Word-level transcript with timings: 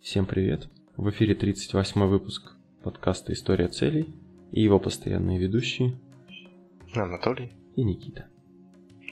Всем 0.00 0.26
привет! 0.26 0.68
В 0.96 1.10
эфире 1.10 1.34
38 1.34 2.06
выпуск 2.06 2.52
подкаста 2.84 3.32
«История 3.32 3.66
целей» 3.66 4.14
и 4.52 4.62
его 4.62 4.78
постоянные 4.78 5.40
ведущие 5.40 5.98
Анатолий 6.94 7.52
и 7.74 7.82
Никита. 7.82 8.26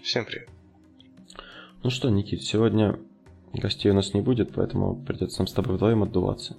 Всем 0.04 0.24
привет. 0.24 0.48
Ну 1.82 1.90
что, 1.90 2.08
Никит, 2.08 2.42
сегодня 2.42 3.00
гостей 3.52 3.90
у 3.90 3.94
нас 3.94 4.14
не 4.14 4.20
будет, 4.20 4.54
поэтому 4.54 4.94
придется 4.94 5.40
нам 5.40 5.48
с 5.48 5.52
тобой 5.52 5.74
вдвоем 5.74 6.04
отдуваться. 6.04 6.56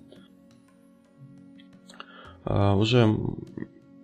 А, 2.44 2.75
уже 2.75 3.07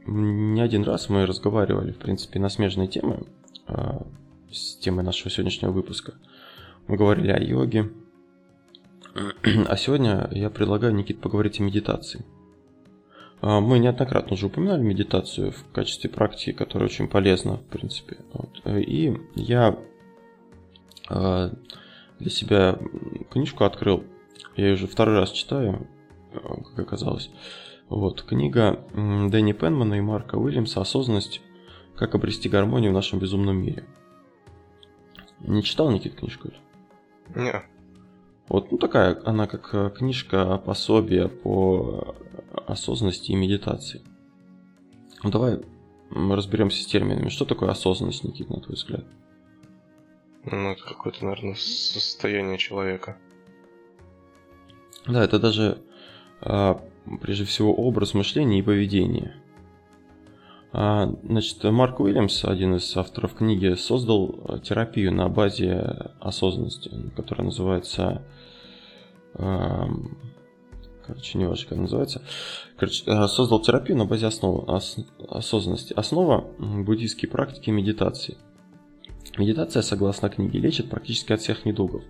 не 0.08 0.62
один 0.62 0.84
раз 0.84 1.10
мы 1.10 1.26
разговаривали, 1.26 1.92
в 1.92 1.98
принципе, 1.98 2.40
на 2.40 2.48
смежные 2.48 2.88
темы 2.88 3.28
а, 3.68 4.08
с 4.50 4.78
темой 4.78 5.04
нашего 5.04 5.30
сегодняшнего 5.30 5.72
выпуска. 5.72 6.14
Мы 6.88 6.96
говорили 6.96 7.32
о 7.32 7.40
йоге, 7.40 7.92
а 9.68 9.78
сегодня 9.78 10.28
я 10.32 10.50
предлагаю, 10.50 10.94
Никит, 10.96 11.22
поговорить 11.22 11.60
о 11.60 11.64
медитации. 11.64 12.26
А, 13.42 13.60
мы 13.60 13.78
неоднократно 13.80 14.34
уже 14.34 14.48
упоминали 14.48 14.82
медитацию 14.82 15.52
в 15.52 15.72
качестве 15.72 16.10
практики, 16.10 16.52
которая 16.52 16.90
очень 16.90 17.08
полезна, 17.08 17.58
в 17.58 17.66
принципе. 17.66 18.18
Вот. 18.34 18.62
И 18.66 19.16
я 19.36 19.78
а, 21.10 21.52
для 22.20 22.30
себя 22.30 22.80
книжку 23.30 23.66
открыл. 23.66 24.04
Я 24.56 24.68
ее 24.68 24.74
уже 24.74 24.88
второй 24.88 25.20
раз 25.20 25.32
читаю, 25.32 25.88
как 26.32 26.80
оказалось. 26.80 27.30
Вот, 27.90 28.24
книга 28.24 28.84
Дэнни 28.94 29.52
Пенмана 29.54 29.96
и 29.96 30.02
Марка 30.02 30.36
Уильямса 30.36 30.82
«Осознанность. 30.82 31.42
Как 31.96 32.16
обрести 32.16 32.50
гармонию 32.50 32.92
в 32.92 32.96
нашем 32.96 33.20
безумном 33.20 33.58
мире». 33.58 33.86
Не 35.42 35.62
читал, 35.62 35.92
Никит, 35.92 36.16
книжку 36.16 36.48
эту? 36.48 36.58
Нет. 37.40 37.64
Вот, 38.50 38.72
ну 38.72 38.78
такая, 38.78 39.20
она 39.26 39.48
как 39.48 39.70
э, 39.74 39.90
книжка, 39.96 40.58
пособие 40.58 41.30
по 41.30 42.16
осознанности 42.68 43.32
и 43.32 43.36
медитации. 43.36 44.02
Ну 45.24 45.32
давай 45.32 45.62
разберемся 46.12 46.84
с 46.84 46.86
терминами. 46.86 47.30
Что 47.30 47.46
такое 47.46 47.70
осознанность, 47.70 48.24
Никит, 48.24 48.50
на 48.50 48.60
твой 48.60 48.76
взгляд? 48.76 49.06
Ну, 50.46 50.72
это 50.72 50.84
какое-то, 50.84 51.24
наверное, 51.24 51.56
состояние 51.56 52.58
человека. 52.58 53.18
Да, 55.08 55.24
это 55.24 55.40
даже 55.40 55.82
а, 56.42 56.82
прежде 57.22 57.46
всего 57.46 57.74
образ 57.74 58.14
мышления 58.14 58.60
и 58.60 58.64
поведения. 58.64 59.36
А, 60.74 61.10
значит, 61.24 61.64
Марк 61.64 62.00
Уильямс, 62.00 62.44
один 62.46 62.76
из 62.76 62.98
авторов 62.98 63.36
книги, 63.36 63.76
создал 63.76 64.40
э, 64.48 64.60
терапию 64.60 65.14
на 65.14 65.30
базе 65.30 66.10
осознанности, 66.20 66.92
которая 67.16 67.46
называется... 67.46 68.22
Короче, 71.06 71.38
не 71.38 71.46
важно, 71.46 71.70
как 71.70 71.78
называется. 71.78 72.22
Короче, 72.78 73.04
э, 73.06 73.28
создал 73.28 73.62
терапию 73.62 73.98
на 73.98 74.06
базе 74.06 74.28
основы, 74.28 74.64
ос, 74.66 74.98
осознанности. 75.30 75.94
Основа 75.94 76.46
буддийские 76.58 77.30
практики 77.30 77.70
медитации. 77.70 78.38
Медитация, 79.38 79.82
согласно 79.82 80.30
книге, 80.30 80.60
лечит 80.60 80.90
практически 80.90 81.34
от 81.34 81.42
всех 81.42 81.66
недугов. 81.66 82.04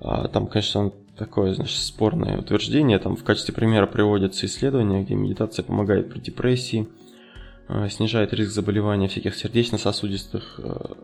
А, 0.00 0.28
там, 0.28 0.46
конечно, 0.46 0.92
такое, 1.16 1.54
значит, 1.54 1.78
спорное 1.78 2.38
утверждение. 2.38 2.98
Там 2.98 3.16
в 3.16 3.24
качестве 3.24 3.54
примера 3.54 3.86
приводятся 3.86 4.46
исследования, 4.46 5.02
где 5.02 5.14
медитация 5.14 5.64
помогает 5.64 6.10
при 6.10 6.20
депрессии, 6.20 6.88
снижает 7.88 8.32
риск 8.32 8.50
заболевания 8.50 9.08
всяких 9.08 9.34
сердечно-сосудистых 9.34 10.60
э, 10.62 10.94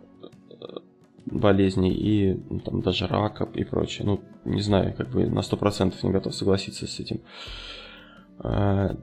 болезней 1.26 1.92
и 1.92 2.40
ну, 2.50 2.60
там 2.60 2.82
даже 2.82 3.06
рака 3.06 3.48
и 3.54 3.64
прочее. 3.64 4.06
Ну, 4.06 4.20
не 4.44 4.60
знаю, 4.60 4.94
как 4.94 5.08
бы 5.10 5.26
на 5.26 5.40
100% 5.40 5.94
не 6.02 6.10
готов 6.10 6.34
согласиться 6.34 6.86
с 6.86 7.00
этим. 7.00 7.20
Э, 8.44 8.94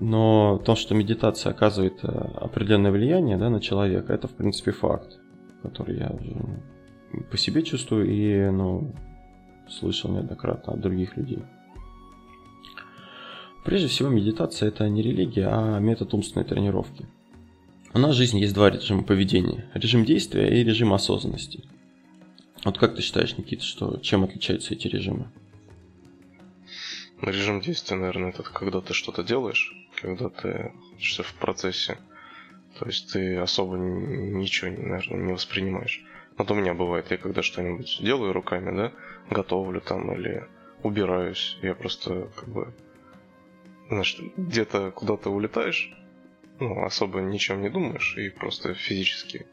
но 0.00 0.60
то, 0.64 0.74
что 0.74 0.94
медитация 0.94 1.50
оказывает 1.50 2.04
определенное 2.04 2.90
влияние 2.90 3.38
да, 3.38 3.48
на 3.48 3.60
человека, 3.60 4.12
это, 4.12 4.28
в 4.28 4.32
принципе, 4.32 4.72
факт, 4.72 5.18
который 5.62 5.98
я 5.98 6.10
уже 6.10 6.60
по 7.30 7.38
себе 7.38 7.62
чувствую 7.62 8.06
и 8.08 8.50
ну, 8.50 8.92
слышал 9.68 10.10
неоднократно 10.10 10.74
от 10.74 10.80
других 10.80 11.16
людей. 11.16 11.44
Прежде 13.64 13.88
всего, 13.88 14.10
медитация– 14.10 14.68
это 14.70 14.86
не 14.90 15.02
религия, 15.02 15.48
а 15.50 15.78
метод 15.78 16.12
умственной 16.12 16.44
тренировки. 16.44 17.06
У 17.94 17.98
нас 17.98 18.14
в 18.14 18.18
жизни 18.18 18.40
есть 18.40 18.52
два 18.52 18.70
режима 18.70 19.04
поведения– 19.04 19.70
режим 19.74 20.04
действия 20.04 20.60
и 20.60 20.62
режим 20.62 20.92
осознанности. 20.92 21.64
Вот 22.62 22.76
как 22.76 22.94
ты 22.94 23.00
считаешь, 23.00 23.38
Никита, 23.38 23.64
что, 23.64 23.96
чем 23.98 24.22
отличаются 24.22 24.74
эти 24.74 24.86
режимы? 24.86 25.30
Режим 27.22 27.62
действия, 27.62 27.96
наверное, 27.96 28.30
это 28.30 28.42
когда 28.42 28.82
ты 28.82 28.92
что-то 28.92 29.22
делаешь, 29.22 29.72
когда 29.98 30.28
ты 30.28 30.72
находишься 30.74 31.22
в 31.22 31.32
процессе. 31.34 31.96
То 32.78 32.86
есть 32.86 33.12
ты 33.12 33.36
особо 33.36 33.76
ничего, 33.76 34.70
наверное, 34.72 35.26
не 35.26 35.32
воспринимаешь. 35.32 36.04
Вот 36.36 36.50
у 36.50 36.54
меня 36.54 36.74
бывает, 36.74 37.06
я 37.10 37.16
когда 37.16 37.42
что-нибудь 37.42 37.98
делаю 38.02 38.34
руками, 38.34 38.76
да, 38.76 38.92
готовлю 39.30 39.80
там 39.80 40.12
или 40.12 40.44
убираюсь, 40.82 41.56
я 41.62 41.74
просто 41.74 42.28
как 42.36 42.48
бы 42.48 42.74
знаешь, 43.94 44.20
где-то 44.36 44.90
куда-то 44.90 45.30
улетаешь, 45.30 45.92
ну, 46.60 46.84
особо 46.84 47.20
ничем 47.20 47.62
не 47.62 47.68
думаешь 47.68 48.16
и 48.16 48.28
просто 48.28 48.74
физически 48.74 49.46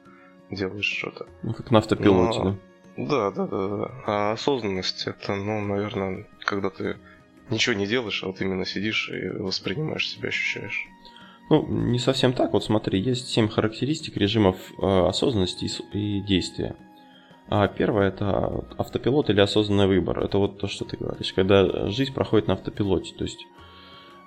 делаешь 0.50 0.86
что-то. 0.86 1.28
Ну, 1.44 1.54
как 1.54 1.72
на 1.72 1.80
автопилоте, 1.80 2.40
Но... 2.40 2.46
да? 2.46 2.58
Да, 2.98 3.32
да, 3.32 3.48
да, 3.48 3.68
да. 3.68 3.92
А 4.06 4.32
осознанность 4.34 5.08
это, 5.08 5.36
ну, 5.36 5.62
наверное, 5.62 6.28
когда 6.40 6.70
ты 6.70 6.98
ничего 7.50 7.76
не 7.76 7.88
делаешь, 7.88 8.24
а 8.24 8.28
вот 8.28 8.42
именно 8.42 8.66
сидишь 8.66 9.10
и 9.10 9.30
воспринимаешь 9.30 10.10
себя, 10.10 10.30
ощущаешь. 10.30 10.88
Ну, 11.50 11.66
не 11.68 12.00
совсем 12.00 12.34
так. 12.34 12.54
Вот 12.54 12.64
смотри, 12.64 13.00
есть 13.00 13.28
семь 13.30 13.50
характеристик 13.50 14.16
режимов 14.18 14.58
э, 14.82 15.08
осознанности 15.08 15.70
и, 15.94 16.22
действия. 16.22 16.76
А 17.50 17.68
первое 17.68 18.08
это 18.08 18.66
автопилот 18.78 19.30
или 19.30 19.42
осознанный 19.42 19.88
выбор. 19.88 20.24
Это 20.24 20.38
вот 20.38 20.60
то, 20.60 20.68
что 20.68 20.86
ты 20.86 20.96
говоришь, 20.96 21.34
когда 21.34 21.90
жизнь 21.90 22.14
проходит 22.14 22.48
на 22.48 22.54
автопилоте. 22.54 23.14
То 23.16 23.26
есть 23.26 23.46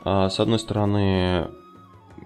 с 0.05 0.39
одной 0.39 0.59
стороны, 0.59 1.49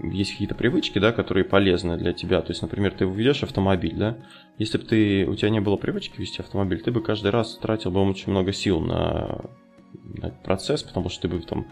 есть 0.02 0.32
какие-то 0.32 0.54
привычки, 0.54 0.98
да, 0.98 1.12
которые 1.12 1.44
полезны 1.44 1.96
для 1.96 2.12
тебя. 2.12 2.40
То 2.40 2.50
есть, 2.50 2.62
например, 2.62 2.92
ты 2.92 3.04
ведешь 3.04 3.42
автомобиль, 3.42 3.94
да. 3.94 4.18
Если 4.58 4.78
бы 4.78 4.84
ты, 4.84 5.26
у 5.26 5.34
тебя 5.34 5.50
не 5.50 5.60
было 5.60 5.76
привычки 5.76 6.20
вести 6.20 6.40
автомобиль, 6.40 6.82
ты 6.82 6.90
бы 6.90 7.02
каждый 7.02 7.30
раз 7.30 7.56
тратил 7.56 7.90
бы 7.90 8.00
очень 8.02 8.30
много 8.30 8.52
сил 8.52 8.80
на, 8.80 9.44
на 10.04 10.26
этот 10.26 10.42
процесс, 10.42 10.82
потому 10.82 11.08
что 11.08 11.22
ты 11.22 11.28
бы 11.28 11.40
там 11.40 11.66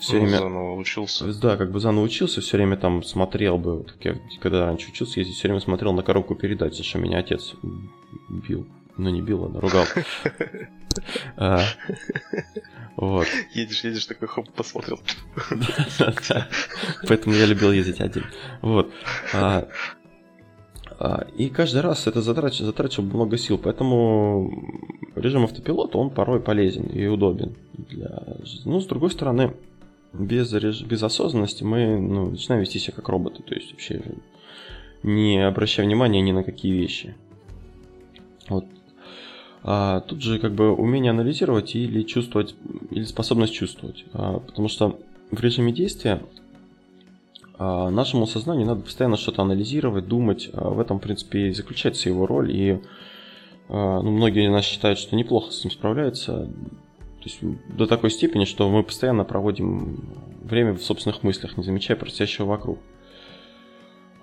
все 0.00 0.14
ну, 0.14 0.22
время... 0.22 0.38
Заново 0.38 0.74
учился. 0.76 1.40
Да, 1.40 1.56
как 1.56 1.70
бы 1.70 1.80
заново 1.80 2.04
учился, 2.04 2.40
все 2.40 2.56
время 2.56 2.76
там 2.76 3.02
смотрел 3.02 3.58
бы, 3.58 3.78
вот, 3.78 3.94
я, 4.00 4.16
когда 4.40 4.66
раньше 4.66 4.90
учился 4.90 5.20
ездить, 5.20 5.36
все 5.36 5.48
время 5.48 5.60
смотрел 5.60 5.92
на 5.92 6.02
коробку 6.02 6.34
передач, 6.34 6.76
за 6.76 6.82
что 6.82 6.98
меня 6.98 7.18
отец 7.18 7.54
бил. 8.28 8.66
Ну, 9.02 9.10
не 9.10 9.20
бил, 9.20 9.44
а 9.44 9.48
наругал. 9.48 9.84
А, 11.36 11.60
вот. 12.96 13.26
Едешь, 13.54 13.82
едешь, 13.82 14.06
такой 14.06 14.28
хоп, 14.28 14.48
посмотрел. 14.52 15.00
Поэтому 17.08 17.34
я 17.34 17.46
любил 17.46 17.72
ездить 17.72 18.00
один. 18.00 18.24
Вот. 18.60 18.92
А, 19.32 19.66
а, 21.00 21.26
и 21.36 21.48
каждый 21.48 21.80
раз 21.80 22.06
это 22.06 22.20
затрачивало 22.22 23.06
много 23.06 23.38
сил, 23.38 23.58
поэтому 23.58 24.52
режим 25.16 25.44
автопилота, 25.44 25.98
он 25.98 26.10
порой 26.10 26.40
полезен 26.40 26.84
и 26.84 27.06
удобен. 27.06 27.56
Для... 27.72 28.22
Ну, 28.66 28.80
с 28.80 28.86
другой 28.86 29.10
стороны, 29.10 29.54
без, 30.12 30.52
реж... 30.52 30.82
без 30.82 31.02
осознанности 31.02 31.64
мы 31.64 31.98
ну, 31.98 32.30
начинаем 32.30 32.60
вести 32.60 32.78
себя 32.78 32.92
как 32.94 33.08
роботы, 33.08 33.42
то 33.42 33.54
есть 33.54 33.72
вообще 33.72 34.00
не 35.02 35.44
обращая 35.44 35.86
внимания 35.86 36.20
ни 36.20 36.30
на 36.30 36.44
какие 36.44 36.72
вещи. 36.72 37.16
Вот 38.48 38.66
а, 39.64 40.00
тут 40.00 40.22
же 40.22 40.38
как 40.38 40.52
бы 40.52 40.72
умение 40.72 41.10
анализировать 41.10 41.74
или 41.76 42.02
чувствовать, 42.02 42.54
или 42.90 43.04
способность 43.04 43.54
чувствовать. 43.54 44.04
А, 44.12 44.40
потому 44.40 44.68
что 44.68 44.98
в 45.30 45.40
режиме 45.40 45.72
действия 45.72 46.22
а, 47.58 47.90
нашему 47.90 48.26
сознанию 48.26 48.66
надо 48.66 48.82
постоянно 48.82 49.16
что-то 49.16 49.42
анализировать, 49.42 50.08
думать. 50.08 50.50
А, 50.52 50.68
в 50.70 50.80
этом, 50.80 50.98
в 50.98 51.02
принципе, 51.02 51.48
и 51.48 51.52
заключается 51.52 52.08
его 52.08 52.26
роль. 52.26 52.50
И 52.50 52.80
а, 53.68 54.02
ну, 54.02 54.10
многие 54.10 54.50
нас 54.50 54.64
считают, 54.64 54.98
что 54.98 55.14
неплохо 55.14 55.52
с 55.52 55.62
ним 55.62 55.70
справляются. 55.70 56.48
То 57.22 57.28
есть 57.28 57.38
до 57.68 57.86
такой 57.86 58.10
степени, 58.10 58.46
что 58.46 58.68
мы 58.68 58.82
постоянно 58.82 59.22
проводим 59.24 60.12
время 60.42 60.72
в 60.72 60.82
собственных 60.82 61.22
мыслях, 61.22 61.56
не 61.56 61.62
замечая 61.62 61.96
происходящего 61.96 62.46
вокруг. 62.46 62.80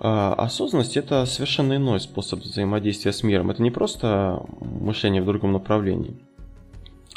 А, 0.02 0.32
осознанность 0.32 0.96
это 0.96 1.26
совершенно 1.26 1.76
иной 1.76 2.00
способ 2.00 2.40
взаимодействия 2.40 3.12
с 3.12 3.22
миром. 3.22 3.50
Это 3.50 3.62
не 3.62 3.70
просто 3.70 4.42
мышление 4.60 5.20
в 5.20 5.26
другом 5.26 5.52
направлении. 5.52 6.16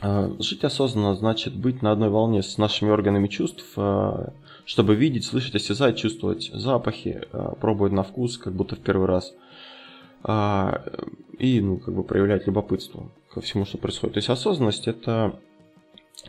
А, 0.01 0.35
жить 0.39 0.65
осознанно 0.65 1.15
значит 1.15 1.55
быть 1.55 1.81
на 1.81 1.93
одной 1.93 2.09
волне 2.09 2.43
с 2.43 2.57
нашими 2.57 2.89
органами 2.89 3.29
чувств, 3.29 3.63
а, 3.77 4.33
чтобы 4.65 4.95
видеть, 4.95 5.23
слышать, 5.23 5.55
осязать, 5.55 5.97
чувствовать 5.97 6.51
запахи, 6.53 7.21
пробовать 7.61 7.93
на 7.93 8.03
вкус, 8.03 8.37
как 8.37 8.53
будто 8.53 8.75
в 8.75 8.79
первый 8.79 9.07
раз. 9.07 9.33
И 10.25 11.59
ну, 11.59 11.79
как 11.79 11.93
бы 11.93 12.03
проявлять 12.05 12.47
любопытство 12.47 13.09
ко 13.33 13.41
всему, 13.41 13.65
что 13.65 13.77
происходит. 13.77 14.13
То 14.13 14.17
есть 14.19 14.29
осознанность 14.29 14.87
это 14.87 15.37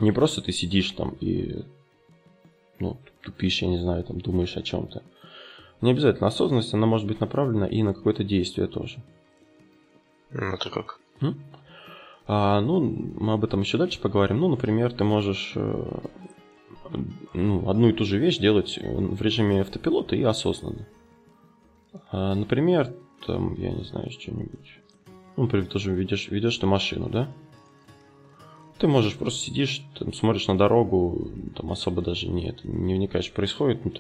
Не 0.01 0.11
просто 0.11 0.41
ты 0.41 0.51
сидишь 0.51 0.91
там 0.91 1.17
и 1.21 1.63
ну, 2.81 2.97
тупишь, 3.23 3.63
я 3.63 3.69
не 3.69 3.79
знаю, 3.79 4.03
там 4.03 4.21
думаешь 4.21 4.57
о 4.57 4.63
чем-то. 4.63 5.03
Не 5.85 5.91
обязательно 5.91 6.29
осознанность, 6.29 6.73
она 6.73 6.87
может 6.87 7.07
быть 7.07 7.21
направлена 7.21 7.67
и 7.67 7.83
на 7.83 7.93
какое-то 7.93 8.25
действие 8.25 8.69
тоже. 8.69 9.03
Ну, 10.31 10.55
это 10.55 10.71
как? 10.71 10.99
А, 12.27 12.63
ну, 12.63 12.81
мы 12.81 13.35
об 13.35 13.45
этом 13.45 13.61
еще 13.61 13.77
дальше 13.77 14.01
поговорим. 14.01 14.39
Ну, 14.39 14.49
например, 14.49 14.95
ты 14.95 15.05
можешь 15.05 15.53
э, 15.57 15.85
ну, 17.35 17.69
одну 17.69 17.91
и 17.91 17.93
ту 17.93 18.07
же 18.07 18.17
вещь 18.17 18.39
делать 18.39 18.79
в 18.83 19.21
режиме 19.21 19.61
автопилота 19.61 20.17
и 20.17 20.23
осознанно. 20.23 20.89
А, 22.11 22.35
например, 22.35 22.95
там, 23.27 23.53
я 23.61 23.71
не 23.71 23.85
знаю, 23.85 24.11
что-нибудь. 24.11 24.79
Ну, 25.37 25.43
например, 25.43 25.67
тоже 25.67 25.93
ведешь, 25.93 26.29
ведешь 26.29 26.57
ты 26.57 26.65
машину, 26.65 27.11
да? 27.11 27.29
Ты 28.79 28.89
можешь 28.89 29.17
просто 29.17 29.41
сидишь, 29.41 29.83
там, 29.99 30.15
смотришь 30.15 30.47
на 30.47 30.57
дорогу, 30.57 31.31
там 31.55 31.71
особо 31.73 32.01
даже 32.01 32.27
не, 32.29 32.57
не 32.65 32.95
вникаешь, 32.95 33.31
происходит, 33.31 33.85
ну, 33.85 33.93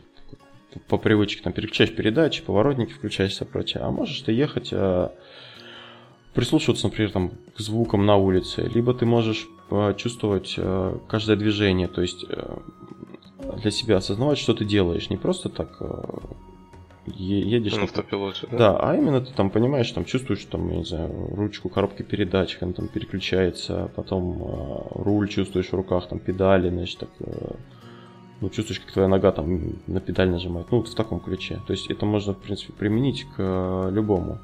по 0.88 0.98
привычке 0.98 1.42
там 1.42 1.52
переключаешь 1.52 1.94
передачи, 1.94 2.42
поворотники 2.42 2.92
включаешь 2.92 3.40
и 3.40 3.44
прочее. 3.44 3.82
А 3.82 3.90
можешь 3.90 4.20
ты 4.20 4.32
ехать, 4.32 4.70
а, 4.72 5.12
прислушиваться, 6.34 6.86
например, 6.86 7.12
там, 7.12 7.32
к 7.56 7.60
звукам 7.60 8.06
на 8.06 8.16
улице, 8.16 8.70
либо 8.74 8.94
ты 8.94 9.06
можешь 9.06 9.48
чувствовать 9.96 10.54
а, 10.58 10.98
каждое 11.08 11.36
движение, 11.36 11.88
то 11.88 12.02
есть 12.02 12.24
а, 12.28 12.62
для 13.60 13.70
себя 13.70 13.98
осознавать, 13.98 14.38
что 14.38 14.54
ты 14.54 14.64
делаешь, 14.64 15.10
не 15.10 15.16
просто 15.16 15.48
так 15.48 15.80
едешь... 17.06 17.76
На 17.76 17.84
автопилоте, 17.84 18.46
да? 18.50 18.56
Да, 18.58 18.78
а 18.80 18.96
именно 18.96 19.20
ты 19.20 19.32
там 19.32 19.50
понимаешь, 19.50 19.90
там 19.90 20.04
чувствуешь, 20.04 20.44
там, 20.44 20.68
я 20.70 20.78
не 20.78 20.84
знаю, 20.84 21.10
ручку 21.34 21.68
коробки 21.68 22.02
передач, 22.02 22.56
она 22.60 22.72
там 22.72 22.88
переключается, 22.88 23.90
потом 23.94 24.42
э, 24.42 25.02
руль 25.02 25.28
чувствуешь 25.28 25.68
в 25.68 25.74
руках, 25.74 26.08
там 26.08 26.18
педали, 26.18 26.70
значит, 26.70 26.98
так, 26.98 27.10
э, 27.20 27.54
ну, 28.40 28.50
чувствуешь, 28.50 28.80
как 28.80 28.92
твоя 28.92 29.08
нога 29.08 29.32
там 29.32 29.74
на 29.86 30.00
педаль 30.00 30.30
нажимает, 30.30 30.66
ну, 30.70 30.78
вот 30.78 30.88
в 30.88 30.94
таком 30.94 31.20
ключе. 31.20 31.60
То 31.66 31.72
есть 31.72 31.90
это 31.90 32.06
можно, 32.06 32.34
в 32.34 32.38
принципе, 32.38 32.72
применить 32.72 33.24
к 33.24 33.34
э, 33.38 33.90
любому. 33.92 34.38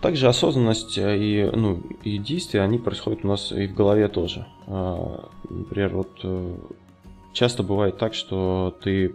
Также 0.00 0.28
осознанность 0.28 0.96
и, 0.96 1.50
ну, 1.52 1.82
и 2.04 2.18
действия, 2.18 2.62
они 2.62 2.78
происходят 2.78 3.24
у 3.24 3.28
нас 3.28 3.52
и 3.52 3.66
в 3.66 3.74
голове 3.74 4.08
тоже. 4.08 4.46
Например, 4.66 5.94
вот 5.94 6.24
часто 7.34 7.62
бывает 7.62 7.98
так, 7.98 8.14
что 8.14 8.74
ты 8.82 9.14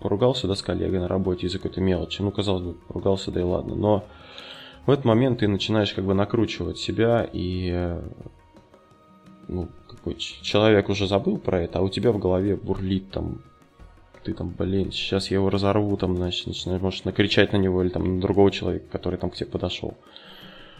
поругался, 0.00 0.48
да, 0.48 0.54
с 0.54 0.62
коллегой 0.62 1.00
на 1.00 1.08
работе 1.08 1.46
из-за 1.46 1.58
какой-то 1.58 1.82
мелочи, 1.82 2.22
ну, 2.22 2.30
казалось 2.30 2.62
бы, 2.62 2.72
поругался, 2.88 3.30
да 3.30 3.40
и 3.40 3.42
ладно, 3.42 3.74
но 3.74 4.04
в 4.86 4.90
этот 4.90 5.04
момент 5.04 5.40
ты 5.40 5.48
начинаешь 5.48 5.92
как 5.92 6.04
бы 6.04 6.14
накручивать 6.14 6.78
себя, 6.78 7.28
и 7.30 8.00
ну, 9.48 9.68
какой 9.90 10.16
человек 10.16 10.88
уже 10.88 11.06
забыл 11.06 11.38
про 11.38 11.62
это, 11.62 11.78
а 11.78 11.82
у 11.82 11.88
тебя 11.88 12.12
в 12.12 12.18
голове 12.18 12.56
бурлит 12.56 13.10
там, 13.10 13.42
ты 14.22 14.34
там, 14.34 14.50
блин, 14.50 14.92
сейчас 14.92 15.30
я 15.30 15.36
его 15.36 15.50
разорву, 15.50 15.96
там, 15.96 16.16
значит, 16.16 16.46
начинаешь, 16.46 16.80
может, 16.80 17.04
накричать 17.04 17.52
на 17.52 17.56
него 17.56 17.82
или 17.82 17.90
там 17.90 18.16
на 18.16 18.20
другого 18.20 18.50
человека, 18.50 18.86
который 18.90 19.18
там 19.18 19.30
к 19.30 19.36
тебе 19.36 19.50
подошел. 19.50 19.96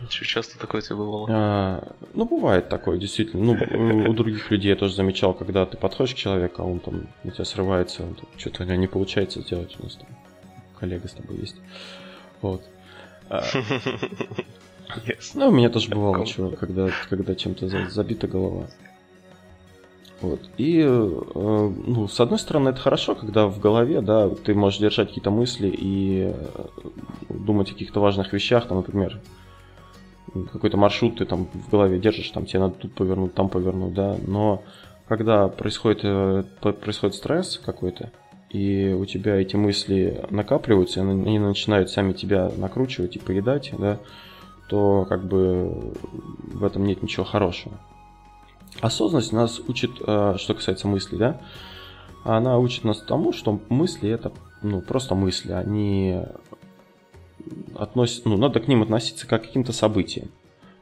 Что 0.09 0.25
часто 0.25 0.59
такое 0.59 0.81
тебе 0.81 0.97
бывало? 0.97 1.27
А, 1.31 1.93
ну, 2.15 2.25
бывает 2.25 2.69
такое, 2.69 2.99
действительно. 2.99 3.55
Ну, 3.55 4.11
у 4.11 4.15
других 4.15 4.51
людей 4.51 4.71
я 4.71 4.77
тоже 4.77 4.95
замечал, 4.95 5.35
когда 5.35 5.67
ты 5.67 5.77
подходишь 5.77 6.15
к 6.15 6.19
человеку, 6.19 6.63
а 6.63 6.65
он 6.65 6.81
там 6.81 7.09
у 7.25 7.31
тебя 7.31 7.45
срывается, 7.45 8.05
что-то 8.39 8.63
у 8.63 8.67
него 8.67 8.77
не 8.77 8.87
получается 8.87 9.43
сделать. 9.43 9.77
У 9.79 9.85
нас 9.85 9.97
там 9.97 10.09
коллега 10.79 11.07
с 11.07 11.13
тобой 11.13 11.37
есть. 11.37 11.57
Вот. 12.41 12.63
А, 13.29 13.43
yes. 15.07 15.33
Ну, 15.35 15.49
у 15.49 15.53
меня 15.53 15.69
тоже 15.69 15.91
бывало, 15.91 16.27
чего, 16.27 16.51
когда, 16.51 16.89
когда 17.11 17.35
чем-то 17.35 17.69
забита 17.91 18.27
голова. 18.27 18.69
Вот. 20.21 20.41
И, 20.59 20.81
э, 20.81 21.21
ну, 21.35 22.07
с 22.07 22.21
одной 22.21 22.39
стороны, 22.39 22.71
это 22.71 22.81
хорошо, 22.81 23.15
когда 23.15 23.47
в 23.47 23.59
голове, 23.59 24.03
да, 24.03 24.29
ты 24.29 24.55
можешь 24.55 24.79
держать 24.79 25.09
какие-то 25.09 25.31
мысли 25.31 25.69
и 25.69 26.35
э, 26.35 26.61
думать 27.31 27.71
о 27.71 27.73
каких-то 27.73 28.01
важных 28.01 28.33
вещах, 28.33 28.69
там, 28.69 28.79
например, 28.79 29.19
какой-то 30.53 30.77
маршрут 30.77 31.19
ты 31.19 31.25
там 31.25 31.47
в 31.53 31.71
голове 31.71 31.99
держишь, 31.99 32.31
там 32.31 32.45
тебе 32.45 32.61
надо 32.61 32.75
тут 32.75 32.93
повернуть, 32.95 33.35
там 33.35 33.49
повернуть, 33.49 33.95
да, 33.95 34.17
но 34.27 34.63
когда 35.09 35.49
происходит, 35.49 36.01
э, 36.05 36.45
происходит 36.61 37.17
стресс 37.17 37.61
какой-то, 37.65 38.13
и 38.51 38.95
у 38.99 39.07
тебя 39.07 39.37
эти 39.37 39.57
мысли 39.57 40.23
накапливаются, 40.29 41.01
и 41.01 41.03
они 41.03 41.39
начинают 41.39 41.89
сами 41.91 42.13
тебя 42.13 42.51
накручивать 42.59 43.17
и 43.17 43.19
поедать, 43.19 43.73
да, 43.79 43.99
то 44.69 45.07
как 45.09 45.25
бы 45.25 45.95
в 46.53 46.65
этом 46.65 46.85
нет 46.85 47.03
ничего 47.03 47.25
хорошего. 47.25 47.81
Осознанность 48.81 49.33
нас 49.33 49.61
учит, 49.61 49.91
э, 50.01 50.35
что 50.39 50.55
касается 50.55 50.89
мыслей, 50.89 51.19
да, 51.19 51.41
она 52.25 52.59
учит 52.59 52.85
нас 52.85 53.01
тому, 53.01 53.33
что 53.33 53.61
мысли 53.69 54.11
это 54.11 54.33
ну, 54.63 54.81
просто 54.81 55.15
мысли, 55.15 55.53
они 55.53 56.21
относится, 57.75 58.29
ну, 58.29 58.37
надо 58.37 58.61
к 58.61 58.69
ним 58.69 58.83
относиться 58.83 59.27
как 59.27 59.43
к 59.43 59.47
каким-то 59.47 59.73
событиям. 59.73 60.29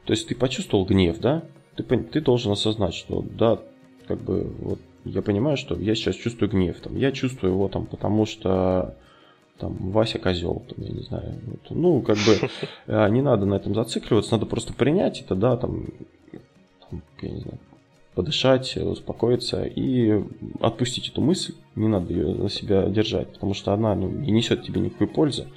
То 0.05 0.11
есть 0.11 0.27
ты 0.27 0.35
почувствовал 0.35 0.85
гнев, 0.85 1.19
да? 1.19 1.43
Ты, 1.75 1.83
ты 1.83 2.21
должен 2.21 2.51
осознать, 2.51 2.93
что 2.93 3.21
да, 3.21 3.59
как 4.07 4.21
бы 4.21 4.51
вот 4.59 4.79
я 5.05 5.21
понимаю, 5.21 5.55
что 5.55 5.75
я 5.75 5.95
сейчас 5.95 6.15
чувствую 6.15 6.49
гнев. 6.49 6.79
Там, 6.81 6.97
я 6.97 7.11
чувствую 7.11 7.53
его 7.53 7.69
там, 7.69 7.85
потому 7.85 8.25
что 8.25 8.95
там 9.57 9.91
Вася 9.91 10.19
козел, 10.19 10.63
там, 10.67 10.85
я 10.85 10.91
не 10.91 11.03
знаю. 11.03 11.39
Вот, 11.45 11.61
ну, 11.69 12.01
как 12.01 12.17
бы 12.17 12.49
а, 12.87 13.07
не 13.09 13.21
надо 13.21 13.45
на 13.45 13.55
этом 13.55 13.75
зацикливаться, 13.75 14.33
надо 14.33 14.45
просто 14.45 14.73
принять 14.73 15.21
это, 15.21 15.35
да, 15.35 15.57
там, 15.57 15.85
там 16.89 17.01
я 17.21 17.29
не 17.29 17.39
знаю, 17.39 17.59
подышать, 18.19 18.77
успокоиться 18.77 19.63
и 19.63 20.23
отпустить 20.59 21.09
эту 21.09 21.21
мысль. 21.21 21.53
Не 21.75 21.87
надо 21.87 22.13
ее 22.13 22.33
на 22.33 22.49
себя 22.49 22.83
держать, 22.87 23.33
потому 23.33 23.53
что 23.53 23.73
она 23.73 23.95
ну, 23.95 24.09
не 24.09 24.31
несет 24.31 24.63
тебе 24.63 24.81
никакой 24.81 25.07
пользы 25.07 25.47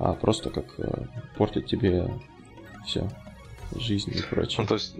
а 0.00 0.14
просто 0.14 0.48
как 0.48 0.64
э, 0.78 1.06
портит 1.36 1.66
тебе 1.66 2.10
все, 2.86 3.08
жизнь 3.76 4.10
и 4.16 4.22
прочее. 4.22 4.62
Ну, 4.62 4.66
то 4.66 4.74
есть 4.74 4.94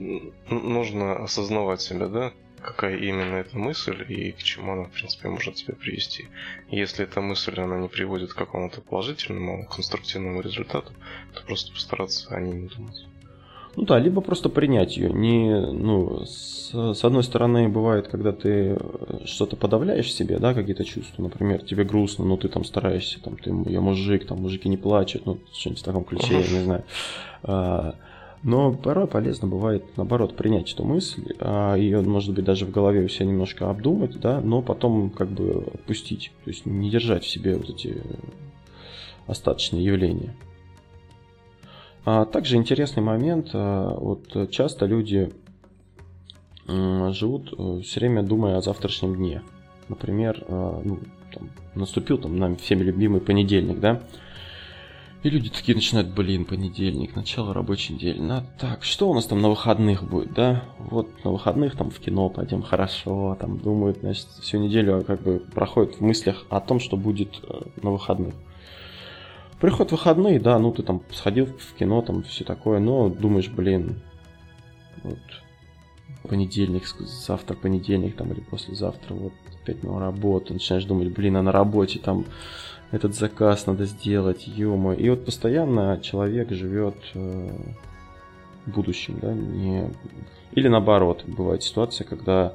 нужно 0.50 1.24
осознавать 1.24 1.80
себя, 1.80 2.06
да? 2.06 2.32
Какая 2.60 2.98
именно 2.98 3.36
эта 3.36 3.56
мысль 3.56 4.04
и 4.06 4.32
к 4.32 4.42
чему 4.42 4.72
она, 4.72 4.84
в 4.84 4.90
принципе, 4.90 5.28
может 5.28 5.54
тебя 5.54 5.74
привести. 5.74 6.28
Если 6.68 7.04
эта 7.04 7.22
мысль, 7.22 7.58
она 7.58 7.78
не 7.78 7.88
приводит 7.88 8.34
к 8.34 8.36
какому-то 8.36 8.82
положительному, 8.82 9.66
конструктивному 9.74 10.42
результату, 10.42 10.92
то 11.32 11.42
просто 11.46 11.72
постараться 11.72 12.34
о 12.34 12.40
ней 12.40 12.52
не 12.52 12.68
думать. 12.68 13.06
Ну 13.80 13.86
да, 13.86 13.98
либо 13.98 14.20
просто 14.20 14.50
принять 14.50 14.98
ее. 14.98 15.10
Не, 15.10 15.58
ну, 15.58 16.26
с, 16.26 16.70
с 16.74 17.02
одной 17.02 17.24
стороны, 17.24 17.66
бывает, 17.70 18.08
когда 18.08 18.30
ты 18.30 18.76
э, 18.78 19.20
что-то 19.24 19.56
подавляешь 19.56 20.12
себе, 20.12 20.38
да, 20.38 20.52
какие-то 20.52 20.84
чувства. 20.84 21.22
Например, 21.22 21.62
тебе 21.62 21.84
грустно, 21.84 22.26
но 22.26 22.36
ты 22.36 22.48
там 22.48 22.62
стараешься, 22.66 23.22
там, 23.22 23.38
ты, 23.38 23.50
я 23.70 23.80
мужик, 23.80 24.26
там, 24.26 24.42
мужики 24.42 24.68
не 24.68 24.76
плачут, 24.76 25.24
ну, 25.24 25.38
что-нибудь 25.54 25.80
в 25.80 25.84
таком 25.84 26.04
ключе, 26.04 26.34
я 26.34 26.58
не 26.58 26.64
знаю. 26.64 26.84
А, 27.42 27.94
но 28.42 28.74
порой 28.74 29.06
полезно 29.06 29.48
бывает, 29.48 29.82
наоборот, 29.96 30.36
принять 30.36 30.74
эту 30.74 30.84
мысль, 30.84 31.34
а 31.38 31.74
ее, 31.74 32.02
может 32.02 32.34
быть, 32.34 32.44
даже 32.44 32.66
в 32.66 32.70
голове 32.70 33.02
у 33.02 33.08
себя 33.08 33.24
немножко 33.24 33.70
обдумать, 33.70 34.20
да, 34.20 34.42
но 34.42 34.60
потом 34.60 35.08
как 35.08 35.30
бы 35.30 35.64
отпустить. 35.72 36.32
То 36.44 36.50
есть 36.50 36.66
не 36.66 36.90
держать 36.90 37.24
в 37.24 37.30
себе 37.30 37.56
вот 37.56 37.70
эти 37.70 37.96
остаточные 39.26 39.82
явления. 39.82 40.34
А 42.04 42.24
также 42.24 42.56
интересный 42.56 43.02
момент, 43.02 43.50
а, 43.52 43.94
вот 43.94 44.50
часто 44.50 44.86
люди 44.86 45.30
живут 46.66 47.52
э, 47.58 47.80
все 47.82 48.00
время 48.00 48.22
думая 48.22 48.56
о 48.56 48.62
завтрашнем 48.62 49.16
дне. 49.16 49.42
Например, 49.88 50.44
а, 50.46 50.80
ну, 50.84 51.00
там, 51.32 51.50
наступил 51.74 52.18
там 52.18 52.38
нам 52.38 52.56
всеми 52.56 52.82
любимый 52.82 53.20
понедельник, 53.20 53.80
да? 53.80 54.00
И 55.22 55.28
люди 55.28 55.50
такие 55.50 55.74
начинают, 55.74 56.08
блин, 56.14 56.46
понедельник, 56.46 57.14
начало 57.14 57.52
рабочей 57.52 57.92
недели. 57.92 58.18
Ну 58.18 58.42
так, 58.58 58.84
что 58.84 59.10
у 59.10 59.14
нас 59.14 59.26
там 59.26 59.42
на 59.42 59.50
выходных 59.50 60.02
будет, 60.02 60.32
да? 60.32 60.64
Вот 60.78 61.08
на 61.24 61.32
выходных 61.32 61.76
там 61.76 61.90
в 61.90 61.98
кино 61.98 62.30
пойдем, 62.30 62.62
хорошо, 62.62 63.36
там 63.38 63.58
думают, 63.58 63.98
значит, 63.98 64.28
всю 64.40 64.58
неделю 64.58 65.04
как 65.06 65.20
бы 65.22 65.42
проходит 65.54 65.96
в 65.96 66.00
мыслях 66.00 66.46
о 66.48 66.60
том, 66.60 66.80
что 66.80 66.96
будет 66.96 67.38
э, 67.42 67.60
на 67.82 67.90
выходных. 67.90 68.34
Приход 69.60 69.92
выходные, 69.92 70.40
да, 70.40 70.58
ну 70.58 70.72
ты 70.72 70.82
там 70.82 71.02
сходил 71.12 71.46
в 71.46 71.74
кино, 71.74 72.00
там 72.00 72.22
все 72.22 72.44
такое, 72.44 72.78
но 72.78 73.10
думаешь, 73.10 73.48
блин, 73.50 74.00
вот 75.02 75.18
понедельник, 76.26 76.86
завтра 76.86 77.54
понедельник 77.56 78.16
там 78.16 78.32
или 78.32 78.40
послезавтра, 78.40 79.12
вот 79.12 79.32
опять 79.62 79.82
на 79.82 80.00
работу, 80.00 80.54
начинаешь 80.54 80.84
думать, 80.84 81.12
блин, 81.12 81.36
а 81.36 81.42
на 81.42 81.52
работе 81.52 81.98
там 81.98 82.24
этот 82.90 83.14
заказ 83.14 83.66
надо 83.66 83.84
сделать, 83.84 84.46
ё 84.46 84.92
И 84.94 85.10
вот 85.10 85.26
постоянно 85.26 86.00
человек 86.02 86.50
живет 86.50 86.96
э, 87.14 87.50
будущим, 88.66 89.18
да, 89.20 89.32
не... 89.32 89.90
Или 90.52 90.68
наоборот, 90.68 91.24
бывает 91.26 91.62
ситуация, 91.62 92.06
когда 92.06 92.54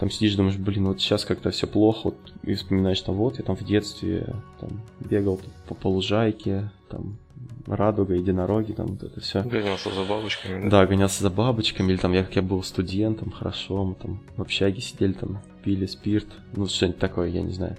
там 0.00 0.10
сидишь, 0.10 0.34
думаешь, 0.34 0.56
блин, 0.56 0.86
вот 0.86 0.98
сейчас 0.98 1.26
как-то 1.26 1.50
все 1.50 1.66
плохо, 1.66 2.00
вот, 2.04 2.16
и 2.42 2.54
вспоминаешь, 2.54 3.02
там, 3.02 3.16
вот, 3.16 3.38
я 3.38 3.44
там 3.44 3.54
в 3.54 3.62
детстве 3.62 4.34
там, 4.58 4.80
бегал 4.98 5.38
по, 5.68 5.74
по 5.74 5.88
лужайке, 5.88 6.70
там, 6.88 7.18
радуга, 7.66 8.14
единороги, 8.14 8.72
там 8.72 8.86
вот 8.86 9.02
это 9.02 9.20
все. 9.20 9.42
Гонялся 9.42 9.90
за 9.92 10.04
бабочками, 10.04 10.64
да? 10.64 10.70
Да, 10.70 10.86
гонялся 10.86 11.22
за 11.22 11.28
бабочками, 11.28 11.92
или 11.92 11.98
там 11.98 12.14
я, 12.14 12.24
как 12.24 12.34
я 12.34 12.40
был 12.40 12.62
студентом, 12.62 13.30
хорошо, 13.30 13.84
мы 13.84 13.94
там 13.94 14.20
в 14.38 14.40
общаге 14.40 14.80
сидели, 14.80 15.12
там, 15.12 15.42
пили 15.62 15.86
спирт, 15.86 16.26
ну, 16.54 16.66
что-нибудь 16.66 16.98
такое, 16.98 17.28
я 17.28 17.42
не 17.42 17.52
знаю. 17.52 17.76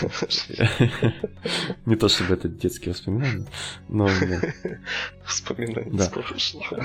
Не 1.86 1.96
то, 1.96 2.08
чтобы 2.08 2.34
это 2.34 2.48
детские 2.48 2.92
воспоминания, 2.92 3.46
но... 3.88 4.08
Воспоминания 5.24 5.90
да. 5.92 6.10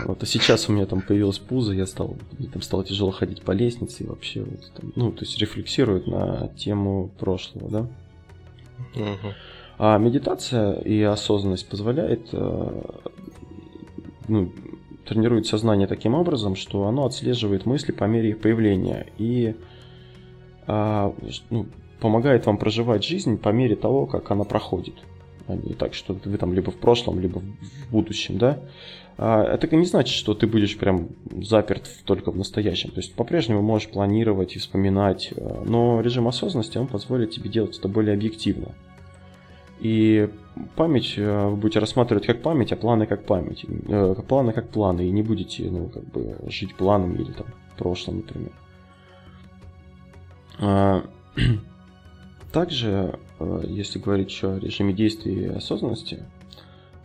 Вот, 0.05 0.23
а 0.23 0.25
сейчас 0.25 0.69
у 0.69 0.73
меня 0.73 0.85
там 0.85 1.01
появилась 1.01 1.39
пузо, 1.39 1.73
я 1.73 1.85
стал, 1.85 2.17
там 2.51 2.61
стало 2.61 2.83
тяжело 2.83 3.11
ходить 3.11 3.41
по 3.41 3.51
лестнице 3.51 4.03
и 4.03 4.07
вообще, 4.07 4.41
вот, 4.43 4.71
там, 4.73 4.91
ну, 4.95 5.11
то 5.11 5.21
есть 5.21 5.37
рефлексирует 5.37 6.07
на 6.07 6.49
тему 6.57 7.11
прошлого, 7.19 7.69
да? 7.69 7.79
Угу. 8.95 9.33
А 9.77 9.97
медитация 9.97 10.73
и 10.73 11.01
осознанность 11.01 11.69
позволяет, 11.69 12.27
э, 12.33 12.81
ну, 14.27 14.51
тренирует 15.05 15.47
сознание 15.47 15.87
таким 15.87 16.13
образом, 16.13 16.55
что 16.55 16.85
оно 16.85 17.05
отслеживает 17.05 17.65
мысли 17.65 17.91
по 17.91 18.03
мере 18.03 18.29
их 18.29 18.41
появления 18.41 19.07
и 19.17 19.55
ну, 21.49 21.65
помогает 21.99 22.45
вам 22.45 22.57
проживать 22.57 23.03
жизнь 23.03 23.38
по 23.38 23.49
мере 23.49 23.75
того, 23.75 24.05
как 24.05 24.31
она 24.31 24.43
проходит. 24.43 24.95
А 25.47 25.57
так, 25.77 25.93
что 25.93 26.15
вы 26.25 26.38
там 26.38 26.53
либо 26.53 26.71
в 26.71 26.77
прошлом, 26.77 27.19
либо 27.19 27.39
в 27.39 27.91
будущем, 27.91 28.38
да. 28.38 28.59
А, 29.17 29.43
это 29.43 29.75
не 29.75 29.85
значит, 29.85 30.15
что 30.15 30.33
ты 30.33 30.45
будешь 30.45 30.77
прям 30.77 31.09
заперт 31.41 31.89
только 32.05 32.31
в 32.31 32.38
настоящем. 32.38 32.91
То 32.91 32.97
есть 32.97 33.15
по-прежнему 33.15 33.61
можешь 33.61 33.89
планировать 33.89 34.55
и 34.55 34.59
вспоминать, 34.59 35.33
но 35.65 36.01
режим 36.01 36.27
осознанности, 36.27 36.77
он 36.77 36.88
позволит 36.88 37.31
тебе 37.31 37.49
делать 37.49 37.77
это 37.77 37.88
более 37.88 38.13
объективно. 38.13 38.75
И 39.79 40.29
память 40.75 41.17
вы 41.17 41.55
будете 41.55 41.79
рассматривать 41.79 42.25
как 42.25 42.41
память, 42.41 42.71
а 42.71 42.75
планы 42.75 43.05
как 43.07 43.25
память. 43.25 43.65
Э, 43.88 44.13
планы 44.27 44.51
как 44.51 44.69
планы, 44.69 45.07
и 45.07 45.11
не 45.11 45.23
будете, 45.23 45.69
ну, 45.71 45.88
как 45.88 46.03
бы, 46.03 46.35
жить 46.47 46.75
планами 46.75 47.21
или 47.21 47.31
там 47.31 47.47
прошлым, 47.77 48.17
например. 48.17 48.51
А, 50.59 51.03
также, 52.51 53.19
э, 53.39 53.63
если 53.67 53.99
говорить 53.99 54.37
о 54.43 54.57
режиме 54.59 54.93
действия 54.93 55.33
и 55.33 55.45
осознанности, 55.47 56.23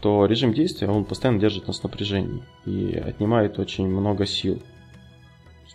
то 0.01 0.27
режим 0.27 0.53
действия, 0.53 0.89
он 0.89 1.05
постоянно 1.05 1.41
держит 1.41 1.67
нас 1.67 1.81
в 1.81 1.85
напряжении 1.85 2.43
и 2.67 2.95
отнимает 2.97 3.59
очень 3.59 3.89
много 3.89 4.27
сил 4.27 4.61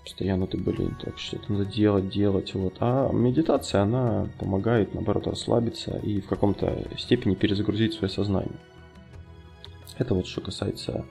постоянно 0.09 0.47
ты, 0.47 0.57
блин, 0.57 0.95
так 0.99 1.19
что-то 1.19 1.51
надо 1.51 1.65
делать, 1.65 2.09
делать, 2.09 2.53
вот. 2.55 2.75
А 2.79 3.11
медитация, 3.11 3.83
она 3.83 4.27
помогает, 4.39 4.93
наоборот, 4.95 5.27
расслабиться 5.27 5.97
и 5.99 6.19
в 6.19 6.27
каком-то 6.27 6.83
степени 6.97 7.35
перезагрузить 7.35 7.93
свое 7.93 8.09
сознание. 8.09 8.55
Это 9.99 10.15
вот 10.15 10.25
что 10.25 10.41
касается 10.41 11.05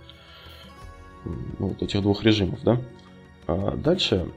ну, 1.24 1.68
вот 1.68 1.82
этих 1.82 2.02
двух 2.02 2.24
режимов, 2.24 2.60
да. 2.64 2.80
А 3.48 3.70
дальше 3.76 4.30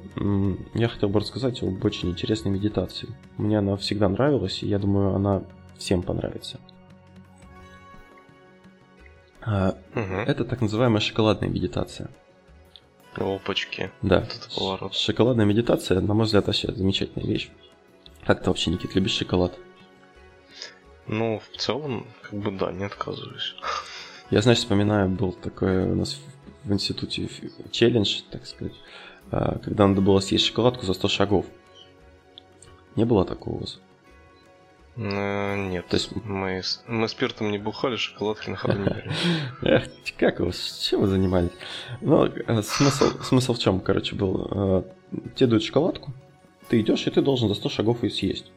я 0.73 0.87
хотел 0.87 1.09
бы 1.09 1.19
рассказать 1.19 1.61
об 1.61 1.83
очень 1.83 2.09
интересной 2.09 2.49
медитации. 2.49 3.09
Мне 3.37 3.59
она 3.59 3.75
всегда 3.75 4.07
нравилась, 4.07 4.63
и 4.63 4.67
я 4.67 4.79
думаю, 4.79 5.13
она 5.13 5.43
всем 5.77 6.01
понравится. 6.01 6.59
Угу. 9.45 10.15
Это 10.27 10.45
так 10.45 10.61
называемая 10.61 11.01
шоколадная 11.01 11.49
медитация. 11.49 12.09
Опачки. 13.15 13.91
Да. 14.01 14.29
Шоколадная 14.93 15.45
медитация, 15.45 15.99
на 15.99 16.13
мой 16.13 16.25
взгляд, 16.25 16.47
вообще 16.47 16.71
замечательная 16.71 17.27
вещь. 17.27 17.49
Как 18.25 18.41
ты 18.41 18.49
вообще, 18.49 18.71
Никит, 18.71 18.95
любишь 18.95 19.11
шоколад? 19.11 19.57
Ну, 21.07 21.39
в 21.39 21.57
целом, 21.57 22.07
как 22.21 22.39
бы 22.39 22.51
да, 22.51 22.71
не 22.71 22.85
отказываюсь. 22.85 23.55
Я, 24.29 24.41
знаешь, 24.41 24.59
вспоминаю, 24.59 25.09
был 25.09 25.33
такой 25.33 25.83
у 25.83 25.95
нас 25.95 26.17
в 26.63 26.71
институте 26.73 27.29
челлендж, 27.71 28.21
так 28.29 28.45
сказать, 28.45 28.73
а, 29.31 29.59
когда 29.59 29.87
надо 29.87 30.01
было 30.01 30.19
съесть 30.19 30.45
шоколадку 30.45 30.85
за 30.85 30.93
100 30.93 31.07
шагов. 31.07 31.45
Не 32.95 33.05
было 33.05 33.25
такого 33.25 33.55
у 33.55 33.59
вас? 33.59 33.79
Э, 34.97 35.55
нет, 35.69 35.87
То 35.87 35.95
есть... 35.95 36.11
мы, 36.25 36.61
мы 36.87 37.07
спиртом 37.07 37.51
не 37.51 37.57
бухали, 37.57 37.95
шоколадки 37.95 38.49
на 38.49 38.57
ходу 38.57 38.79
не 38.79 38.87
Эх, 39.61 39.87
как 40.17 40.41
вы, 40.41 40.51
чем 40.81 41.01
вы 41.01 41.07
занимались? 41.07 41.51
Ну, 42.01 42.25
э, 42.25 42.61
смысл, 42.61 43.05
смысл 43.23 43.53
в 43.53 43.59
чем, 43.59 43.79
короче, 43.79 44.15
был? 44.15 44.47
Э, 44.51 44.83
тебе 45.35 45.47
дают 45.47 45.63
шоколадку, 45.63 46.13
ты 46.67 46.81
идешь, 46.81 47.07
и 47.07 47.11
ты 47.11 47.21
должен 47.21 47.47
за 47.47 47.55
100 47.55 47.69
шагов 47.69 48.03
ее 48.03 48.09
съесть. 48.09 48.51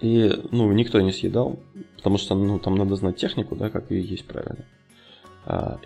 И, 0.00 0.32
ну, 0.50 0.70
никто 0.72 1.00
не 1.00 1.12
съедал, 1.12 1.60
потому 1.96 2.18
что, 2.18 2.34
ну, 2.34 2.58
там 2.58 2.74
надо 2.74 2.96
знать 2.96 3.16
технику, 3.16 3.54
да, 3.54 3.70
как 3.70 3.90
ее 3.90 4.02
есть 4.02 4.26
правильно. 4.26 4.64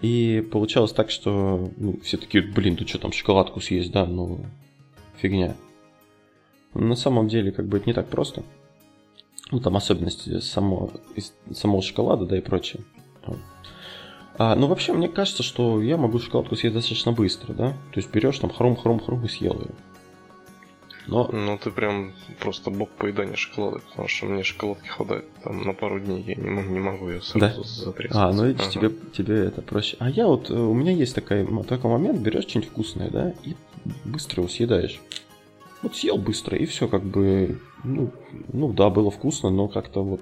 И 0.01 0.47
получалось 0.53 0.93
так, 0.93 1.11
что 1.11 1.71
ну, 1.77 1.99
все 2.03 2.17
такие, 2.17 2.43
блин, 2.45 2.77
ты 2.77 2.87
что 2.87 2.99
там 2.99 3.13
шоколадку 3.13 3.61
съесть, 3.61 3.91
да, 3.91 4.07
ну, 4.07 4.41
фигня. 5.17 5.57
На 6.75 6.95
самом 6.95 7.29
деле, 7.29 7.51
как 7.51 7.67
бы 7.67 7.79
это 7.79 7.87
не 7.87 7.93
так 7.93 8.09
просто 8.09 8.45
ну, 9.51 9.61
там 9.61 9.77
особенности 9.77 10.41
само, 10.41 10.91
самого 11.53 11.83
шоколада, 11.83 12.27
да 12.27 12.37
и 12.39 12.41
прочее. 12.41 12.83
А, 14.37 14.55
ну, 14.55 14.69
вообще, 14.69 14.93
мне 14.93 15.09
кажется, 15.09 15.43
что 15.43 15.83
я 15.83 15.97
могу 15.97 16.19
шоколадку 16.21 16.55
съесть 16.55 16.75
достаточно 16.75 17.13
быстро, 17.13 17.55
да? 17.55 17.71
То 17.93 18.01
есть 18.01 18.13
берешь 18.13 18.39
там 18.39 18.51
хрум-хрум-хрум 18.51 19.25
и 19.25 19.29
съел 19.29 19.55
ее. 19.55 19.75
Но... 21.09 21.29
Ну, 21.33 21.57
ты 21.57 21.71
прям 21.71 22.13
просто 22.39 22.71
бог 22.71 22.91
поедания 22.91 23.35
шоколада, 23.35 23.81
потому 23.89 24.09
что 24.09 24.27
мне 24.27 24.43
шоколадки 24.45 24.89
хватает 24.89 25.25
там 25.43 25.63
на 25.63 25.73
пару 25.73 25.99
дней, 25.99 26.23
я 26.23 26.35
не 26.35 26.51
могу, 26.51 26.71
не 26.71 26.81
могу 26.81 27.09
ее 27.09 27.23
сразу 27.23 27.63
да? 27.63 27.69
затрясать. 27.69 28.17
А, 28.17 28.33
ну 28.33 28.47
видишь, 28.47 28.67
ага. 28.67 28.73
тебе, 28.73 28.91
тебе 29.15 29.45
это 29.47 29.63
проще. 29.63 29.97
А 30.01 30.11
я 30.11 30.27
вот, 30.27 30.51
э, 30.51 30.55
у 30.55 30.75
меня 30.75 30.93
есть 30.93 31.15
такой, 31.15 31.47
такой 31.65 31.91
момент, 31.91 32.21
берешь 32.21 32.45
что-нибудь 32.45 32.71
вкусное, 32.71 33.11
да, 33.11 33.33
и 33.43 33.57
быстро 34.05 34.43
его 34.43 34.49
съедаешь. 34.51 35.01
Вот 35.81 35.97
съел 35.97 36.19
быстро, 36.19 36.59
и 36.59 36.67
все, 36.67 36.89
как 36.89 37.05
бы, 37.05 37.59
ну, 37.85 38.13
ну 38.53 38.73
да, 38.75 38.91
было 38.91 39.11
вкусно, 39.11 39.49
но 39.49 39.67
как-то 39.69 40.03
вот 40.05 40.21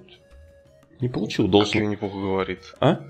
не 1.01 1.09
получил 1.09 1.49
должен. 1.49 1.73
Как 1.73 1.83
Винни-Пух 1.83 2.13
говорит. 2.13 2.75
А? 2.79 3.01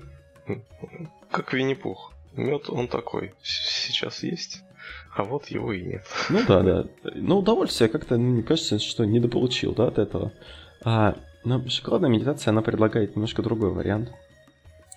Как 1.29 1.53
Винни-Пух. 1.53 2.13
Мед 2.33 2.69
он 2.69 2.87
такой. 2.87 3.33
Сейчас 3.41 4.23
есть, 4.23 4.63
а 5.17 5.23
вот 5.23 5.47
его 5.47 5.73
и 5.73 5.81
нет. 5.81 6.05
Ну 6.29 6.39
да, 6.47 6.61
да. 6.61 6.85
Но 7.15 7.39
удовольствие 7.39 7.89
как-то, 7.89 8.17
мне 8.17 8.43
кажется, 8.43 8.79
что 8.79 9.05
недополучил, 9.05 9.73
да, 9.73 9.87
от 9.87 9.97
этого. 9.97 10.31
А 10.83 11.17
но 11.43 11.67
шоколадная 11.69 12.09
медитация, 12.09 12.51
она 12.51 12.61
предлагает 12.61 13.15
немножко 13.15 13.41
другой 13.41 13.71
вариант. 13.71 14.11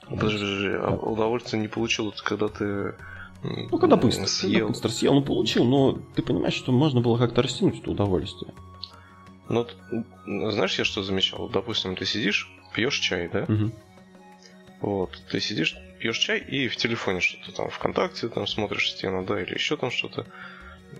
Подожди, 0.09 0.39
подожди, 0.39 0.69
а 0.69 0.97
удовольствие 0.97 1.63
не 1.63 1.69
получил, 1.69 2.13
когда 2.25 2.49
ты 2.49 2.95
ну, 3.43 3.79
когда 3.79 3.97
быстро, 3.97 4.27
съел. 4.27 4.53
Когда 4.53 4.69
быстро 4.69 4.89
съел, 4.91 5.15
ну, 5.15 5.23
получил, 5.23 5.65
но 5.65 5.99
ты 6.15 6.23
понимаешь, 6.23 6.55
что 6.55 6.73
можно 6.73 7.01
было 7.01 7.17
как-то 7.17 7.43
растянуть 7.43 7.81
это 7.81 7.93
удовольствие. 7.93 8.53
Ну, 9.49 9.67
знаешь, 10.51 10.79
я 10.79 10.85
что 10.85 11.03
замечал? 11.03 11.49
Допустим, 11.49 11.97
ты 11.97 12.05
сидишь, 12.05 12.51
пьешь 12.75 12.99
чай, 12.99 13.31
да? 13.33 13.45
Угу. 13.45 13.71
Вот, 14.81 15.11
ты 15.31 15.41
сидишь, 15.41 15.77
пьешь 15.99 16.19
чай 16.19 16.39
и 16.39 16.69
в 16.69 16.77
телефоне 16.77 17.21
что-то 17.21 17.53
там, 17.53 17.71
ВКонтакте 17.71 18.29
там 18.29 18.47
смотришь 18.47 18.91
стену, 18.91 19.25
да, 19.25 19.41
или 19.41 19.55
еще 19.55 19.77
там 19.77 19.91
что-то 19.91 20.27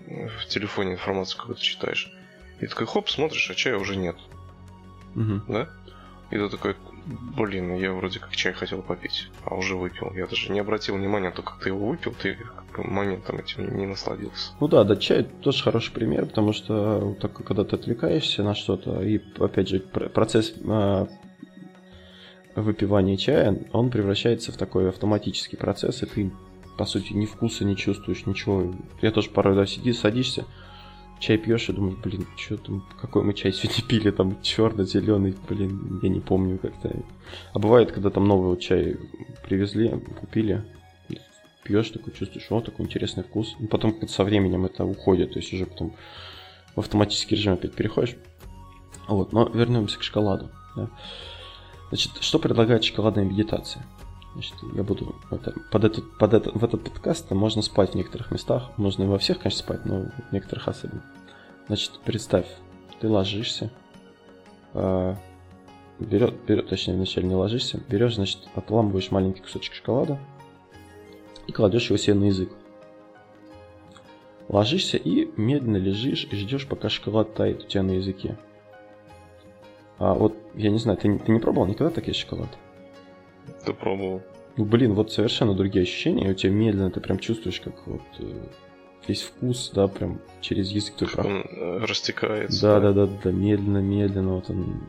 в 0.05 0.45
телефоне 0.47 0.93
информацию 0.93 1.39
какую-то 1.39 1.61
читаешь. 1.61 2.11
И 2.59 2.67
такой 2.67 2.85
хоп, 2.85 3.09
смотришь, 3.09 3.49
а 3.49 3.55
чая 3.55 3.77
уже 3.77 3.95
нет. 3.95 4.15
Угу. 5.15 5.41
Да? 5.47 5.69
И 6.29 6.37
ты 6.37 6.49
такой, 6.49 6.75
блин, 7.05 7.75
я 7.75 7.91
вроде 7.91 8.19
как 8.19 8.35
чай 8.35 8.53
хотел 8.53 8.81
попить, 8.81 9.27
а 9.43 9.55
уже 9.55 9.75
выпил. 9.75 10.13
Я 10.13 10.27
даже 10.27 10.51
не 10.51 10.59
обратил 10.59 10.95
внимания, 10.95 11.31
то 11.31 11.41
как 11.41 11.59
ты 11.59 11.69
его 11.69 11.87
выпил, 11.87 12.13
ты 12.13 12.37
моментом 12.77 13.39
этим 13.39 13.75
не 13.77 13.85
насладился. 13.85 14.53
Ну 14.59 14.67
да, 14.67 14.83
да, 14.83 14.95
чай 14.95 15.23
тоже 15.23 15.63
хороший 15.63 15.91
пример, 15.91 16.25
потому 16.25 16.53
что 16.53 17.17
так, 17.19 17.33
когда 17.33 17.65
ты 17.65 17.75
отвлекаешься 17.75 18.43
на 18.43 18.55
что-то, 18.55 19.01
и 19.01 19.19
опять 19.39 19.67
же 19.67 19.79
процесс 19.79 20.53
э, 20.63 21.07
выпивания 22.55 23.17
чая, 23.17 23.57
он 23.71 23.89
превращается 23.89 24.51
в 24.51 24.57
такой 24.57 24.89
автоматический 24.89 25.57
процесс, 25.57 26.03
и 26.03 26.05
ты 26.05 26.31
по 26.77 26.85
сути 26.85 27.13
ни 27.13 27.25
вкуса 27.25 27.65
не 27.65 27.75
чувствуешь, 27.75 28.25
ничего. 28.25 28.73
Я 29.01 29.11
тоже 29.11 29.29
порой 29.29 29.55
да, 29.55 29.65
сиди, 29.65 29.93
садишься, 29.93 30.45
чай 31.19 31.37
пьешь 31.37 31.69
и 31.69 31.73
думаешь, 31.73 31.97
блин, 32.03 32.25
что 32.35 32.57
там, 32.57 32.85
какой 32.99 33.23
мы 33.23 33.33
чай 33.33 33.53
сегодня 33.53 33.83
пили, 33.87 34.11
там 34.11 34.41
черный, 34.41 34.85
зеленый, 34.85 35.35
блин, 35.47 35.99
я 36.01 36.09
не 36.09 36.19
помню 36.19 36.57
как-то. 36.57 36.93
А 37.53 37.59
бывает, 37.59 37.91
когда 37.91 38.09
там 38.09 38.25
новый 38.25 38.57
чай 38.57 38.97
привезли, 39.43 39.89
купили, 40.19 40.63
пьешь, 41.63 41.89
такой 41.89 42.13
чувствуешь, 42.13 42.47
о, 42.49 42.61
такой 42.61 42.85
интересный 42.85 43.23
вкус. 43.23 43.55
И 43.59 43.67
потом 43.67 43.91
как-то 43.91 44.07
со 44.07 44.23
временем 44.23 44.65
это 44.65 44.83
уходит, 44.83 45.33
то 45.33 45.39
есть 45.39 45.53
уже 45.53 45.65
потом 45.65 45.93
в 46.75 46.79
автоматический 46.79 47.35
режим 47.35 47.53
опять 47.53 47.73
переходишь. 47.73 48.15
Вот, 49.07 49.33
но 49.33 49.47
вернемся 49.47 49.99
к 49.99 50.03
шоколаду. 50.03 50.49
Да. 50.75 50.89
Значит, 51.91 52.13
что 52.21 52.39
предлагает 52.39 52.85
шоколадная 52.85 53.25
медитация? 53.25 53.85
Значит, 54.31 54.53
я 54.73 54.81
буду 54.81 55.13
это, 55.29 55.51
под 55.71 55.83
этот, 55.83 56.17
под 56.17 56.33
этот, 56.33 56.55
в 56.55 56.63
этот 56.63 56.85
подкаст 56.85 57.29
можно 57.31 57.61
спать 57.61 57.91
в 57.91 57.95
некоторых 57.95 58.31
местах. 58.31 58.71
Можно 58.77 59.03
и 59.03 59.07
во 59.07 59.17
всех, 59.17 59.39
конечно, 59.39 59.59
спать, 59.59 59.85
но 59.85 60.05
в 60.29 60.31
некоторых 60.31 60.69
особенно. 60.69 61.03
Значит, 61.67 61.99
представь, 62.05 62.45
ты 63.01 63.09
ложишься, 63.09 63.71
э, 64.73 65.15
берет, 65.99 66.35
берет, 66.47 66.69
точнее, 66.69 66.93
вначале 66.93 67.27
не 67.27 67.35
ложишься, 67.35 67.81
берешь, 67.89 68.15
значит, 68.15 68.39
отламываешь 68.55 69.11
маленький 69.11 69.41
кусочек 69.41 69.73
шоколада 69.73 70.17
и 71.47 71.51
кладешь 71.51 71.89
его 71.89 71.97
себе 71.97 72.13
на 72.13 72.25
язык. 72.25 72.53
Ложишься 74.47 74.95
и 74.95 75.29
медленно 75.35 75.75
лежишь 75.75 76.25
и 76.31 76.35
ждешь, 76.37 76.67
пока 76.69 76.87
шоколад 76.87 77.33
тает 77.33 77.65
у 77.65 77.67
тебя 77.67 77.83
на 77.83 77.91
языке. 77.91 78.37
А 80.01 80.15
вот, 80.15 80.35
я 80.55 80.71
не 80.71 80.79
знаю, 80.79 80.97
ты, 80.97 81.19
ты 81.19 81.31
не 81.31 81.39
пробовал 81.39 81.67
никогда 81.67 81.93
такие 81.93 82.15
шоколад? 82.15 82.49
Ты 83.63 83.71
пробовал. 83.71 84.23
Ну, 84.57 84.65
блин, 84.65 84.95
вот 84.95 85.11
совершенно 85.11 85.53
другие 85.53 85.83
ощущения, 85.83 86.31
у 86.31 86.33
тебя 86.33 86.51
медленно, 86.51 86.89
ты 86.89 86.99
прям 86.99 87.19
чувствуешь, 87.19 87.61
как 87.61 87.75
вот 87.85 88.01
э, 88.17 88.47
весь 89.07 89.21
вкус, 89.21 89.71
да, 89.75 89.87
прям 89.87 90.19
через 90.41 90.71
язык 90.71 90.95
ты 90.95 91.05
Как 91.05 91.23
он 91.23 91.41
э, 91.41 91.85
растекается. 91.85 92.61
Да, 92.63 92.79
да, 92.79 92.93
да, 92.93 93.09
да, 93.23 93.31
медленно, 93.31 93.77
медленно, 93.77 94.33
вот 94.33 94.49
он. 94.49 94.81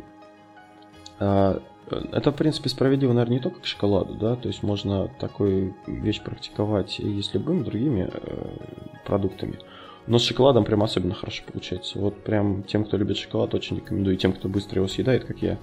А, 1.21 1.61
это, 1.91 2.33
в 2.33 2.37
принципе, 2.37 2.71
справедливо, 2.71 3.13
наверное, 3.13 3.37
не 3.37 3.43
только 3.43 3.61
к 3.61 3.67
шоколаду, 3.67 4.15
да, 4.15 4.35
то 4.37 4.49
есть 4.49 4.63
можно 4.63 5.09
такую 5.21 5.77
вещь 5.87 6.23
практиковать 6.23 6.99
и 7.01 7.21
с 7.21 7.35
любыми 7.35 7.63
другими 7.63 8.09
э, 8.11 8.57
продуктами. 9.05 9.59
Но 10.07 10.19
с 10.19 10.25
шоколадом 10.25 10.65
прям 10.65 10.83
особенно 10.83 11.15
хорошо 11.15 11.45
получается. 11.51 11.99
Вот 11.99 12.23
прям 12.25 12.65
тем, 12.65 12.85
кто 12.85 12.97
любит 12.97 13.17
шоколад, 13.17 13.55
очень 13.55 13.77
рекомендую. 13.77 14.17
И 14.17 14.19
тем, 14.19 14.33
кто 14.33 14.49
быстро 14.49 14.79
его 14.79 14.89
съедает, 14.89 15.25
как 15.25 15.43
я, 15.43 15.59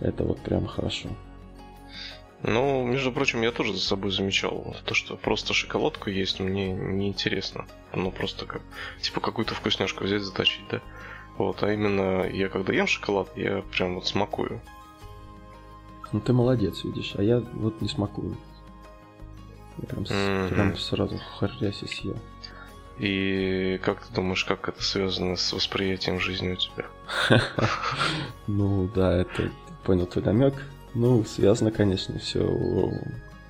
это 0.00 0.24
вот 0.24 0.40
прям 0.40 0.66
хорошо. 0.66 1.08
Ну, 2.42 2.84
между 2.86 3.12
прочим, 3.12 3.42
я 3.42 3.52
тоже 3.52 3.74
за 3.74 3.80
собой 3.80 4.10
замечал 4.12 4.74
то, 4.86 4.94
что 4.94 5.16
просто 5.16 5.52
шоколадку 5.52 6.08
есть 6.08 6.40
мне 6.40 6.72
неинтересно. 6.72 7.66
Ну, 7.94 8.10
просто 8.10 8.46
как, 8.46 8.62
типа 9.00 9.20
какую-то 9.20 9.54
вкусняшку 9.54 10.04
взять, 10.04 10.22
заточить, 10.22 10.64
да? 10.70 10.80
Вот, 11.36 11.62
а 11.62 11.72
именно 11.72 12.26
я 12.26 12.48
когда 12.48 12.72
ем 12.72 12.86
шоколад, 12.86 13.28
я 13.36 13.62
прям 13.72 13.94
вот 13.94 14.06
смакую. 14.06 14.60
Ну, 16.12 16.20
ты 16.20 16.32
молодец, 16.32 16.82
видишь, 16.82 17.12
а 17.16 17.22
я 17.22 17.40
вот 17.40 17.80
не 17.82 17.88
смакую. 17.88 18.36
Я 19.78 19.86
прям, 19.86 20.02
mm-hmm. 20.04 20.48
прям 20.48 20.76
сразу 20.76 21.18
хрясь 21.38 21.82
и 21.82 21.86
съел. 21.86 22.16
И 23.00 23.80
как 23.82 24.04
ты 24.04 24.14
думаешь, 24.14 24.44
как 24.44 24.68
это 24.68 24.82
связано 24.82 25.36
с 25.36 25.54
восприятием 25.54 26.20
жизни 26.20 26.52
у 26.52 26.56
тебя? 26.56 26.86
Ну 28.46 28.90
да, 28.94 29.16
это 29.16 29.50
понял 29.84 30.06
твой 30.06 30.24
намек. 30.24 30.54
Ну, 30.92 31.24
связано, 31.24 31.70
конечно, 31.70 32.18
все, 32.18 32.92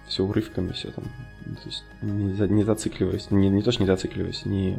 все 0.07 0.23
урывками, 0.25 0.71
все 0.71 0.93
там. 0.93 1.05
То 1.45 1.67
есть 1.67 1.85
не, 2.01 2.49
не 2.49 2.63
зацикливаясь, 2.63 3.31
не, 3.33 3.49
не 3.49 3.63
то, 3.63 3.73
что 3.73 3.83
не 3.83 3.87
зацикливаясь, 3.89 4.45
не, 4.45 4.79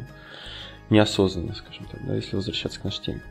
неосознанно, 0.88 1.54
скажем 1.54 1.84
так, 1.90 2.06
да, 2.06 2.14
если 2.14 2.36
возвращаться 2.36 2.80
к 2.80 2.84
нашей 2.84 3.02
теме. 3.02 3.22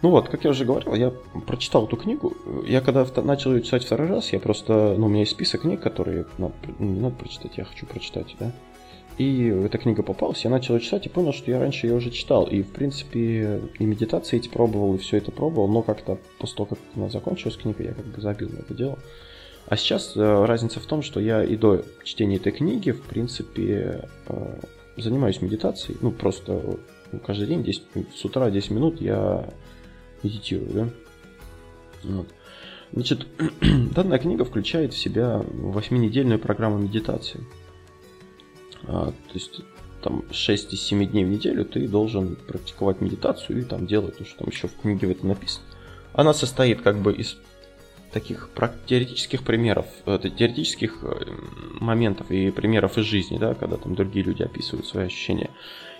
Ну 0.00 0.10
вот, 0.10 0.30
как 0.30 0.42
я 0.42 0.50
уже 0.50 0.64
говорил, 0.64 0.94
я 0.94 1.10
прочитал 1.46 1.86
эту 1.86 1.96
книгу. 1.96 2.36
Я 2.66 2.80
когда 2.80 3.06
начал 3.22 3.54
ее 3.54 3.62
читать 3.62 3.84
второй 3.84 4.08
раз, 4.08 4.32
я 4.32 4.40
просто, 4.40 4.96
ну, 4.98 5.06
у 5.06 5.08
меня 5.08 5.20
есть 5.20 5.32
список 5.32 5.60
книг, 5.60 5.80
которые 5.80 6.26
надо, 6.38 6.54
надо 6.80 7.14
прочитать, 7.14 7.56
я 7.56 7.64
хочу 7.64 7.86
прочитать, 7.86 8.34
да. 8.40 8.50
И 9.18 9.46
эта 9.46 9.78
книга 9.78 10.02
попалась, 10.02 10.44
я 10.44 10.50
начал 10.50 10.78
читать 10.78 11.06
и 11.06 11.10
понял, 11.10 11.32
что 11.32 11.50
я 11.50 11.60
раньше 11.60 11.86
ее 11.86 11.94
уже 11.94 12.10
читал. 12.10 12.46
И, 12.46 12.62
в 12.62 12.72
принципе, 12.72 13.60
и 13.78 13.84
медитации 13.84 14.38
эти 14.38 14.48
пробовал, 14.48 14.94
и 14.94 14.98
все 14.98 15.18
это 15.18 15.30
пробовал, 15.30 15.68
но 15.68 15.82
как-то 15.82 16.18
после 16.38 16.56
того, 16.56 16.66
как 16.70 16.78
она 16.96 17.08
закончилась 17.08 17.56
книга, 17.56 17.84
я 17.84 17.92
как 17.92 18.06
бы 18.06 18.20
забил 18.20 18.48
на 18.50 18.60
это 18.60 18.74
дело. 18.74 18.98
А 19.66 19.76
сейчас 19.76 20.16
э, 20.16 20.44
разница 20.44 20.80
в 20.80 20.86
том, 20.86 21.02
что 21.02 21.20
я 21.20 21.44
и 21.44 21.56
до 21.56 21.84
чтения 22.04 22.36
этой 22.36 22.52
книги, 22.52 22.90
в 22.90 23.02
принципе, 23.02 24.08
э, 24.28 24.60
занимаюсь 24.96 25.40
медитацией. 25.40 25.98
Ну, 26.00 26.10
просто 26.10 26.78
ну, 27.12 27.18
каждый 27.20 27.46
день, 27.46 27.62
10, 27.62 27.82
с 28.14 28.24
утра 28.24 28.50
10 28.50 28.70
минут 28.70 29.00
я 29.00 29.48
медитирую, 30.22 30.70
да. 30.72 30.88
Вот. 32.02 32.28
Значит, 32.92 33.26
данная 33.94 34.18
книга 34.18 34.44
включает 34.44 34.92
в 34.92 34.98
себя 34.98 35.42
восьминедельную 35.52 36.38
программу 36.38 36.78
медитации. 36.78 37.40
А, 38.86 39.06
то 39.06 39.34
есть 39.34 39.60
там 40.02 40.24
6 40.30 40.74
из 40.74 40.82
7 40.82 41.06
дней 41.06 41.24
в 41.24 41.28
неделю 41.28 41.64
ты 41.64 41.86
должен 41.88 42.36
практиковать 42.36 43.00
медитацию 43.00 43.60
и 43.60 43.64
там 43.64 43.86
делать 43.86 44.18
то, 44.18 44.24
что 44.24 44.38
там 44.38 44.48
еще 44.48 44.68
в 44.68 44.76
книге 44.76 45.06
в 45.06 45.10
этом 45.10 45.28
написано. 45.28 45.64
Она 46.12 46.34
состоит 46.34 46.82
как 46.82 47.00
бы 47.00 47.12
из 47.12 47.36
таких 48.12 48.50
теоретических 48.86 49.42
примеров, 49.42 49.86
э, 50.06 50.18
теоретических 50.18 50.98
э, 51.02 51.24
моментов 51.80 52.30
и 52.30 52.50
примеров 52.50 52.98
из 52.98 53.06
жизни, 53.06 53.38
да, 53.38 53.54
когда 53.54 53.76
там 53.76 53.94
другие 53.94 54.24
люди 54.24 54.42
описывают 54.42 54.86
свои 54.86 55.06
ощущения. 55.06 55.50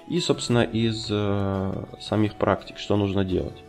И, 0.08 0.20
собственно, 0.20 0.62
из 0.62 1.06
э, 1.10 1.84
самих 2.00 2.34
практик, 2.34 2.78
что 2.78 2.96
нужно 2.96 3.24
делать. 3.24 3.62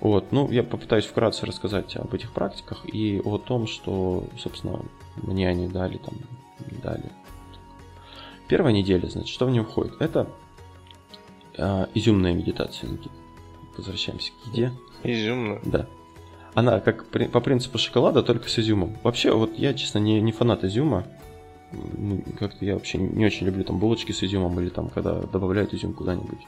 Вот, 0.00 0.32
ну, 0.32 0.50
я 0.50 0.64
попытаюсь 0.64 1.06
вкратце 1.06 1.46
рассказать 1.46 1.96
об 1.96 2.12
этих 2.12 2.32
практиках 2.32 2.84
и 2.92 3.22
о 3.24 3.38
том, 3.38 3.66
что, 3.68 4.26
собственно, 4.36 4.80
мне 5.16 5.48
они 5.48 5.68
дали 5.68 5.98
там, 5.98 6.14
дали 6.82 7.04
Первая 8.52 8.74
неделя, 8.74 9.08
значит, 9.08 9.30
что 9.30 9.46
в 9.46 9.50
нее 9.50 9.64
входит? 9.64 9.94
Это 9.98 10.28
э, 11.56 11.86
изюмная 11.94 12.34
медитация, 12.34 12.90
Никита. 12.90 13.14
Возвращаемся 13.78 14.30
к 14.32 14.48
еде. 14.48 14.72
Изюмная? 15.04 15.58
Да. 15.64 15.86
Она 16.52 16.80
как 16.80 17.06
при, 17.06 17.28
по 17.28 17.40
принципу 17.40 17.78
шоколада, 17.78 18.22
только 18.22 18.50
с 18.50 18.58
изюмом. 18.58 18.98
Вообще, 19.04 19.32
вот 19.32 19.58
я, 19.58 19.72
честно, 19.72 20.00
не, 20.00 20.20
не 20.20 20.32
фанат 20.32 20.64
изюма. 20.64 21.06
Как-то 22.38 22.62
я 22.66 22.74
вообще 22.74 22.98
не 22.98 23.24
очень 23.24 23.46
люблю 23.46 23.64
там 23.64 23.78
булочки 23.78 24.12
с 24.12 24.22
изюмом 24.22 24.60
или 24.60 24.68
там, 24.68 24.90
когда 24.90 25.22
добавляют 25.22 25.72
изюм 25.72 25.94
куда-нибудь. 25.94 26.46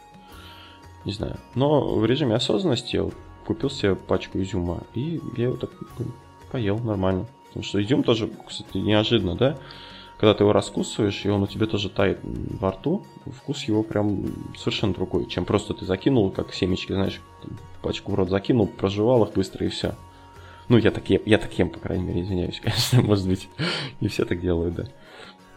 Не 1.06 1.12
знаю. 1.12 1.38
Но 1.54 1.94
в 1.94 2.04
режиме 2.04 2.34
осознанности 2.34 2.96
я 2.96 3.08
купил 3.46 3.70
себе 3.70 3.94
пачку 3.94 4.38
изюма, 4.42 4.82
и 4.92 5.22
я 5.38 5.44
его 5.44 5.56
так 5.56 5.70
ну, 5.98 6.08
поел 6.52 6.78
нормально. 6.80 7.24
Потому 7.46 7.64
что 7.64 7.82
изюм 7.82 8.02
тоже, 8.02 8.28
кстати, 8.46 8.76
неожиданно, 8.76 9.36
да? 9.36 9.56
Когда 10.24 10.38
ты 10.38 10.44
его 10.44 10.54
раскусываешь, 10.54 11.26
и 11.26 11.28
он 11.28 11.42
у 11.42 11.46
тебя 11.46 11.66
тоже 11.66 11.90
тает 11.90 12.18
во 12.22 12.70
рту, 12.70 13.04
вкус 13.26 13.64
его 13.64 13.82
прям 13.82 14.24
совершенно 14.56 14.94
другой, 14.94 15.28
чем 15.28 15.44
просто 15.44 15.74
ты 15.74 15.84
закинул, 15.84 16.30
как 16.30 16.54
семечки, 16.54 16.94
знаешь, 16.94 17.20
пачку 17.82 18.12
в 18.12 18.14
рот 18.14 18.30
закинул, 18.30 18.66
проживал 18.66 19.24
их 19.26 19.34
быстро 19.34 19.66
и 19.66 19.68
все. 19.68 19.94
Ну, 20.70 20.78
я 20.78 20.92
так 20.92 21.10
ем, 21.10 21.20
я 21.26 21.36
так 21.36 21.52
ем, 21.58 21.68
по 21.68 21.78
крайней 21.78 22.04
мере, 22.04 22.22
извиняюсь, 22.22 22.58
конечно, 22.64 23.02
может 23.02 23.28
быть, 23.28 23.50
не 24.00 24.08
все 24.08 24.24
так 24.24 24.40
делают, 24.40 24.76
да. 24.76 24.84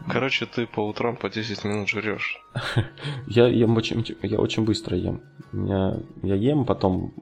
Короче, 0.06 0.45
ты 0.45 0.67
по 0.67 0.82
утрам 0.82 1.15
по 1.15 1.30
10 1.30 1.63
минут 1.63 1.88
жрешь. 1.88 2.43
я 3.27 3.47
ем 3.47 3.77
очень, 3.77 4.06
я 4.21 4.38
очень 4.38 4.65
быстро 4.65 4.97
ем. 4.97 5.21
Меня, 5.53 5.97
я 6.23 6.36
ем, 6.36 6.65
потом 6.65 7.13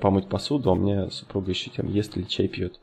помыть 0.00 0.28
посуду, 0.28 0.70
а 0.70 0.74
у 0.74 0.76
меня 0.76 1.10
супруга 1.10 1.50
еще 1.50 1.68
тем 1.68 1.88
ест 1.88 2.16
или 2.16 2.22
чай 2.26 2.46
пьет. 2.46 2.78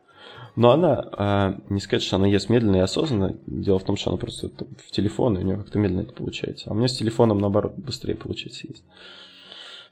Но 0.55 0.71
она, 0.71 1.03
а, 1.13 1.59
не 1.69 1.79
сказать, 1.79 2.03
что 2.03 2.17
она 2.17 2.27
ест 2.27 2.49
медленно 2.49 2.75
и 2.75 2.79
осознанно. 2.79 3.35
Дело 3.47 3.79
в 3.79 3.83
том, 3.83 3.97
что 3.97 4.11
она 4.11 4.17
просто 4.17 4.49
в 4.49 4.91
телефон, 4.91 5.37
и 5.37 5.41
у 5.41 5.45
нее 5.45 5.57
как-то 5.57 5.79
медленно 5.79 6.01
это 6.01 6.13
получается. 6.13 6.69
А 6.69 6.73
у 6.73 6.75
меня 6.75 6.87
с 6.87 6.97
телефоном, 6.97 7.39
наоборот, 7.39 7.73
быстрее 7.75 8.15
получается 8.15 8.67
есть. 8.67 8.83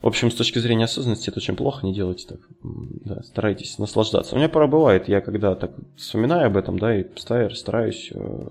В 0.02 0.08
общем, 0.08 0.32
с 0.32 0.36
точки 0.36 0.60
зрения 0.60 0.86
осознанности 0.86 1.30
это 1.30 1.40
очень 1.40 1.56
плохо, 1.56 1.86
не 1.86 1.94
делайте 1.94 2.28
так. 2.28 2.40
Да, 2.64 3.22
старайтесь 3.24 3.78
наслаждаться. 3.78 4.36
У 4.36 4.38
меня 4.38 4.50
пора 4.50 4.68
бывает, 4.68 5.08
я 5.08 5.22
когда 5.22 5.56
так 5.56 5.72
вспоминаю 5.96 6.48
об 6.48 6.58
этом, 6.58 6.80
да, 6.80 7.00
и 7.00 7.06
стараюсь, 7.16 8.12
э, 8.12 8.48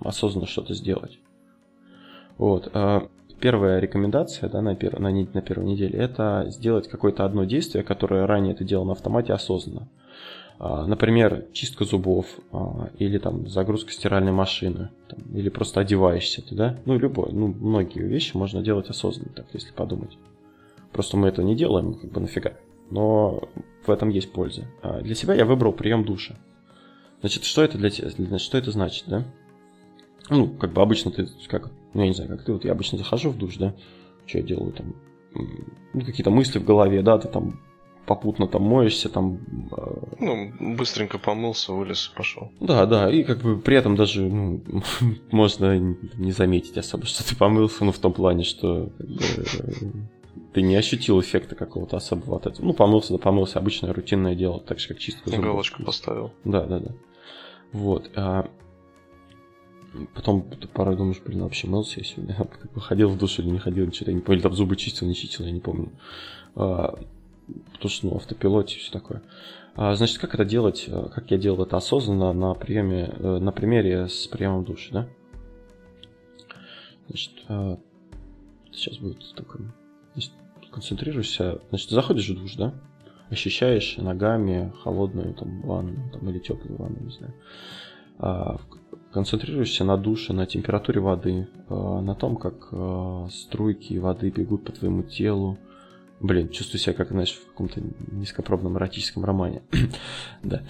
осознанно 0.00 0.46
что-то 0.46 0.74
сделать. 0.74 1.18
Вот. 2.38 2.70
Э, 2.72 3.00
первая 3.40 3.80
рекомендация 3.80 4.48
да, 4.48 4.62
на, 4.62 4.76
пер, 4.76 4.98
на, 5.00 5.10
на 5.10 5.42
первой 5.42 5.66
неделе 5.66 5.98
это 5.98 6.46
сделать 6.50 6.88
какое-то 6.88 7.24
одно 7.24 7.44
действие, 7.44 7.82
которое 7.82 8.26
ранее 8.26 8.54
ты 8.54 8.64
делал 8.64 8.84
на 8.84 8.92
автомате 8.92 9.32
осознанно. 9.32 9.88
А, 10.58 10.86
например, 10.86 11.46
чистка 11.52 11.84
зубов, 11.84 12.26
а, 12.50 12.90
или 12.98 13.18
там 13.18 13.46
загрузка 13.48 13.92
стиральной 13.92 14.32
машины, 14.32 14.90
или 15.32 15.50
просто 15.50 15.80
одеваешься 15.80 16.42
ты, 16.42 16.54
да? 16.54 16.78
Ну, 16.86 16.98
любое, 16.98 17.30
ну, 17.30 17.48
многие 17.48 18.00
вещи 18.00 18.36
можно 18.36 18.62
делать 18.62 18.88
осознанно, 18.88 19.32
так, 19.34 19.46
если 19.52 19.72
подумать. 19.72 20.16
Просто 20.92 21.16
мы 21.18 21.28
это 21.28 21.42
не 21.42 21.54
делаем, 21.54 21.94
как 21.94 22.10
бы 22.10 22.20
нафига. 22.20 22.54
Но 22.90 23.48
в 23.84 23.90
этом 23.90 24.08
есть 24.08 24.32
польза. 24.32 24.64
А 24.82 25.02
для 25.02 25.14
себя 25.14 25.34
я 25.34 25.44
выбрал 25.44 25.72
прием 25.72 26.04
душа. 26.04 26.36
Значит, 27.20 27.44
что 27.44 27.62
это 27.62 27.76
для 27.76 27.90
тебя? 27.90 28.08
Значит, 28.08 28.40
что 28.40 28.56
это 28.56 28.70
значит, 28.70 29.04
да? 29.06 29.24
Ну, 30.30 30.48
как 30.48 30.72
бы 30.72 30.80
обычно 30.80 31.10
ты, 31.10 31.28
как, 31.48 31.70
ну, 31.92 32.00
я 32.00 32.08
не 32.08 32.14
знаю, 32.14 32.30
как 32.30 32.44
ты, 32.44 32.52
вот 32.52 32.64
я 32.64 32.72
обычно 32.72 32.96
захожу 32.96 33.30
в 33.30 33.36
душ, 33.36 33.56
да? 33.58 33.74
Что 34.24 34.38
я 34.38 34.44
делаю 34.44 34.72
там? 34.72 34.94
Ну, 35.34 36.00
какие-то 36.00 36.30
мысли 36.30 36.58
в 36.58 36.64
голове, 36.64 37.02
да, 37.02 37.18
ты 37.18 37.28
там 37.28 37.60
попутно 38.06 38.46
там 38.46 38.62
моешься, 38.62 39.08
там... 39.08 39.40
Э, 39.72 40.16
ну, 40.20 40.52
быстренько 40.76 41.18
помылся, 41.18 41.72
вылез 41.72 42.10
и 42.12 42.16
пошел. 42.16 42.50
Да, 42.60 42.86
да, 42.86 43.10
и 43.10 43.24
как 43.24 43.42
бы 43.42 43.58
при 43.58 43.76
этом 43.76 43.96
даже 43.96 44.22
ну, 44.22 44.62
можно 45.30 45.76
не 45.78 46.32
заметить 46.32 46.78
особо, 46.78 47.06
что 47.06 47.26
ты 47.26 47.36
помылся, 47.36 47.84
ну, 47.84 47.92
в 47.92 47.98
том 47.98 48.12
плане, 48.12 48.44
что 48.44 48.90
бы, 48.98 50.08
ты 50.54 50.62
не 50.62 50.76
ощутил 50.76 51.20
эффекта 51.20 51.54
какого-то 51.54 51.96
особого 51.96 52.36
от 52.36 52.46
этого. 52.46 52.64
Ну, 52.64 52.72
помылся, 52.72 53.12
да 53.12 53.18
помылся, 53.18 53.58
обычное 53.58 53.92
рутинное 53.92 54.34
дело, 54.34 54.60
так 54.60 54.78
же, 54.78 54.88
как 54.88 54.98
чистка 54.98 55.28
зубов. 55.28 55.44
Галочку 55.44 55.82
поставил. 55.82 56.32
Да, 56.44 56.64
да, 56.64 56.78
да. 56.78 56.92
Вот. 57.72 58.10
А... 58.14 58.48
потом 60.14 60.42
ты 60.42 60.68
порой 60.68 60.96
думаешь, 60.96 61.20
блин, 61.24 61.42
вообще 61.42 61.66
мылся 61.66 62.00
я 62.00 62.04
сегодня, 62.04 62.36
ходил 62.76 63.10
в 63.10 63.18
душ 63.18 63.38
или 63.40 63.50
не 63.50 63.58
ходил, 63.58 63.92
что-то 63.92 64.12
я 64.12 64.14
не 64.14 64.22
понял, 64.22 64.40
там 64.42 64.54
зубы 64.54 64.76
чистил, 64.76 65.06
не 65.06 65.14
чистил, 65.14 65.44
я 65.44 65.50
не 65.50 65.60
помню. 65.60 65.90
А, 66.54 66.98
потому 67.72 67.90
что, 67.90 68.06
ну, 68.06 68.16
автопилоте 68.16 68.76
и 68.76 68.78
все 68.78 68.92
такое. 68.92 69.22
А, 69.76 69.94
значит, 69.94 70.18
как 70.18 70.34
это 70.34 70.44
делать, 70.44 70.86
э, 70.88 71.08
как 71.14 71.30
я 71.30 71.36
делал 71.36 71.62
это 71.62 71.76
осознанно 71.76 72.32
на 72.32 72.54
приеме, 72.54 73.14
э, 73.14 73.38
на 73.38 73.52
примере 73.52 74.08
с 74.08 74.26
приемом 74.26 74.64
души, 74.64 74.90
да? 74.92 75.06
Значит, 77.08 77.32
а, 77.48 77.78
сейчас 78.72 78.96
будет 78.98 79.34
такой, 79.34 79.66
значит, 80.14 80.32
концентрируешься, 80.70 81.60
значит, 81.68 81.90
заходишь 81.90 82.28
в 82.28 82.40
душ, 82.40 82.54
да? 82.54 82.72
Ощущаешь 83.28 83.98
ногами 83.98 84.72
холодную 84.82 85.34
там 85.34 85.60
ванну, 85.60 86.10
там, 86.10 86.28
или 86.30 86.38
теплую 86.38 86.78
ванну, 86.78 87.00
не 87.00 87.10
знаю. 87.10 87.34
А, 88.18 88.56
концентрируешься 89.12 89.84
на 89.84 89.98
душе, 89.98 90.32
на 90.32 90.46
температуре 90.46 91.00
воды, 91.00 91.48
на 91.68 92.14
том, 92.14 92.36
как 92.36 92.70
струйки 93.30 93.94
воды 93.96 94.30
бегут 94.30 94.64
по 94.64 94.72
твоему 94.72 95.02
телу, 95.02 95.58
Блин, 96.20 96.48
чувствую 96.48 96.80
себя 96.80 96.94
как, 96.94 97.10
знаешь, 97.10 97.32
в 97.32 97.46
каком-то 97.48 97.80
низкопробном 98.10 98.78
эротическом 98.78 99.24
романе. 99.24 99.62
да. 100.42 100.62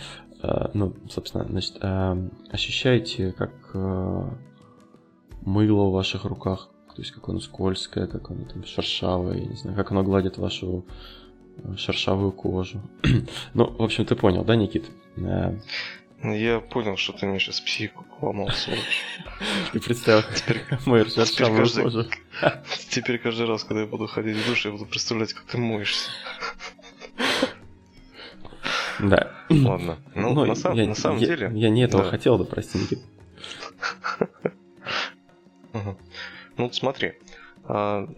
А, 0.42 0.70
ну, 0.74 0.94
собственно, 1.08 1.44
значит, 1.44 1.76
а, 1.80 2.18
ощущаете, 2.50 3.32
как 3.32 3.52
а, 3.74 4.34
мыло 5.42 5.88
в 5.88 5.92
ваших 5.92 6.24
руках, 6.24 6.70
то 6.94 7.02
есть 7.02 7.12
как 7.12 7.28
оно 7.28 7.40
скользкое, 7.40 8.06
как 8.06 8.30
оно 8.30 8.44
там 8.44 8.64
шершавое, 8.64 9.38
я 9.38 9.46
не 9.46 9.56
знаю, 9.56 9.76
как 9.76 9.92
оно 9.92 10.02
гладит 10.02 10.38
вашу 10.38 10.84
шершавую 11.76 12.32
кожу. 12.32 12.80
ну, 13.54 13.70
в 13.70 13.82
общем, 13.82 14.04
ты 14.04 14.16
понял, 14.16 14.44
да, 14.44 14.56
Никит? 14.56 14.90
Я 16.34 16.60
понял, 16.60 16.96
что 16.96 17.12
ты 17.12 17.26
мне 17.26 17.38
сейчас 17.38 17.60
психику 17.60 18.04
поломал. 18.20 18.48
Ты 19.72 19.80
представил 19.80 20.22
теперь 20.34 20.62
шершавую 21.10 21.68
кожу. 21.68 22.06
Теперь 22.88 23.18
каждый 23.18 23.46
раз, 23.46 23.64
когда 23.64 23.82
я 23.82 23.86
буду 23.86 24.06
ходить 24.06 24.36
в 24.36 24.48
душ, 24.48 24.64
я 24.64 24.70
буду 24.70 24.86
представлять, 24.86 25.32
как 25.34 25.44
ты 25.44 25.58
моешься. 25.58 26.10
Да. 28.98 29.32
Ладно. 29.50 29.98
Ну, 30.14 30.32
ну 30.32 30.46
на, 30.46 30.54
сам, 30.54 30.74
я, 30.74 30.86
на 30.86 30.94
самом 30.94 31.18
я, 31.18 31.26
деле... 31.26 31.50
Я 31.54 31.68
не 31.68 31.82
этого 31.82 32.04
да. 32.04 32.10
хотел, 32.10 32.38
да, 32.38 32.44
прости, 32.44 32.78
Никит. 32.78 33.00
Ну, 36.56 36.72
смотри. 36.72 37.14
А, 37.64 38.08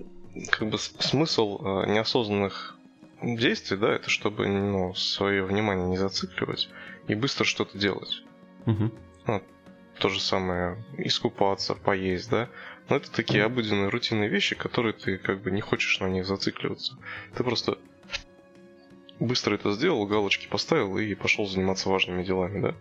как 0.51 0.71
бы 0.71 0.79
смысл 0.79 1.61
а, 1.61 1.87
неосознанных 1.87 2.77
действий, 3.23 3.77
да, 3.77 3.93
это 3.93 4.09
чтобы 4.11 4.47
ну, 4.47 4.95
свое 4.95 5.45
внимание 5.45 5.89
не 5.89 5.97
зацикливать 5.97 6.69
и 7.09 7.15
быстро 7.15 7.45
что-то 7.45 7.77
делать. 7.79 8.23
Угу. 8.67 8.93
Ну, 9.27 9.43
то 9.99 10.09
же 10.09 10.21
самое 10.21 10.85
искупаться, 10.99 11.75
поесть, 11.75 12.31
да. 12.31 12.49
Но 12.89 12.97
это 12.97 13.11
такие 13.11 13.45
обыденные 13.45 13.89
рутинные 13.89 14.29
вещи, 14.29 14.55
которые 14.55 14.93
ты 14.93 15.19
как 15.19 15.43
бы 15.43 15.51
не 15.51 15.61
хочешь 15.61 15.99
на 16.01 16.07
них 16.07 16.27
зацикливаться. 16.27 16.97
Ты 17.37 17.43
просто 17.43 17.79
быстро 19.19 19.55
это 19.55 19.73
сделал, 19.73 20.07
галочки 20.07 20.47
поставил 20.47 20.97
и 20.99 21.15
пошел 21.15 21.47
заниматься 21.47 21.89
важными 21.89 22.23
делами, 22.23 22.61
да? 22.61 22.75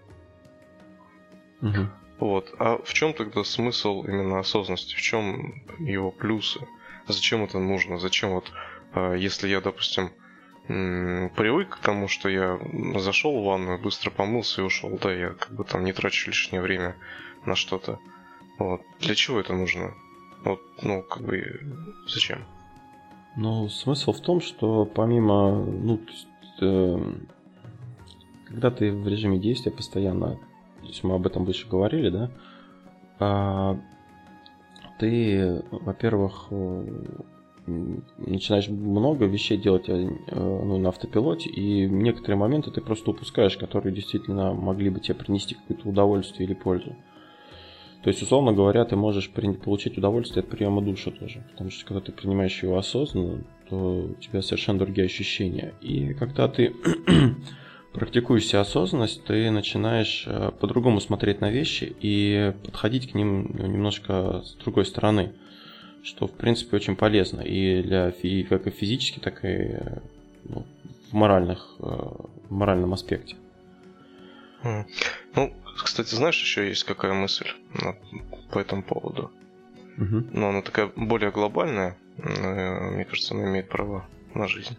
Угу. 1.67 1.89
Вот. 2.19 2.53
А 2.59 2.81
в 2.83 2.93
чем 2.93 3.13
тогда 3.13 3.43
смысл 3.43 4.03
именно 4.03 4.39
осознанности? 4.39 4.95
В 4.95 5.01
чем 5.01 5.63
его 5.79 6.11
плюсы? 6.11 6.59
Зачем 7.07 7.43
это 7.43 7.59
нужно? 7.59 7.97
Зачем 7.97 8.31
вот, 8.31 8.51
а, 8.93 9.13
если 9.13 9.47
я, 9.47 9.61
допустим, 9.61 10.11
привык 10.67 11.77
к 11.77 11.79
тому, 11.79 12.07
что 12.07 12.29
я 12.29 12.59
зашел 12.97 13.39
в 13.39 13.45
ванную, 13.45 13.79
быстро 13.79 14.09
помылся 14.11 14.61
и 14.61 14.65
ушел. 14.65 14.97
Да, 15.01 15.13
я 15.13 15.29
как 15.29 15.51
бы 15.51 15.63
там 15.63 15.83
не 15.83 15.93
трачу 15.93 16.29
лишнее 16.29 16.61
время 16.61 16.95
на 17.45 17.55
что-то. 17.55 17.99
Вот. 18.59 18.81
Для 18.99 19.15
чего 19.15 19.39
это 19.39 19.53
нужно? 19.53 19.93
Вот, 20.43 20.61
ну, 20.81 21.01
как 21.03 21.23
бы, 21.23 21.61
зачем? 22.07 22.43
Ну, 23.35 23.69
смысл 23.69 24.11
в 24.11 24.21
том, 24.21 24.41
что 24.41 24.85
помимо, 24.85 25.63
ну, 25.63 25.97
то 25.97 26.11
есть, 26.11 26.27
э, 26.61 27.13
когда 28.45 28.71
ты 28.71 28.91
в 28.91 29.07
режиме 29.07 29.39
действия 29.39 29.71
постоянно, 29.71 30.35
то 30.81 30.87
есть 30.87 31.03
мы 31.03 31.15
об 31.15 31.25
этом 31.27 31.45
выше 31.45 31.67
говорили, 31.67 32.09
да, 32.09 32.31
э, 33.19 33.79
ты, 34.99 35.63
во-первых, 35.71 36.47
начинаешь 37.67 38.69
много 38.69 39.25
вещей 39.25 39.57
делать 39.57 39.89
э, 39.89 40.09
ну, 40.31 40.77
на 40.77 40.89
автопилоте, 40.89 41.49
и 41.49 41.87
некоторые 41.87 42.37
моменты 42.37 42.71
ты 42.71 42.81
просто 42.81 43.11
упускаешь, 43.11 43.57
которые 43.57 43.93
действительно 43.93 44.53
могли 44.53 44.89
бы 44.89 44.99
тебе 44.99 45.15
принести 45.15 45.55
какое-то 45.55 45.89
удовольствие 45.89 46.47
или 46.47 46.53
пользу. 46.53 46.95
То 48.03 48.09
есть, 48.09 48.21
условно 48.21 48.53
говоря, 48.53 48.85
ты 48.85 48.95
можешь 48.95 49.29
получить 49.29 49.97
удовольствие 49.97 50.41
от 50.41 50.49
приема 50.49 50.81
душа 50.81 51.11
тоже. 51.11 51.43
Потому 51.51 51.71
что 51.71 51.85
когда 51.85 51.99
ты 51.99 52.11
принимаешь 52.11 52.63
его 52.63 52.77
осознанно, 52.77 53.43
то 53.69 54.11
у 54.11 54.13
тебя 54.21 54.41
совершенно 54.41 54.79
другие 54.79 55.05
ощущения. 55.05 55.73
И 55.81 56.13
когда 56.13 56.47
ты 56.47 56.73
практикуешь 57.93 58.45
себе 58.45 58.59
осознанность, 58.59 59.25
ты 59.25 59.51
начинаешь 59.51 60.23
э, 60.25 60.51
по-другому 60.59 61.01
смотреть 61.01 61.41
на 61.41 61.49
вещи 61.51 61.95
и 61.99 62.53
подходить 62.63 63.11
к 63.11 63.15
ним 63.15 63.53
немножко 63.57 64.41
с 64.45 64.53
другой 64.63 64.85
стороны 64.85 65.33
что, 66.07 66.27
в 66.27 66.31
принципе, 66.31 66.77
очень 66.77 66.95
полезно 66.95 67.41
и 67.41 67.81
для 67.83 68.09
и 68.09 68.43
как 68.43 68.65
и 68.65 68.71
физически, 68.71 69.19
так 69.19 69.43
и 69.43 69.77
ну, 70.45 70.65
в, 71.11 71.13
моральных, 71.13 71.75
э, 71.79 71.83
в 71.83 72.51
моральном 72.51 72.93
аспекте. 72.93 73.35
Ну, 74.63 75.53
кстати, 75.83 76.15
знаешь, 76.15 76.41
еще 76.41 76.67
есть 76.67 76.83
какая 76.85 77.13
мысль 77.13 77.49
по 78.51 78.59
этому 78.59 78.83
поводу? 78.83 79.31
Угу. 79.97 80.27
Но 80.31 80.49
она 80.49 80.61
такая 80.61 80.91
более 80.95 81.31
глобальная. 81.31 81.97
Мне 82.17 83.05
кажется, 83.05 83.35
она 83.35 83.45
имеет 83.45 83.69
право 83.69 84.07
на 84.33 84.47
жизнь. 84.47 84.77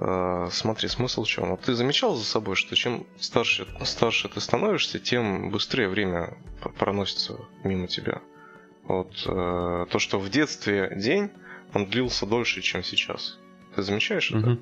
Э, 0.00 0.48
смотри, 0.50 0.88
смысл 0.88 1.24
в 1.24 1.28
чем? 1.28 1.50
Вот 1.50 1.60
ты 1.60 1.74
замечал 1.74 2.16
за 2.16 2.24
собой, 2.24 2.56
что 2.56 2.74
чем 2.74 3.06
старше, 3.18 3.66
старше 3.84 4.28
ты 4.28 4.40
становишься, 4.40 4.98
тем 4.98 5.50
быстрее 5.50 5.88
время 5.88 6.38
проносится 6.78 7.36
мимо 7.62 7.86
тебя. 7.86 8.22
Вот 8.84 9.12
э, 9.26 9.86
то, 9.90 9.98
что 9.98 10.18
в 10.18 10.28
детстве 10.30 10.92
день, 10.96 11.30
он 11.74 11.86
длился 11.86 12.26
дольше, 12.26 12.60
чем 12.62 12.82
сейчас. 12.82 13.38
Ты 13.74 13.82
замечаешь 13.82 14.30
это? 14.32 14.58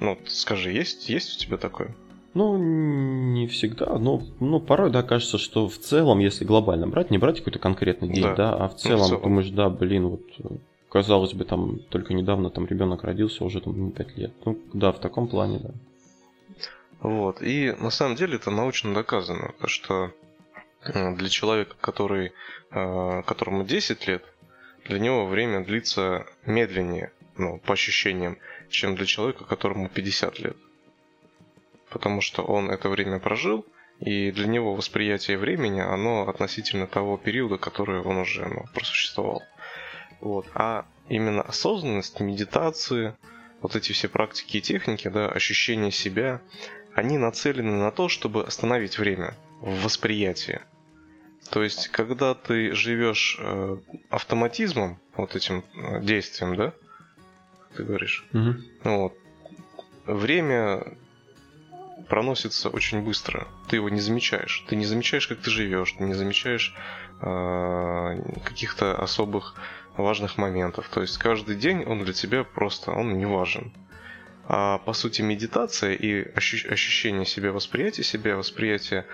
Ну, 0.00 0.18
скажи, 0.26 0.70
есть, 0.70 1.08
есть 1.08 1.36
у 1.36 1.38
тебя 1.40 1.56
такое? 1.56 1.94
Ну, 2.34 2.56
не 2.56 3.46
всегда, 3.48 3.98
но 3.98 4.22
ну, 4.38 4.60
порой, 4.60 4.90
да, 4.90 5.02
кажется, 5.02 5.38
что 5.38 5.68
в 5.68 5.78
целом, 5.78 6.18
если 6.18 6.44
глобально 6.44 6.86
брать, 6.86 7.10
не 7.10 7.18
брать 7.18 7.38
какой-то 7.38 7.58
конкретный 7.58 8.08
день, 8.08 8.22
да, 8.22 8.34
да 8.34 8.54
а 8.54 8.68
в 8.68 8.76
целом, 8.76 8.98
ну, 8.98 9.04
в 9.04 9.08
целом 9.08 9.22
думаешь, 9.22 9.50
да, 9.50 9.70
блин, 9.70 10.08
вот 10.08 10.22
казалось 10.88 11.32
бы, 11.32 11.44
там 11.44 11.80
только 11.88 12.14
недавно 12.14 12.50
там 12.50 12.66
ребенок 12.66 13.02
родился, 13.02 13.44
уже 13.44 13.60
там 13.60 13.90
5 13.90 14.16
лет. 14.16 14.32
Ну, 14.44 14.58
да, 14.72 14.92
в 14.92 15.00
таком 15.00 15.26
плане, 15.26 15.58
да. 15.58 15.70
Вот, 17.00 17.42
и 17.42 17.74
на 17.80 17.90
самом 17.90 18.16
деле 18.16 18.36
это 18.36 18.50
научно 18.50 18.92
доказано, 18.92 19.52
то 19.60 19.66
что 19.66 20.12
для 20.84 21.28
человека, 21.28 21.74
который, 21.80 22.32
э, 22.70 23.22
которому 23.26 23.64
10 23.64 24.06
лет, 24.06 24.24
для 24.84 24.98
него 24.98 25.26
время 25.26 25.64
длится 25.64 26.26
медленнее, 26.46 27.12
ну, 27.36 27.58
по 27.58 27.74
ощущениям, 27.74 28.38
чем 28.68 28.94
для 28.96 29.06
человека, 29.06 29.44
которому 29.44 29.88
50 29.88 30.38
лет. 30.38 30.56
Потому 31.90 32.20
что 32.20 32.42
он 32.42 32.70
это 32.70 32.88
время 32.88 33.18
прожил, 33.18 33.66
и 34.00 34.30
для 34.30 34.46
него 34.46 34.74
восприятие 34.74 35.38
времени, 35.38 35.80
оно 35.80 36.28
относительно 36.28 36.86
того 36.86 37.16
периода, 37.16 37.58
который 37.58 38.00
он 38.00 38.18
уже 38.18 38.46
ну, 38.46 38.64
просуществовал. 38.72 39.42
Вот. 40.20 40.46
А 40.54 40.86
именно 41.08 41.42
осознанность, 41.42 42.20
медитации, 42.20 43.16
вот 43.60 43.74
эти 43.74 43.92
все 43.92 44.08
практики 44.08 44.58
и 44.58 44.60
техники, 44.60 45.08
да, 45.08 45.28
ощущение 45.28 45.90
себя, 45.90 46.40
они 46.94 47.18
нацелены 47.18 47.72
на 47.72 47.90
то, 47.90 48.08
чтобы 48.08 48.44
остановить 48.44 48.98
время 48.98 49.34
в 49.60 49.84
восприятии. 49.84 50.60
То 51.50 51.62
есть, 51.62 51.88
когда 51.88 52.34
ты 52.34 52.74
живешь 52.74 53.38
э, 53.40 53.78
автоматизмом, 54.10 54.98
вот 55.16 55.34
этим 55.34 55.64
э, 55.74 56.00
действием, 56.02 56.56
да, 56.56 56.74
ты 57.74 57.84
говоришь, 57.84 58.26
угу. 58.32 58.54
вот, 58.84 59.14
время 60.04 60.84
проносится 62.08 62.68
очень 62.68 63.02
быстро. 63.02 63.48
Ты 63.68 63.76
его 63.76 63.88
не 63.88 64.00
замечаешь. 64.00 64.64
Ты 64.68 64.76
не 64.76 64.84
замечаешь, 64.84 65.26
как 65.26 65.38
ты 65.38 65.50
живешь, 65.50 65.92
ты 65.92 66.04
не 66.04 66.14
замечаешь 66.14 66.74
э, 67.20 68.22
каких-то 68.44 68.96
особых 69.00 69.54
важных 69.96 70.38
моментов. 70.38 70.88
То 70.88 71.02
есть 71.02 71.18
каждый 71.18 71.56
день 71.56 71.84
он 71.84 72.04
для 72.04 72.12
тебя 72.12 72.44
просто 72.44 72.92
он 72.92 73.18
не 73.18 73.26
важен. 73.26 73.72
А 74.50 74.78
по 74.78 74.94
сути 74.94 75.20
медитация 75.20 75.92
и 75.92 76.26
ощущение 76.34 77.26
себя, 77.26 77.52
восприятие 77.52 78.02
себя, 78.02 78.34
восприятие 78.34 79.04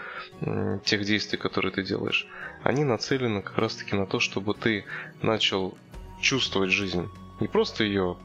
тех 0.85 1.05
действий, 1.05 1.39
которые 1.39 1.73
ты 1.73 1.83
делаешь, 1.83 2.29
они 2.63 2.85
нацелены 2.85 3.43
как 3.43 3.59
раз-таки 3.59 3.97
на 3.97 4.07
то, 4.07 4.21
чтобы 4.21 4.55
ты 4.55 4.85
начал 5.23 5.77
чувствовать 6.21 6.71
жизнь. 6.71 7.09
Не 7.41 7.49
просто 7.49 7.83
ее 7.83 8.17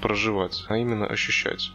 проживать, 0.00 0.64
а 0.68 0.76
именно 0.76 1.04
ощущать. 1.04 1.72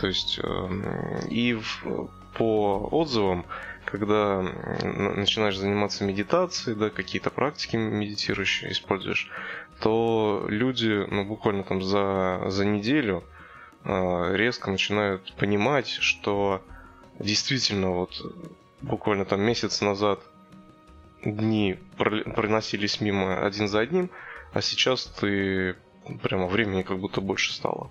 То 0.00 0.08
есть 0.08 0.40
эм, 0.42 0.82
и 1.30 1.54
в, 1.54 2.10
по 2.36 2.88
отзывам, 2.90 3.46
когда 3.84 4.42
начинаешь 4.82 5.56
заниматься 5.56 6.02
медитацией, 6.02 6.76
да, 6.76 6.90
какие-то 6.90 7.30
практики 7.30 7.76
медитирующие 7.76 8.72
используешь, 8.72 9.30
то 9.80 10.46
люди, 10.48 11.06
ну, 11.08 11.24
буквально 11.24 11.62
там 11.62 11.80
за, 11.80 12.42
за 12.48 12.64
неделю 12.64 13.22
э, 13.22 13.37
резко 13.88 14.70
начинают 14.70 15.32
понимать, 15.34 15.88
что 15.88 16.62
действительно 17.18 17.90
вот 17.90 18.12
буквально 18.82 19.24
там 19.24 19.40
месяц 19.40 19.80
назад 19.80 20.20
дни 21.24 21.78
проносились 21.96 23.00
мимо 23.00 23.44
один 23.44 23.68
за 23.68 23.80
одним, 23.80 24.10
а 24.52 24.60
сейчас 24.60 25.04
ты 25.04 25.76
прямо 26.22 26.46
времени 26.46 26.82
как 26.82 26.98
будто 26.98 27.20
больше 27.20 27.52
стало. 27.52 27.90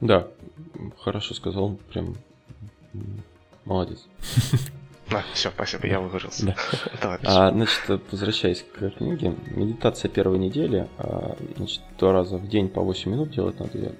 Да, 0.00 0.28
хорошо 0.98 1.34
сказал, 1.34 1.76
прям 1.92 2.14
молодец. 3.64 4.06
А, 5.14 5.22
все, 5.32 5.50
спасибо, 5.50 5.86
я 5.86 6.00
выговорился. 6.00 6.46
Да. 6.46 6.56
Давай, 7.02 7.18
а, 7.24 7.50
значит, 7.50 7.80
возвращаясь 8.10 8.62
к 8.62 8.90
книге, 8.90 9.34
медитация 9.46 10.08
первой 10.08 10.38
недели, 10.38 10.88
а, 10.98 11.36
значит, 11.56 11.80
два 11.98 12.12
раза 12.12 12.36
в 12.36 12.48
день 12.48 12.68
по 12.68 12.82
8 12.82 13.10
минут 13.10 13.30
делать 13.30 13.58
надо 13.60 13.78
ее. 13.78 13.92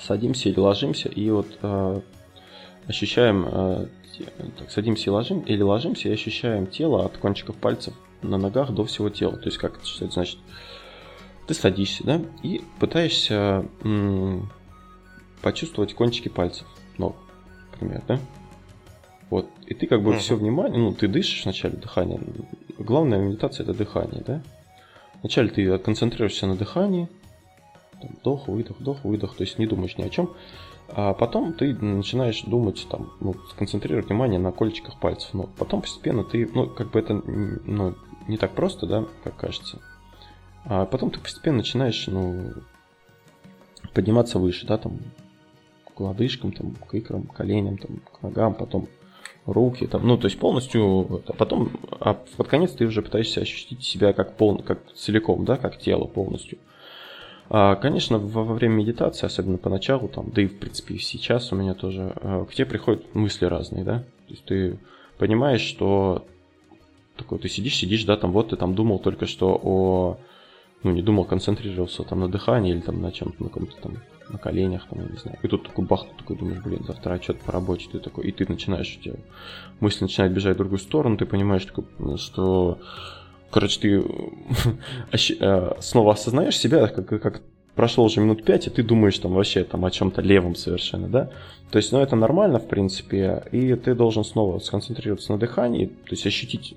Садимся 0.00 0.48
или 0.48 0.58
ложимся, 0.58 1.08
и 1.08 1.30
вот 1.30 1.46
а, 1.62 2.00
ощущаем, 2.86 3.88
так, 4.58 4.70
садимся 4.70 5.06
и 5.06 5.10
ложим, 5.10 5.40
или 5.40 5.62
ложимся 5.62 6.08
и 6.08 6.12
ощущаем 6.12 6.66
тело 6.66 7.04
от 7.04 7.16
кончиков 7.16 7.56
пальцев 7.56 7.94
на 8.22 8.38
ногах 8.38 8.70
до 8.72 8.84
всего 8.84 9.10
тела. 9.10 9.36
То 9.36 9.46
есть, 9.46 9.58
как 9.58 9.78
это, 9.78 10.04
это 10.04 10.12
значит? 10.12 10.38
Ты 11.46 11.54
садишься, 11.54 12.04
да, 12.04 12.20
и 12.42 12.62
пытаешься 12.80 13.66
м- 13.82 14.50
почувствовать 15.42 15.94
кончики 15.94 16.28
пальцев 16.28 16.66
ног, 16.96 17.16
например, 17.72 18.02
да? 18.08 18.18
Вот. 19.30 19.48
И 19.66 19.74
ты 19.74 19.86
как 19.86 20.02
бы 20.02 20.12
mm-hmm. 20.12 20.18
все 20.18 20.36
внимание, 20.36 20.78
ну, 20.78 20.92
ты 20.92 21.08
дышишь 21.08 21.44
вначале 21.44 21.76
дыхание. 21.76 22.20
Главная 22.78 23.18
медитация 23.18 23.64
это 23.64 23.74
дыхание, 23.74 24.22
да? 24.26 24.42
Вначале 25.22 25.48
ты 25.48 25.78
концентрируешься 25.78 26.46
на 26.46 26.54
дыхании, 26.56 27.08
там, 28.00 28.10
вдох, 28.20 28.48
выдох, 28.48 28.78
вдох, 28.78 29.04
выдох, 29.04 29.34
то 29.36 29.42
есть 29.42 29.58
не 29.58 29.66
думаешь 29.66 29.96
ни 29.96 30.02
о 30.02 30.10
чем. 30.10 30.30
А 30.88 31.14
потом 31.14 31.54
ты 31.54 31.74
начинаешь 31.74 32.42
думать, 32.42 32.86
там, 32.90 33.12
ну, 33.20 33.34
сконцентрировать 33.50 34.06
внимание 34.06 34.38
на 34.38 34.52
кольчиках 34.52 35.00
пальцев. 35.00 35.32
Но 35.32 35.48
потом 35.58 35.80
постепенно 35.80 36.24
ты, 36.24 36.48
ну, 36.52 36.68
как 36.68 36.90
бы 36.90 36.98
это 36.98 37.14
ну, 37.14 37.94
не 38.28 38.36
так 38.36 38.52
просто, 38.54 38.86
да, 38.86 39.06
как 39.22 39.36
кажется. 39.36 39.80
А 40.64 40.84
потом 40.86 41.10
ты 41.10 41.20
постепенно 41.20 41.58
начинаешь, 41.58 42.06
ну, 42.06 42.52
подниматься 43.94 44.38
выше, 44.38 44.66
да, 44.66 44.78
там, 44.78 44.98
к 45.94 46.00
лодыжкам, 46.00 46.52
там, 46.52 46.74
к 46.74 46.94
икрам, 46.94 47.24
к 47.24 47.34
коленям, 47.34 47.78
там, 47.78 47.96
к 47.98 48.22
ногам, 48.22 48.54
потом 48.54 48.88
руки, 49.46 49.86
там, 49.86 50.06
ну, 50.06 50.16
то 50.16 50.26
есть 50.26 50.38
полностью, 50.38 51.22
а 51.26 51.32
потом, 51.32 51.70
а 52.00 52.14
под 52.14 52.48
конец 52.48 52.72
ты 52.72 52.86
уже 52.86 53.02
пытаешься 53.02 53.40
ощутить 53.40 53.84
себя 53.84 54.12
как 54.12 54.36
пол, 54.36 54.58
как 54.58 54.80
целиком, 54.94 55.44
да, 55.44 55.56
как 55.56 55.78
тело 55.78 56.06
полностью. 56.06 56.58
А, 57.50 57.76
конечно, 57.76 58.18
во, 58.18 58.42
во 58.42 58.54
время 58.54 58.74
медитации, 58.74 59.26
особенно 59.26 59.58
поначалу, 59.58 60.08
там, 60.08 60.30
да 60.30 60.42
и 60.42 60.46
в 60.46 60.58
принципе 60.58 60.98
сейчас 60.98 61.52
у 61.52 61.56
меня 61.56 61.74
тоже, 61.74 62.12
а, 62.16 62.44
к 62.46 62.54
тебе 62.54 62.66
приходят 62.66 63.14
мысли 63.14 63.44
разные, 63.44 63.84
да, 63.84 63.98
то 63.98 64.30
есть 64.30 64.44
ты 64.44 64.78
понимаешь, 65.18 65.60
что 65.60 66.24
такой 67.16 67.38
ты 67.38 67.48
сидишь, 67.48 67.76
сидишь, 67.76 68.04
да, 68.04 68.16
там 68.16 68.32
вот 68.32 68.50
ты 68.50 68.56
там 68.56 68.74
думал 68.74 68.98
только 68.98 69.26
что 69.26 69.60
о, 69.62 70.18
ну, 70.84 70.92
не 70.92 71.02
думал, 71.02 71.24
концентрировался 71.24 72.04
там 72.04 72.20
на 72.20 72.28
дыхании 72.28 72.72
или 72.72 72.80
там 72.80 73.00
на 73.00 73.10
чем-то, 73.10 73.42
на 73.42 73.48
каком-то 73.48 73.74
там 73.82 73.94
на 74.28 74.38
коленях, 74.38 74.86
там, 74.88 75.00
я 75.00 75.08
не 75.08 75.16
знаю. 75.18 75.38
И 75.42 75.48
тут 75.48 75.66
такой 75.66 75.84
бах, 75.84 76.06
ты 76.06 76.16
такой 76.18 76.36
думаешь, 76.36 76.62
блин, 76.62 76.84
завтра 76.86 77.14
отчет 77.14 77.40
по 77.40 77.52
работе, 77.52 77.88
ты 77.90 77.98
такой, 77.98 78.26
и 78.26 78.32
ты 78.32 78.46
начинаешь, 78.48 78.96
у 78.98 79.02
тебя 79.02 79.16
мысли 79.80 80.04
начинают 80.04 80.34
бежать 80.34 80.54
в 80.54 80.58
другую 80.58 80.78
сторону, 80.78 81.16
ты 81.16 81.26
понимаешь, 81.26 81.64
такой, 81.64 81.84
что, 82.18 82.78
короче, 83.50 83.80
ты 83.80 84.04
э, 85.40 85.72
снова 85.80 86.12
осознаешь 86.12 86.58
себя, 86.58 86.86
как, 86.86 87.06
как 87.06 87.42
прошло 87.74 88.04
уже 88.04 88.20
минут 88.20 88.44
пять, 88.44 88.66
и 88.66 88.70
ты 88.70 88.82
думаешь 88.82 89.18
там 89.18 89.32
вообще 89.32 89.64
там 89.64 89.84
о 89.84 89.90
чем-то 89.90 90.22
левом 90.22 90.54
совершенно, 90.54 91.08
да? 91.08 91.30
То 91.70 91.78
есть, 91.78 91.92
ну, 91.92 91.98
это 91.98 92.14
нормально, 92.14 92.60
в 92.60 92.68
принципе, 92.68 93.42
и 93.52 93.74
ты 93.74 93.94
должен 93.94 94.24
снова 94.24 94.58
сконцентрироваться 94.58 95.32
на 95.32 95.38
дыхании, 95.38 95.86
то 95.86 96.10
есть 96.10 96.26
ощутить 96.26 96.76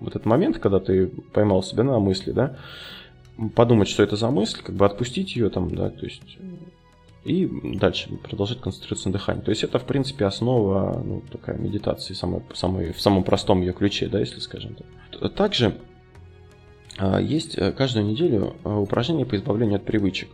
вот 0.00 0.10
этот 0.10 0.26
момент, 0.26 0.58
когда 0.58 0.80
ты 0.80 1.06
поймал 1.32 1.62
себя 1.62 1.84
на 1.84 1.98
мысли, 1.98 2.32
да, 2.32 2.56
подумать, 3.54 3.88
что 3.88 4.02
это 4.02 4.16
за 4.16 4.30
мысль, 4.30 4.62
как 4.62 4.74
бы 4.74 4.86
отпустить 4.86 5.36
ее 5.36 5.50
там, 5.50 5.74
да, 5.74 5.90
то 5.90 6.04
есть 6.04 6.38
и 7.24 7.48
дальше 7.78 8.10
продолжать 8.16 8.60
концентрироваться 8.60 9.08
на 9.08 9.14
дыхании. 9.14 9.40
То 9.40 9.50
есть 9.50 9.64
это, 9.64 9.78
в 9.78 9.84
принципе, 9.84 10.26
основа 10.26 11.02
ну, 11.02 11.22
такая 11.32 11.56
медитации 11.56 12.12
самой, 12.12 12.42
самой, 12.52 12.92
в 12.92 13.00
самом 13.00 13.24
простом 13.24 13.60
ее 13.62 13.72
ключе, 13.72 14.08
да, 14.08 14.20
если 14.20 14.40
скажем 14.40 14.76
так. 15.10 15.34
Также 15.34 15.78
а, 16.98 17.18
есть 17.20 17.56
э, 17.56 17.72
каждую 17.72 18.06
неделю 18.06 18.56
э, 18.62 18.72
упражнения 18.72 19.24
по 19.24 19.36
избавлению 19.36 19.76
от 19.76 19.84
привычек 19.84 20.28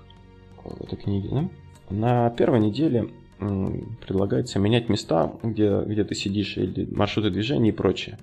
в 0.64 0.82
этой 0.82 0.96
книге. 0.96 1.28
Да? 1.30 1.48
На 1.90 2.30
первой 2.30 2.60
неделе 2.60 3.10
предлагается 3.38 4.58
менять 4.58 4.90
места, 4.90 5.32
где, 5.42 5.80
где 5.80 6.04
ты 6.04 6.14
сидишь, 6.14 6.58
или 6.58 6.86
маршруты 6.92 7.30
движения 7.30 7.70
и 7.70 7.72
прочее 7.72 8.18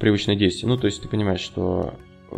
привычные 0.00 0.36
действия. 0.36 0.68
Ну, 0.68 0.76
то 0.76 0.86
есть 0.86 1.00
ты 1.00 1.08
понимаешь, 1.08 1.40
что 1.40 1.94
э, 2.32 2.36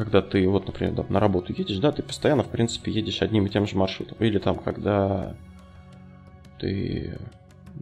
когда 0.00 0.22
ты, 0.22 0.48
вот, 0.48 0.66
например, 0.66 0.94
да, 0.94 1.04
на 1.10 1.20
работу 1.20 1.52
едешь, 1.52 1.76
да, 1.76 1.92
ты 1.92 2.02
постоянно, 2.02 2.42
в 2.42 2.48
принципе, 2.48 2.90
едешь 2.90 3.20
одним 3.20 3.44
и 3.44 3.50
тем 3.50 3.66
же 3.66 3.76
маршрутом. 3.76 4.16
Или 4.18 4.38
там, 4.38 4.56
когда 4.56 5.36
ты, 6.58 7.18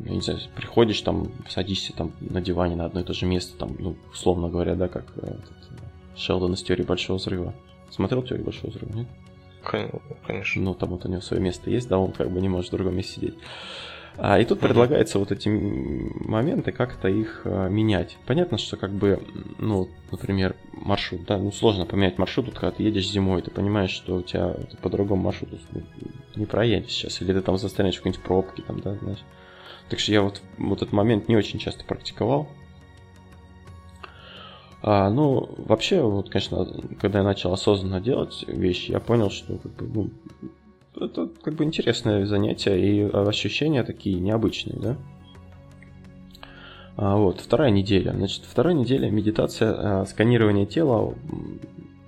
я 0.04 0.10
не 0.10 0.20
знаю, 0.20 0.40
приходишь, 0.56 1.00
там, 1.02 1.30
садишься 1.48 1.92
там 1.92 2.10
на 2.18 2.40
диване 2.40 2.74
на 2.74 2.86
одно 2.86 3.02
и 3.02 3.04
то 3.04 3.12
же 3.12 3.24
место, 3.24 3.56
там, 3.56 3.76
ну, 3.78 3.94
условно 4.12 4.48
говоря, 4.48 4.74
да, 4.74 4.88
как 4.88 5.04
этот, 5.16 5.54
Шелдон 6.16 6.54
из 6.54 6.62
теории 6.64 6.82
Большого 6.82 7.18
Взрыва. 7.18 7.54
Смотрел 7.92 8.24
теорию 8.24 8.44
Большого 8.44 8.70
Взрыва, 8.70 8.92
нет? 8.92 9.06
Конечно. 10.26 10.60
Ну, 10.60 10.74
там 10.74 10.88
вот 10.88 11.04
у 11.04 11.08
него 11.08 11.20
свое 11.20 11.40
место 11.40 11.70
есть, 11.70 11.88
да, 11.88 12.00
он 12.00 12.10
как 12.10 12.32
бы 12.32 12.40
не 12.40 12.48
может 12.48 12.72
в 12.72 12.76
другом 12.76 12.96
месте 12.96 13.12
сидеть. 13.12 13.34
А, 14.20 14.40
и 14.40 14.44
тут 14.44 14.58
предлагается 14.58 15.20
вот 15.20 15.30
эти 15.30 15.48
моменты, 15.48 16.72
как-то 16.72 17.06
их 17.06 17.42
а, 17.44 17.68
менять. 17.68 18.16
Понятно, 18.26 18.58
что 18.58 18.76
как 18.76 18.90
бы, 18.90 19.22
ну, 19.58 19.88
например, 20.10 20.56
маршрут, 20.72 21.24
да, 21.24 21.38
ну, 21.38 21.52
сложно 21.52 21.86
поменять 21.86 22.18
маршрут, 22.18 22.46
вот, 22.46 22.54
когда 22.56 22.72
ты 22.72 22.82
едешь 22.82 23.08
зимой, 23.08 23.42
ты 23.42 23.52
понимаешь, 23.52 23.90
что 23.90 24.16
у 24.16 24.22
тебя 24.22 24.56
по 24.82 24.90
другому 24.90 25.22
маршруту 25.22 25.58
ну, 25.70 25.82
не 26.34 26.46
проедешь 26.46 26.90
сейчас, 26.90 27.22
или 27.22 27.32
ты 27.32 27.42
там 27.42 27.58
застрянешь 27.58 27.94
в 27.94 27.98
какой-нибудь 27.98 28.24
пробке, 28.24 28.62
там, 28.62 28.80
да, 28.80 28.96
знаешь. 28.96 29.22
Так 29.88 30.00
что 30.00 30.10
я 30.10 30.22
вот, 30.22 30.42
вот 30.58 30.82
этот 30.82 30.92
момент 30.92 31.28
не 31.28 31.36
очень 31.36 31.60
часто 31.60 31.84
практиковал. 31.84 32.48
А, 34.82 35.10
ну, 35.10 35.48
вообще, 35.58 36.02
вот, 36.02 36.28
конечно, 36.28 36.66
когда 37.00 37.20
я 37.20 37.24
начал 37.24 37.52
осознанно 37.52 38.00
делать 38.00 38.44
вещи, 38.48 38.90
я 38.90 38.98
понял, 38.98 39.30
что 39.30 39.58
как 39.58 39.72
бы, 39.74 39.86
ну, 39.94 40.10
это 41.00 41.28
как 41.42 41.54
бы 41.54 41.64
интересное 41.64 42.26
занятие 42.26 42.78
и 42.80 43.10
ощущения 43.10 43.82
такие 43.84 44.20
необычные, 44.20 44.78
да? 44.78 44.96
А, 46.96 47.16
вот, 47.16 47.40
вторая 47.40 47.70
неделя. 47.70 48.12
Значит, 48.12 48.44
вторая 48.44 48.74
неделя 48.74 49.10
медитация, 49.10 50.00
а, 50.00 50.04
сканирование 50.04 50.66
тела 50.66 51.14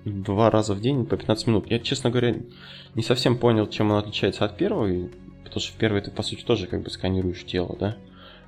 два 0.04 0.50
раза 0.50 0.74
в 0.74 0.80
день 0.80 1.06
по 1.06 1.16
15 1.16 1.46
минут. 1.46 1.70
Я, 1.70 1.78
честно 1.78 2.10
говоря, 2.10 2.34
не 2.94 3.02
совсем 3.02 3.38
понял, 3.38 3.68
чем 3.68 3.90
она 3.92 4.00
отличается 4.00 4.44
от 4.44 4.56
первой, 4.56 5.10
потому 5.44 5.60
что 5.60 5.72
в 5.72 5.76
первой 5.76 6.00
ты, 6.00 6.10
по 6.10 6.22
сути, 6.22 6.42
тоже 6.42 6.66
как 6.66 6.82
бы 6.82 6.90
сканируешь 6.90 7.44
тело, 7.44 7.76
да? 7.78 7.96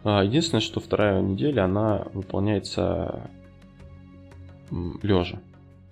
А, 0.04 0.24
единственное, 0.24 0.60
что 0.60 0.80
вторая 0.80 1.22
неделя, 1.22 1.64
она 1.64 2.06
выполняется 2.12 3.30
лежа. 5.02 5.36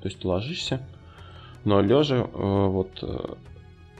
То 0.00 0.08
есть 0.08 0.18
ты 0.18 0.26
ложишься, 0.26 0.80
но 1.64 1.80
лежа 1.80 2.16
э, 2.16 2.66
вот 2.66 2.90
э, 3.02 3.34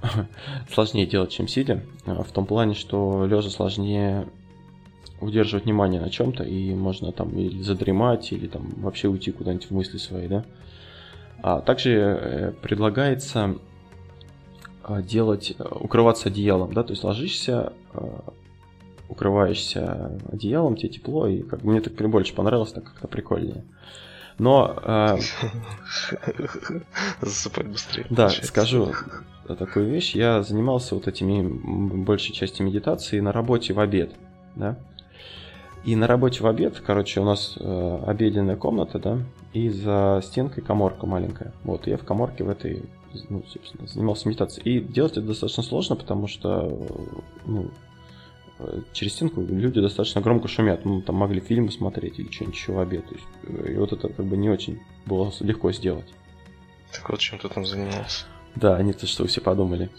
сложнее 0.72 1.06
делать, 1.06 1.30
чем 1.30 1.48
сидя. 1.48 1.82
А, 2.06 2.22
в 2.22 2.32
том 2.32 2.46
плане, 2.46 2.74
что 2.74 3.26
лежа 3.26 3.50
сложнее 3.50 4.28
удерживать 5.20 5.64
внимание 5.64 6.00
на 6.00 6.10
чем-то, 6.10 6.44
и 6.44 6.74
можно 6.74 7.12
там 7.12 7.30
или 7.38 7.60
задремать, 7.62 8.32
или 8.32 8.46
там 8.46 8.70
вообще 8.76 9.08
уйти 9.08 9.32
куда-нибудь 9.32 9.66
в 9.66 9.70
мысли 9.72 9.98
свои, 9.98 10.28
да. 10.28 10.44
А 11.42 11.60
также 11.60 11.90
э, 11.90 12.52
предлагается 12.62 13.56
а, 14.82 15.02
делать, 15.02 15.54
э, 15.58 15.62
укрываться 15.62 16.28
одеялом, 16.28 16.72
да, 16.72 16.82
то 16.82 16.92
есть 16.92 17.04
ложишься, 17.04 17.72
укрываешься 19.08 20.18
одеялом, 20.30 20.76
тебе 20.76 20.90
тепло, 20.90 21.26
и 21.26 21.42
как 21.42 21.60
бы 21.60 21.72
мне 21.72 21.80
так 21.80 21.94
больше 22.08 22.34
понравилось, 22.34 22.72
так 22.72 22.84
как-то 22.84 23.08
прикольнее. 23.08 23.64
Но... 24.38 24.74
Э, 24.82 25.18
Засыпать 27.20 27.66
быстрее. 27.66 28.06
Да, 28.08 28.30
скажу 28.30 28.94
такую 29.56 29.88
вещь. 29.88 30.14
Я 30.14 30.42
занимался 30.42 30.94
вот 30.94 31.08
этими 31.08 31.46
большей 32.04 32.32
части 32.32 32.62
медитации 32.62 33.20
на 33.20 33.32
работе 33.32 33.72
в 33.72 33.80
обед. 33.80 34.12
Да? 34.56 34.78
И 35.84 35.96
на 35.96 36.06
работе 36.06 36.42
в 36.42 36.46
обед, 36.46 36.80
короче, 36.84 37.20
у 37.20 37.24
нас 37.24 37.56
э, 37.58 37.98
обеденная 38.06 38.56
комната, 38.56 38.98
да, 38.98 39.18
и 39.54 39.70
за 39.70 40.20
стенкой 40.22 40.62
коморка 40.62 41.06
маленькая. 41.06 41.52
Вот, 41.64 41.86
я 41.86 41.96
в 41.96 42.04
коморке 42.04 42.44
в 42.44 42.50
этой, 42.50 42.82
ну, 43.30 43.42
собственно, 43.48 43.88
занимался 43.88 44.28
медитацией. 44.28 44.76
И 44.76 44.80
делать 44.80 45.12
это 45.12 45.22
достаточно 45.22 45.62
сложно, 45.62 45.96
потому 45.96 46.26
что, 46.26 46.86
ну, 47.46 47.70
через 48.92 49.14
стенку 49.14 49.40
люди 49.40 49.80
достаточно 49.80 50.20
громко 50.20 50.48
шумят. 50.48 50.84
Ну, 50.84 51.00
там 51.00 51.16
могли 51.16 51.40
фильмы 51.40 51.70
смотреть 51.70 52.18
или 52.18 52.30
что-нибудь 52.30 52.56
еще 52.56 52.72
в 52.72 52.78
обед. 52.78 53.04
Э, 53.44 53.72
и 53.72 53.76
вот 53.76 53.92
это 53.92 54.08
как 54.08 54.26
бы 54.26 54.36
не 54.36 54.50
очень 54.50 54.80
было 55.06 55.32
легко 55.40 55.72
сделать. 55.72 56.12
Так 56.92 57.08
вот, 57.08 57.20
чем 57.20 57.38
ты 57.38 57.48
там 57.48 57.64
занимался? 57.64 58.26
Да, 58.56 58.76
они 58.76 58.92
то, 58.92 59.06
что 59.06 59.26
все 59.26 59.40
подумали. 59.40 59.90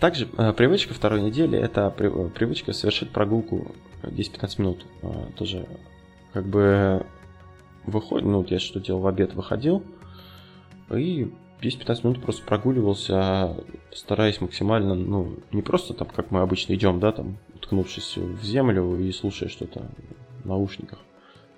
Также 0.00 0.28
э, 0.36 0.52
привычка 0.52 0.94
второй 0.94 1.22
недели– 1.22 1.56
это 1.60 1.88
привычка 1.90 2.72
совершить 2.72 3.10
прогулку 3.10 3.74
10-15 4.02 4.60
минут. 4.60 4.86
Тоже 5.36 5.66
как 6.32 6.46
бы 6.46 7.06
выходит, 7.84 8.26
ну, 8.26 8.44
я 8.48 8.58
что 8.58 8.80
делал 8.80 9.00
в 9.00 9.06
обед, 9.06 9.34
выходил, 9.34 9.84
и 10.90 11.32
10-15 11.60 12.00
минут 12.04 12.22
просто 12.22 12.44
прогуливался, 12.44 13.56
стараясь 13.92 14.40
максимально, 14.40 14.94
ну, 14.94 15.38
не 15.52 15.62
просто 15.62 15.94
там, 15.94 16.08
как 16.08 16.30
мы 16.30 16.40
обычно 16.40 16.74
идем, 16.74 16.98
да, 16.98 17.12
там, 17.12 17.38
уткнувшись 17.54 18.16
в 18.16 18.42
землю 18.42 18.98
и 18.98 19.12
слушая 19.12 19.48
что-то 19.48 19.86
в 20.42 20.46
наушниках, 20.46 20.98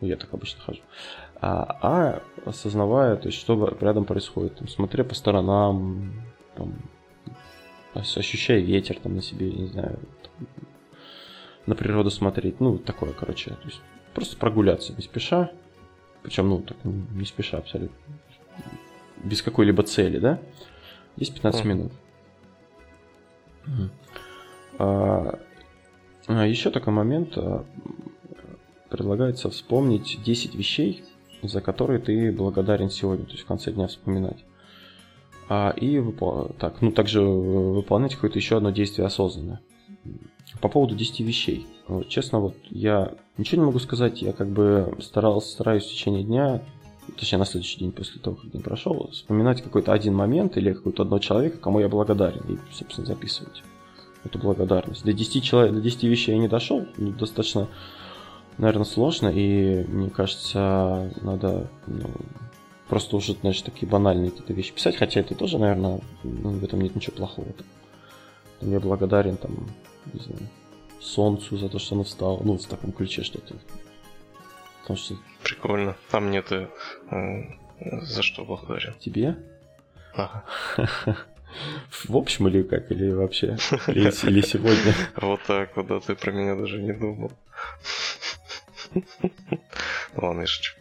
ну, 0.01 0.09
я 0.09 0.17
так 0.17 0.33
обычно 0.35 0.61
хожу, 0.61 0.83
а, 1.41 1.79
а 1.83 2.23
осознавая, 2.45 3.17
то 3.17 3.29
есть, 3.29 3.39
что 3.39 3.77
рядом 3.81 4.05
происходит, 4.05 4.57
там, 4.57 4.69
смотря 4.69 5.05
по 5.05 5.15
сторонам, 5.15 6.13
там, 6.55 6.75
ощущая 7.95 8.61
ветер 8.61 8.99
там 9.01 9.17
на 9.17 9.23
себе, 9.23 9.51
не 9.51 9.67
знаю, 9.67 9.99
там, 10.23 10.47
на 11.67 11.75
природу 11.75 12.11
смотреть, 12.11 12.61
ну, 12.61 12.79
такое, 12.79 13.13
короче, 13.13 13.51
то 13.51 13.65
есть, 13.67 13.81
просто 14.15 14.37
прогуляться 14.37 14.93
не 14.95 15.03
спеша, 15.03 15.51
причем, 16.23 16.49
ну, 16.49 16.63
так, 16.63 16.77
не 16.85 17.25
спеша 17.25 17.59
абсолютно, 17.59 17.97
без 19.23 19.43
какой-либо 19.43 19.83
цели, 19.83 20.19
да? 20.19 20.41
Есть 21.17 21.35
15 21.35 21.65
mm. 21.65 21.69
минут. 21.69 21.93
А, 24.79 25.39
а, 26.27 26.47
еще 26.47 26.71
такой 26.71 26.93
момент. 26.93 27.37
А, 27.37 27.65
предлагается 28.91 29.51
вспомнить 29.51 30.23
10 30.23 30.55
вещей, 30.55 31.05
за 31.49 31.61
которые 31.61 31.99
ты 31.99 32.33
благодарен 32.33 32.91
сегодня, 32.91 33.25
то 33.25 33.33
есть 33.33 33.45
в 33.45 33.47
конце 33.47 33.73
дня 33.73 33.87
вспоминать. 33.87 34.45
А, 35.49 35.71
и 35.71 36.03
так, 36.59 36.81
ну, 36.81 36.91
также 36.91 37.21
выполнять 37.21 38.15
какое-то 38.15 38.39
еще 38.39 38.57
одно 38.57 38.71
действие 38.71 39.07
осознанно. 39.07 39.61
По 40.61 40.69
поводу 40.69 40.95
10 40.95 41.21
вещей. 41.21 41.67
Вот, 41.89 42.09
честно, 42.09 42.41
вот 42.41 42.55
я 42.71 43.13
ничего 43.37 43.63
не 43.63 43.67
могу 43.67 43.79
сказать, 43.79 44.23
я 44.23 44.33
как 44.33 44.49
бы 44.49 44.97
старался, 45.01 45.51
стараюсь 45.51 45.85
в 45.85 45.91
течение 45.91 46.23
дня 46.23 46.63
точнее 47.17 47.39
на 47.39 47.45
следующий 47.45 47.81
день 47.81 47.93
после 47.93 48.21
того, 48.21 48.37
как 48.37 48.51
день 48.51 48.63
прошел, 48.63 49.09
вспоминать 49.13 49.63
какой-то 49.63 49.93
один 49.93 50.15
момент 50.15 50.57
или 50.57 50.73
какой-то 50.73 51.03
одного 51.03 51.21
человека, 51.21 51.59
кому 51.59 51.81
я 51.81 51.89
благодарен, 51.89 52.43
и, 52.49 52.59
собственно, 52.73 53.07
записывать 53.07 53.63
эту 54.25 54.39
благодарность. 54.39 55.05
До 55.05 55.13
10, 55.13 55.45
человек, 55.45 55.75
до 55.75 55.81
10 55.81 56.05
вещей 56.05 56.33
я 56.33 56.39
не 56.39 56.49
дошел, 56.49 56.87
достаточно, 56.97 57.69
наверное, 58.59 58.85
сложно, 58.85 59.29
и 59.29 59.85
мне 59.85 60.11
кажется, 60.11 61.11
надо 61.23 61.69
ну, 61.87 62.11
просто 62.89 63.17
уже, 63.17 63.35
значит, 63.35 63.65
такие 63.65 63.89
банальные 63.89 64.31
какие-то 64.31 64.53
вещи 64.53 64.73
писать, 64.73 64.97
хотя 64.97 65.21
это 65.21 65.35
тоже, 65.35 65.59
наверное, 65.59 66.01
ну, 66.23 66.51
в 66.51 66.65
этом 66.65 66.81
нет 66.81 66.95
ничего 66.95 67.17
плохого. 67.17 67.49
Я 68.61 68.81
благодарен, 68.81 69.37
там, 69.37 69.53
не 70.13 70.21
знаю, 70.21 70.49
солнцу 71.01 71.57
за 71.57 71.69
то, 71.69 71.79
что 71.79 71.95
оно 71.95 72.05
встало, 72.05 72.41
ну, 72.43 72.57
в 72.57 72.67
таком 72.67 72.93
ключе 72.93 73.23
что-то 73.23 73.55
Потому 74.81 74.99
что... 74.99 75.15
Прикольно. 75.43 75.97
Там 76.11 76.31
нет 76.31 76.53
э, 76.53 76.69
за 77.81 78.23
что 78.23 78.45
благодарен. 78.45 78.95
Тебе? 78.99 79.37
Ага. 80.15 80.45
В 82.05 82.17
общем 82.17 82.49
или 82.49 82.63
как? 82.63 82.91
Или 82.91 83.11
вообще? 83.11 83.57
Или, 83.89 84.29
или 84.29 84.41
сегодня? 84.43 84.95
Вот 85.17 85.41
так 85.47 85.77
вот, 85.77 85.87
да, 85.87 86.01
ты 86.01 86.15
про 86.15 86.33
меня 86.33 86.55
даже 86.55 86.83
не 86.83 86.93
думал. 86.93 87.33
Ладно, 90.17 90.41
я 90.41 90.47
шучу. 90.47 90.75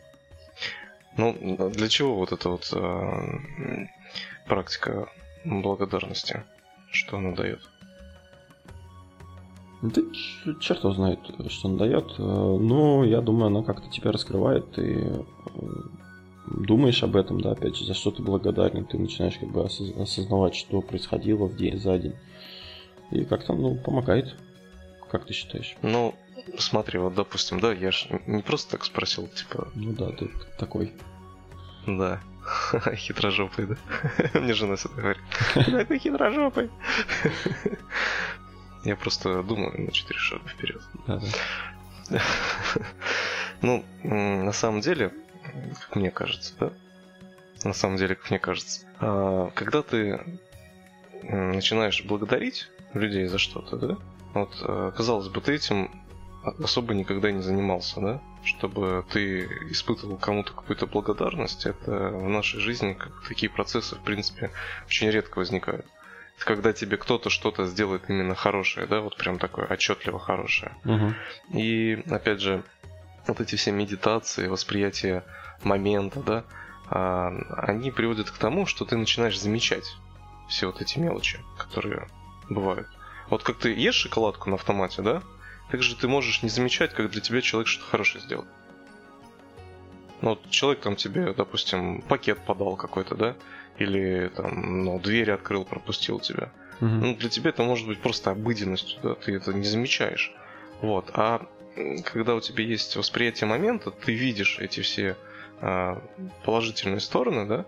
Ну, 1.18 1.70
для 1.70 1.90
чего 1.90 2.16
вот 2.16 2.32
эта 2.32 2.50
вот 2.50 2.70
э, 2.74 3.88
практика 4.48 5.10
благодарности? 5.46 6.44
Что 6.92 7.18
она 7.18 7.32
дает? 7.36 7.62
Да 9.84 10.02
черт 10.62 10.84
его 10.84 10.94
знает, 10.94 11.20
что 11.50 11.68
он 11.68 11.78
дает. 11.78 12.16
Э, 12.18 12.24
но 12.24 13.04
я 13.04 13.22
думаю, 13.22 13.48
она 13.48 13.64
как-то 13.64 13.90
тебя 13.90 14.12
раскрывает, 14.12 14.78
и 14.80 14.96
э, 14.96 15.24
думаешь 16.48 17.04
об 17.04 17.16
этом, 17.16 17.42
да, 17.42 17.52
опять 17.52 17.76
же, 17.76 17.86
за 17.86 17.94
что 17.94 18.12
ты 18.12 18.24
благодарен, 18.24 18.86
ты 18.86 18.98
начинаешь 18.98 19.38
как 19.38 19.50
бы 19.50 19.64
осознавать, 19.64 20.56
что 20.56 20.82
происходило 20.82 21.46
в 21.46 21.56
день, 21.56 21.80
за 21.80 22.00
день. 22.00 22.16
И 23.12 23.24
как-то, 23.26 23.54
ну, 23.54 23.76
помогает. 23.76 24.36
Как 25.14 25.28
ты 25.28 25.34
считаешь? 25.34 25.76
Ну, 25.84 26.16
смотри, 26.58 26.98
вот, 26.98 27.14
допустим, 27.14 27.60
да, 27.60 27.72
я 27.72 27.92
ж 27.92 28.08
не 28.26 28.42
просто 28.42 28.72
так 28.72 28.84
спросил, 28.84 29.28
типа... 29.28 29.68
Ну 29.76 29.94
да, 29.94 30.10
ты 30.12 30.32
такой. 30.58 30.92
Да. 31.86 32.20
Хитрожопый, 32.96 33.68
да? 33.68 33.76
Мне 34.40 34.56
жена 34.56 34.76
всегда 34.76 35.02
говорит. 35.02 35.22
Такой 35.54 36.00
хитрожопый. 36.00 36.72
Я 38.84 38.96
просто 38.96 39.44
думаю 39.44 39.86
на 39.86 39.92
четыре 39.92 40.18
шага 40.18 40.50
вперед. 40.50 40.82
Ну, 43.62 43.86
на 44.02 44.52
самом 44.52 44.82
деле, 44.82 45.14
как 45.80 45.96
мне 45.96 46.10
кажется, 46.10 46.56
да? 46.60 46.74
На 47.64 47.74
самом 47.74 47.98
деле, 47.98 48.16
как 48.16 48.32
мне 48.32 48.40
кажется, 48.40 48.88
а, 49.00 49.52
когда 49.52 49.84
ты 49.84 50.20
начинаешь 51.22 52.04
благодарить 52.04 52.68
людей 52.96 53.28
за 53.28 53.38
что-то, 53.38 53.78
да? 53.78 53.98
Вот, 54.34 54.56
э, 54.62 54.92
казалось 54.96 55.28
бы, 55.28 55.42
ты 55.42 55.54
этим 55.54 55.92
особо 56.62 56.94
никогда 56.94 57.32
не 57.32 57.42
занимался, 57.42 58.02
да? 58.02 58.22
Чтобы 58.44 59.06
ты 59.12 59.46
испытывал 59.70 60.18
кому-то 60.18 60.52
какую-то 60.54 60.88
благодарность, 60.88 61.66
это 61.66 62.10
в 62.10 62.28
нашей 62.28 62.60
жизни 62.60 62.94
как 62.94 63.24
такие 63.28 63.50
процессы, 63.50 63.96
в 63.96 64.02
принципе, 64.02 64.52
очень 64.88 65.10
редко 65.10 65.40
возникают 65.40 65.86
когда 66.40 66.74
тебе 66.74 66.98
кто-то 66.98 67.30
что-то 67.30 67.66
сделает 67.66 68.10
именно 68.10 68.36
хорошее, 68.36 68.86
да, 68.88 69.00
вот 69.02 69.18
прям 69.18 69.40
такое 69.40 69.66
отчетливо 69.66 70.20
хорошее. 70.20 70.74
Угу. 70.84 71.14
И 71.58 72.04
опять 72.10 72.42
же, 72.42 72.64
вот 73.28 73.40
эти 73.40 73.56
все 73.56 73.72
медитации, 73.72 74.48
восприятие 74.48 75.24
момента, 75.64 76.22
да, 76.22 76.44
а, 76.90 77.30
они 77.68 77.92
приводят 77.92 78.30
к 78.30 78.38
тому, 78.38 78.66
что 78.66 78.86
ты 78.86 78.98
начинаешь 78.98 79.40
замечать 79.40 79.96
все 80.50 80.68
вот 80.68 80.82
эти 80.82 81.00
мелочи, 81.00 81.40
которые 81.58 82.08
бывают. 82.50 82.88
Вот 83.30 83.44
как 83.44 83.58
ты 83.58 83.74
ешь 83.74 83.96
шоколадку 83.96 84.50
на 84.50 84.56
автомате, 84.56 85.02
да, 85.02 85.24
так 85.72 85.82
же 85.82 85.96
ты 85.96 86.08
можешь 86.08 86.44
не 86.44 86.50
замечать, 86.50 86.94
как 86.94 87.10
для 87.10 87.22
тебя 87.22 87.42
человек 87.42 87.68
что-то 87.68 87.90
хорошее 87.90 88.24
сделал. 88.24 88.46
Ну, 90.22 90.32
вот 90.32 90.50
человек 90.50 90.82
там 90.82 90.96
тебе, 90.96 91.34
допустим, 91.34 92.02
пакет 92.02 92.40
подал 92.46 92.76
какой-то, 92.76 93.16
да, 93.16 93.36
или 93.78 94.32
там, 94.36 94.86
ну, 94.86 95.00
двери 95.00 95.32
открыл, 95.32 95.66
пропустил 95.66 96.20
тебя. 96.20 96.52
Угу. 96.80 96.88
Ну, 96.88 97.16
для 97.16 97.30
тебя 97.30 97.50
это 97.50 97.64
может 97.64 97.88
быть 97.88 98.00
просто 98.00 98.32
обыденностью, 98.32 99.00
да, 99.04 99.16
ты 99.16 99.36
это 99.36 99.54
не 99.54 99.66
замечаешь. 99.66 100.34
Вот. 100.82 101.12
А 101.14 101.46
когда 102.06 102.36
у 102.36 102.42
тебя 102.42 102.64
есть 102.64 102.96
восприятие 102.96 103.48
момента, 103.48 103.92
ты 103.92 104.14
видишь 104.14 104.60
эти 104.60 104.82
все 104.82 105.18
а, 105.60 106.02
положительные 106.46 107.00
стороны, 107.00 107.46
да, 107.46 107.66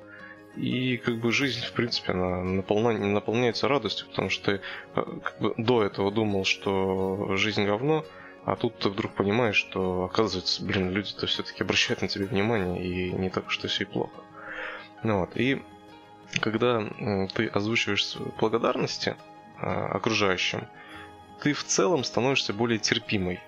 и 0.56 0.98
как 0.98 1.18
бы 1.18 1.32
жизнь, 1.32 1.62
в 1.62 1.72
принципе, 1.74 2.13
она 2.13 2.44
наполня... 2.44 2.98
наполняется 3.00 3.68
радостью, 3.68 4.08
потому 4.08 4.30
что 4.30 4.54
ты 4.54 4.62
а, 4.94 5.20
как 5.20 5.39
бы 5.39 5.54
до 5.58 5.84
этого 5.84 6.12
думал, 6.12 6.46
что 6.46 7.36
жизнь 7.38 7.65
говно, 7.65 8.06
а 8.46 8.56
тут 8.56 8.78
ты 8.80 8.89
вдруг 8.89 9.13
понимаешь, 9.13 9.56
что, 9.56 10.04
оказывается, 10.04 10.63
блин, 10.63 10.91
люди-то 10.91 11.28
все-таки 11.28 11.63
обращают 11.63 12.02
на 12.02 12.08
тебя 12.08 12.26
внимание, 12.26 12.84
и 12.84 13.12
не 13.12 13.30
так 13.30 13.48
уж 13.48 13.60
и 13.63 13.68
все 13.68 13.84
и 13.84 13.88
плохо. 13.88 14.22
Ну 15.04 15.22
вот, 15.22 15.36
и 15.36 15.62
когда 16.41 16.84
ты 17.34 17.48
озвучиваешь 17.48 18.15
благодарности 18.39 19.15
а, 19.60 19.88
окружающим, 19.88 20.68
ты 21.41 21.54
в 21.54 21.63
целом 21.63 22.04
становишься 22.04 22.54
более 22.54 22.80
терпимой. 22.80 23.39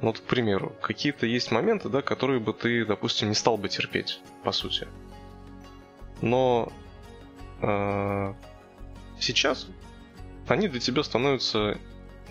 Ну, 0.00 0.08
вот, 0.08 0.20
к 0.20 0.24
примеру, 0.24 0.74
какие-то 0.82 1.26
есть 1.26 1.50
моменты, 1.50 1.88
да, 1.88 2.02
которые 2.02 2.40
бы 2.40 2.52
ты, 2.52 2.84
допустим, 2.84 3.28
не 3.28 3.34
стал 3.34 3.56
бы 3.56 3.68
терпеть, 3.68 4.20
по 4.42 4.52
сути. 4.52 4.88
Но 6.20 6.72
э, 7.60 8.34
сейчас 9.18 9.66
они 10.48 10.68
для 10.68 10.80
тебя 10.80 11.02
становятся, 11.02 11.78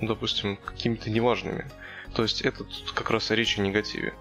допустим, 0.01 0.57
какими-то 0.57 1.09
неважными. 1.09 1.69
То 2.13 2.23
есть 2.23 2.41
это 2.41 2.63
тут 2.63 2.91
как 2.93 3.09
раз 3.11 3.31
речь 3.31 3.57
о 3.57 3.61
негативе. 3.61 4.13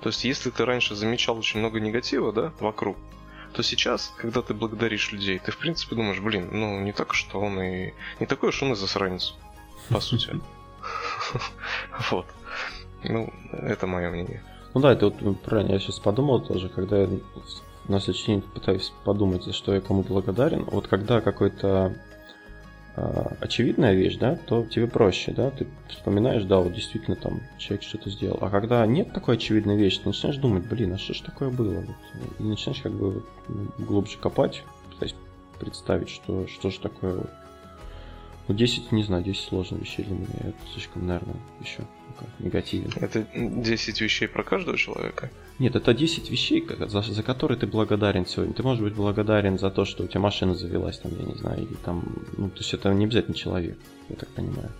То 0.00 0.08
есть 0.08 0.24
если 0.24 0.50
ты 0.50 0.64
раньше 0.64 0.94
замечал 0.94 1.38
очень 1.38 1.60
много 1.60 1.80
негатива, 1.80 2.32
да, 2.32 2.52
вокруг, 2.60 2.96
то 3.52 3.62
сейчас, 3.62 4.12
когда 4.16 4.42
ты 4.42 4.52
благодаришь 4.52 5.12
людей, 5.12 5.38
ты 5.38 5.52
в 5.52 5.58
принципе 5.58 5.94
думаешь, 5.94 6.20
блин, 6.20 6.48
ну 6.52 6.80
не 6.80 6.92
так, 6.92 7.14
что 7.14 7.40
он 7.40 7.60
и... 7.60 7.94
Не 8.18 8.26
такой 8.26 8.48
уж 8.48 8.62
он 8.62 8.72
и 8.72 8.76
засранец, 8.76 9.34
по 9.88 10.00
сути. 10.00 10.30
Вот. 12.10 12.26
Ну, 13.04 13.32
это 13.52 13.86
мое 13.86 14.10
мнение. 14.10 14.42
Ну 14.74 14.80
да, 14.80 14.92
это 14.92 15.08
вот 15.08 15.40
правильно, 15.40 15.72
я 15.72 15.78
сейчас 15.78 15.98
подумал 15.98 16.40
тоже, 16.40 16.68
когда 16.68 16.98
я 16.98 17.08
следующий 17.86 18.26
день 18.26 18.42
пытаюсь 18.42 18.92
подумать, 19.04 19.44
за 19.44 19.52
что 19.52 19.74
я 19.74 19.80
кому 19.80 20.02
благодарен. 20.02 20.64
Вот 20.64 20.86
когда 20.86 21.20
какой-то 21.20 21.94
а, 22.96 23.36
очевидная 23.40 23.94
вещь, 23.94 24.16
да, 24.18 24.36
то 24.36 24.64
тебе 24.64 24.86
проще, 24.86 25.32
да, 25.32 25.50
ты 25.50 25.66
вспоминаешь, 25.88 26.44
да, 26.44 26.60
вот 26.60 26.72
действительно 26.72 27.16
там 27.16 27.40
человек 27.58 27.82
что-то 27.82 28.08
сделал. 28.08 28.38
А 28.40 28.50
когда 28.50 28.86
нет 28.86 29.12
такой 29.12 29.34
очевидной 29.34 29.76
вещи, 29.76 29.98
ты 30.00 30.08
начинаешь 30.08 30.38
думать, 30.38 30.66
блин, 30.66 30.92
а 30.92 30.98
что 30.98 31.12
ж 31.12 31.20
такое 31.20 31.50
было? 31.50 31.84
И 32.38 32.42
начинаешь 32.42 32.80
как 32.82 32.92
бы 32.92 33.24
глубже 33.78 34.16
копать, 34.18 34.62
пытаясь 34.92 35.14
представить, 35.58 36.08
что, 36.08 36.46
что 36.46 36.70
же 36.70 36.78
такое. 36.78 37.26
Ну, 38.46 38.54
10, 38.54 38.92
не 38.92 39.02
знаю, 39.02 39.24
10 39.24 39.42
сложных 39.42 39.80
вещей 39.80 40.04
для 40.04 40.14
меня. 40.14 40.38
Это 40.40 40.72
слишком, 40.72 41.06
наверное, 41.06 41.36
еще 41.60 41.82
негативен. 42.38 42.90
Это 42.96 43.26
10 43.34 44.00
вещей 44.00 44.28
про 44.28 44.42
каждого 44.42 44.76
человека? 44.76 45.30
Нет, 45.58 45.76
это 45.76 45.94
10 45.94 46.30
вещей, 46.30 46.66
за, 46.78 47.02
за 47.02 47.22
которые 47.22 47.58
ты 47.58 47.66
благодарен 47.66 48.26
сегодня. 48.26 48.54
Ты 48.54 48.62
можешь 48.62 48.82
быть 48.82 48.94
благодарен 48.94 49.58
за 49.58 49.70
то, 49.70 49.84
что 49.84 50.04
у 50.04 50.06
тебя 50.06 50.20
машина 50.20 50.54
завелась, 50.54 50.98
там, 50.98 51.12
я 51.18 51.24
не 51.24 51.34
знаю, 51.34 51.62
или 51.62 51.74
там, 51.84 52.02
ну, 52.36 52.48
то 52.50 52.58
есть 52.58 52.74
это 52.74 52.92
не 52.92 53.04
обязательно 53.04 53.36
человек, 53.36 53.78
я 54.08 54.16
так 54.16 54.28
понимаю. 54.30 54.70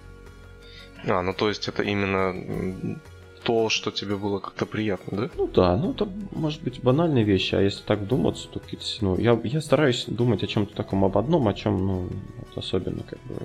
А, 1.06 1.22
ну 1.22 1.34
то 1.34 1.48
есть 1.48 1.68
это 1.68 1.82
именно 1.82 2.98
то, 3.44 3.68
что 3.68 3.90
тебе 3.90 4.16
было 4.16 4.38
как-то 4.38 4.66
приятно, 4.66 5.18
да? 5.18 5.30
Ну 5.36 5.46
да, 5.46 5.76
ну 5.76 5.92
это 5.92 6.08
может 6.32 6.62
быть 6.62 6.82
банальные 6.82 7.24
вещи, 7.24 7.54
а 7.54 7.60
если 7.60 7.82
так 7.82 8.00
вдуматься, 8.00 8.48
то 8.48 8.58
какие-то, 8.58 8.86
ну, 9.02 9.18
я, 9.18 9.38
я 9.44 9.60
стараюсь 9.60 10.06
думать 10.06 10.42
о 10.42 10.46
чем-то 10.46 10.74
таком 10.74 11.04
об 11.04 11.18
одном, 11.18 11.46
о 11.46 11.54
чем, 11.54 11.86
ну, 11.86 12.08
вот 12.38 12.58
особенно 12.58 13.02
как 13.02 13.20
бы... 13.24 13.36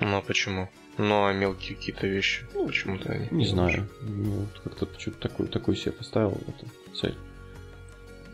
Ну 0.00 0.16
а 0.16 0.20
почему? 0.20 0.68
Ну, 0.98 1.24
а 1.24 1.32
мелкие 1.32 1.76
какие-то 1.76 2.06
вещи, 2.06 2.44
ну, 2.54 2.66
почему-то 2.66 3.12
они... 3.12 3.28
Не, 3.30 3.46
знаю, 3.46 3.88
ну, 4.02 4.46
как-то 4.62 4.86
что-то 4.98 5.28
такую, 5.28 5.48
такую 5.48 5.76
себе 5.76 5.92
поставил 5.92 6.38
эту 6.46 6.66
цель. 6.94 7.16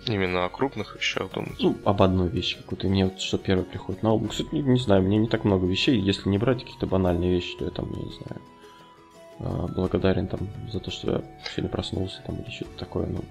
Именно 0.06 0.44
о 0.44 0.48
крупных 0.48 0.96
вещах 0.96 1.30
думать? 1.32 1.56
Ну, 1.60 1.76
об 1.84 2.02
одной 2.02 2.28
вещи 2.28 2.56
какой-то. 2.56 2.88
Мне 2.88 3.04
вот 3.04 3.20
что 3.20 3.38
первое 3.38 3.64
приходит 3.64 4.02
на 4.02 4.12
ум. 4.12 4.28
Кстати, 4.28 4.48
не, 4.52 4.62
не 4.62 4.78
знаю, 4.78 5.02
мне 5.02 5.18
не 5.18 5.28
так 5.28 5.44
много 5.44 5.66
вещей. 5.66 6.00
Если 6.00 6.28
не 6.28 6.38
брать 6.38 6.62
какие-то 6.62 6.86
банальные 6.86 7.30
вещи, 7.30 7.56
то 7.58 7.64
я 7.64 7.70
там, 7.70 7.90
я 7.92 8.02
не 8.02 8.12
знаю, 8.12 8.40
а, 9.40 9.66
благодарен 9.68 10.26
там 10.26 10.48
за 10.72 10.80
то, 10.80 10.90
что 10.90 11.10
я 11.10 11.24
сегодня 11.50 11.70
проснулся 11.70 12.22
там 12.26 12.36
или 12.36 12.50
что-то 12.50 12.78
такое. 12.78 13.06
Ну, 13.06 13.22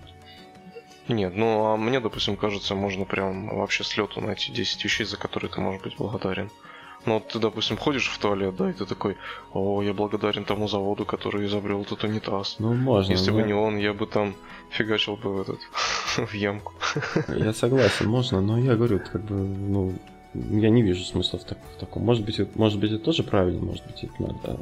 нет, 1.07 1.35
ну 1.35 1.65
а 1.65 1.77
мне, 1.77 1.99
допустим, 1.99 2.37
кажется, 2.37 2.75
можно 2.75 3.05
прям 3.05 3.47
вообще 3.57 3.83
с 3.83 3.97
лету 3.97 4.21
найти 4.21 4.51
10 4.51 4.83
вещей, 4.83 5.05
за 5.05 5.17
которые 5.17 5.49
ты 5.49 5.59
можешь 5.61 5.81
быть 5.81 5.97
благодарен. 5.97 6.51
Ну, 7.05 7.13
вот 7.13 7.27
ты, 7.27 7.39
допустим, 7.39 7.77
ходишь 7.77 8.09
в 8.09 8.17
туалет, 8.17 8.55
да, 8.55 8.69
и 8.69 8.73
ты 8.73 8.85
такой, 8.85 9.17
о, 9.53 9.81
я 9.81 9.93
благодарен 9.93 10.43
тому 10.43 10.67
заводу, 10.67 11.05
который 11.05 11.45
изобрел 11.45 11.81
этот 11.81 12.03
унитаз. 12.03 12.57
Ну, 12.59 12.73
можно. 12.73 13.11
Если 13.11 13.31
но... 13.31 13.37
бы 13.37 13.43
не 13.43 13.53
он, 13.53 13.77
я 13.77 13.93
бы 13.93 14.05
там 14.07 14.35
фигачил 14.69 15.15
бы 15.15 15.33
в 15.33 15.41
этот, 15.41 15.59
в 16.17 16.33
ямку. 16.33 16.73
Я 17.27 17.53
согласен, 17.53 18.07
можно, 18.07 18.41
но 18.41 18.57
я 18.57 18.75
говорю, 18.75 18.99
как 18.99 19.23
бы, 19.23 19.35
ну, 19.35 19.93
я 20.33 20.69
не 20.69 20.81
вижу 20.81 21.03
смысла 21.03 21.39
в, 21.39 21.45
так, 21.45 21.57
в 21.75 21.79
таком. 21.79 22.03
Может 22.03 22.25
быть, 22.25 22.55
может 22.55 22.79
быть, 22.79 22.91
это 22.91 23.03
тоже 23.03 23.23
правильно, 23.23 23.63
может 23.63 23.85
быть, 23.85 24.03
это 24.03 24.13
надо. 24.19 24.59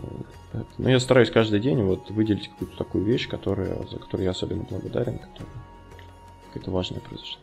Но 0.78 0.90
я 0.90 1.00
стараюсь 1.00 1.32
каждый 1.32 1.60
день 1.60 1.82
вот 1.84 2.10
выделить 2.12 2.50
какую-то 2.50 2.78
такую 2.78 3.04
вещь, 3.04 3.28
которая, 3.28 3.76
за 3.88 3.98
которую 3.98 4.26
я 4.26 4.32
особенно 4.32 4.64
благодарен, 4.64 5.20
которая 5.20 5.54
какая-то 6.48 6.72
важная 6.72 7.00
произошла. 7.02 7.40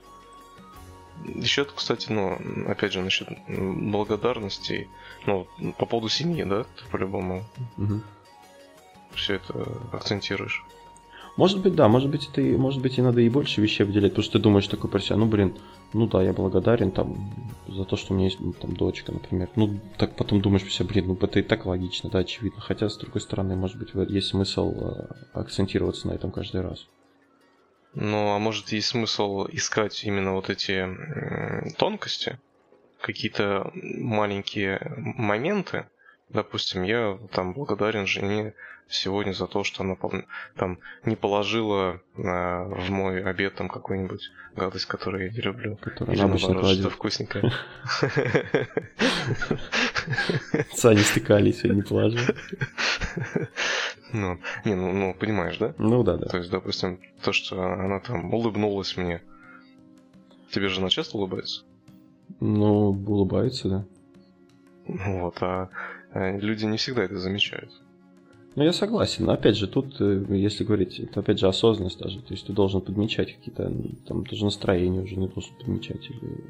Еще, 1.43 1.64
кстати, 1.64 2.11
ну, 2.11 2.38
опять 2.68 2.93
же, 2.93 3.01
насчет 3.01 3.28
благодарности, 3.49 4.88
ну, 5.26 5.49
по 5.76 5.86
поводу 5.86 6.09
семьи, 6.09 6.45
да, 6.45 6.62
ты 6.62 6.84
по-любому 6.90 7.45
угу. 7.76 8.01
все 9.12 9.34
это 9.34 9.66
акцентируешь. 9.93 10.64
Может 11.36 11.61
быть, 11.61 11.74
да, 11.74 11.88
может 11.88 12.11
быть, 12.11 12.28
ты, 12.32 12.57
может 12.57 12.80
быть, 12.80 12.99
и 12.99 13.03
надо 13.03 13.20
и 13.22 13.28
больше 13.28 13.61
вещей 13.61 13.84
выделять, 13.84 14.12
потому 14.12 14.24
что 14.24 14.38
ты 14.38 14.38
думаешь 14.38 14.68
такой 14.68 14.88
про 14.88 15.01
себя, 15.01 15.16
ну, 15.16 15.26
блин, 15.26 15.57
ну 15.93 16.07
да, 16.07 16.22
я 16.22 16.32
благодарен 16.32 16.93
там 16.93 17.34
за 17.66 17.84
то, 17.84 17.97
что 17.97 18.12
у 18.12 18.16
меня 18.16 18.26
есть 18.26 18.38
ну, 18.38 18.53
там 18.53 18.76
дочка, 18.76 19.11
например. 19.11 19.49
Ну, 19.57 19.80
так 19.99 20.14
потом 20.14 20.40
думаешь 20.40 20.62
про 20.62 20.70
себя, 20.70 20.86
блин, 20.86 21.07
ну 21.09 21.18
это 21.20 21.40
и 21.40 21.43
так 21.43 21.66
логично, 21.66 22.09
да, 22.09 22.20
очевидно. 22.20 22.61
Хотя, 22.61 22.88
с 22.88 22.97
другой 22.99 23.20
стороны, 23.20 23.57
может 23.57 23.78
быть, 23.78 23.90
есть 24.11 24.28
смысл 24.28 24.74
э, 24.74 25.07
акцентироваться 25.32 26.07
на 26.07 26.12
этом 26.12 26.30
каждый 26.30 26.61
раз. 26.61 26.86
Ну, 27.95 28.34
а 28.34 28.38
может, 28.38 28.72
есть 28.72 28.88
смысл 28.88 29.47
искать 29.51 30.05
именно 30.05 30.32
вот 30.32 30.49
эти 30.49 30.88
тонкости, 31.76 32.38
какие-то 33.01 33.70
маленькие 33.74 34.80
моменты. 34.97 35.86
Допустим, 36.30 36.82
я 36.84 37.18
там 37.32 37.53
благодарен 37.53 38.07
жене 38.07 38.55
сегодня 38.88 39.32
за 39.32 39.47
то, 39.47 39.64
что 39.64 39.82
она 39.82 39.97
там 40.57 40.78
не 41.05 41.16
положила 41.16 42.01
а, 42.16 42.64
в 42.64 42.90
мой 42.90 43.22
обед 43.22 43.55
там 43.55 43.68
какую-нибудь 43.68 44.30
гадость, 44.55 44.86
которую 44.86 45.26
я 45.26 45.30
не 45.30 45.40
люблю. 45.40 45.76
Которую 45.76 46.16
Или 46.16 46.22
наоборот, 46.22 46.66
что 46.66 46.90
вкусненькое. 46.90 47.53
Сани 50.74 50.98
стыкались, 50.98 51.64
не 51.64 51.82
положил. 51.82 52.20
Ну, 54.12 54.38
не, 54.64 54.74
ну, 54.74 54.92
ну, 54.92 55.14
понимаешь, 55.14 55.57
да? 55.57 55.74
Ну 55.78 56.03
да, 56.03 56.16
да. 56.16 56.26
То 56.26 56.36
есть, 56.36 56.50
допустим, 56.50 57.00
то, 57.22 57.32
что 57.32 57.62
она 57.62 57.98
там 58.00 58.32
улыбнулась 58.34 58.96
мне. 58.96 59.22
Тебе 60.50 60.68
жена 60.68 60.90
часто 60.90 61.16
улыбается? 61.16 61.62
Ну, 62.40 62.90
улыбается, 62.90 63.68
да. 63.68 63.84
Вот, 64.86 65.36
а 65.40 65.70
люди 66.12 66.66
не 66.66 66.76
всегда 66.76 67.05
это 67.05 67.18
замечают. 67.18 67.70
Ну, 68.55 68.64
я 68.64 68.72
согласен. 68.72 69.24
Но 69.24 69.32
опять 69.32 69.57
же, 69.57 69.66
тут, 69.66 69.98
э, 70.00 70.24
если 70.28 70.64
говорить, 70.64 71.00
это 71.00 71.20
опять 71.20 71.38
же 71.38 71.48
осознанность 71.48 71.98
даже. 71.98 72.20
То 72.20 72.34
есть 72.34 72.46
ты 72.46 72.53
должен 72.53 72.82
подмечать 72.82 73.34
какие-то, 73.34 73.72
там, 74.07 74.24
даже 74.24 74.44
настроение 74.44 75.03
уже 75.03 75.16
не 75.16 75.28
должен 75.28 75.55
подмечать. 75.57 76.05
Или... 76.11 76.44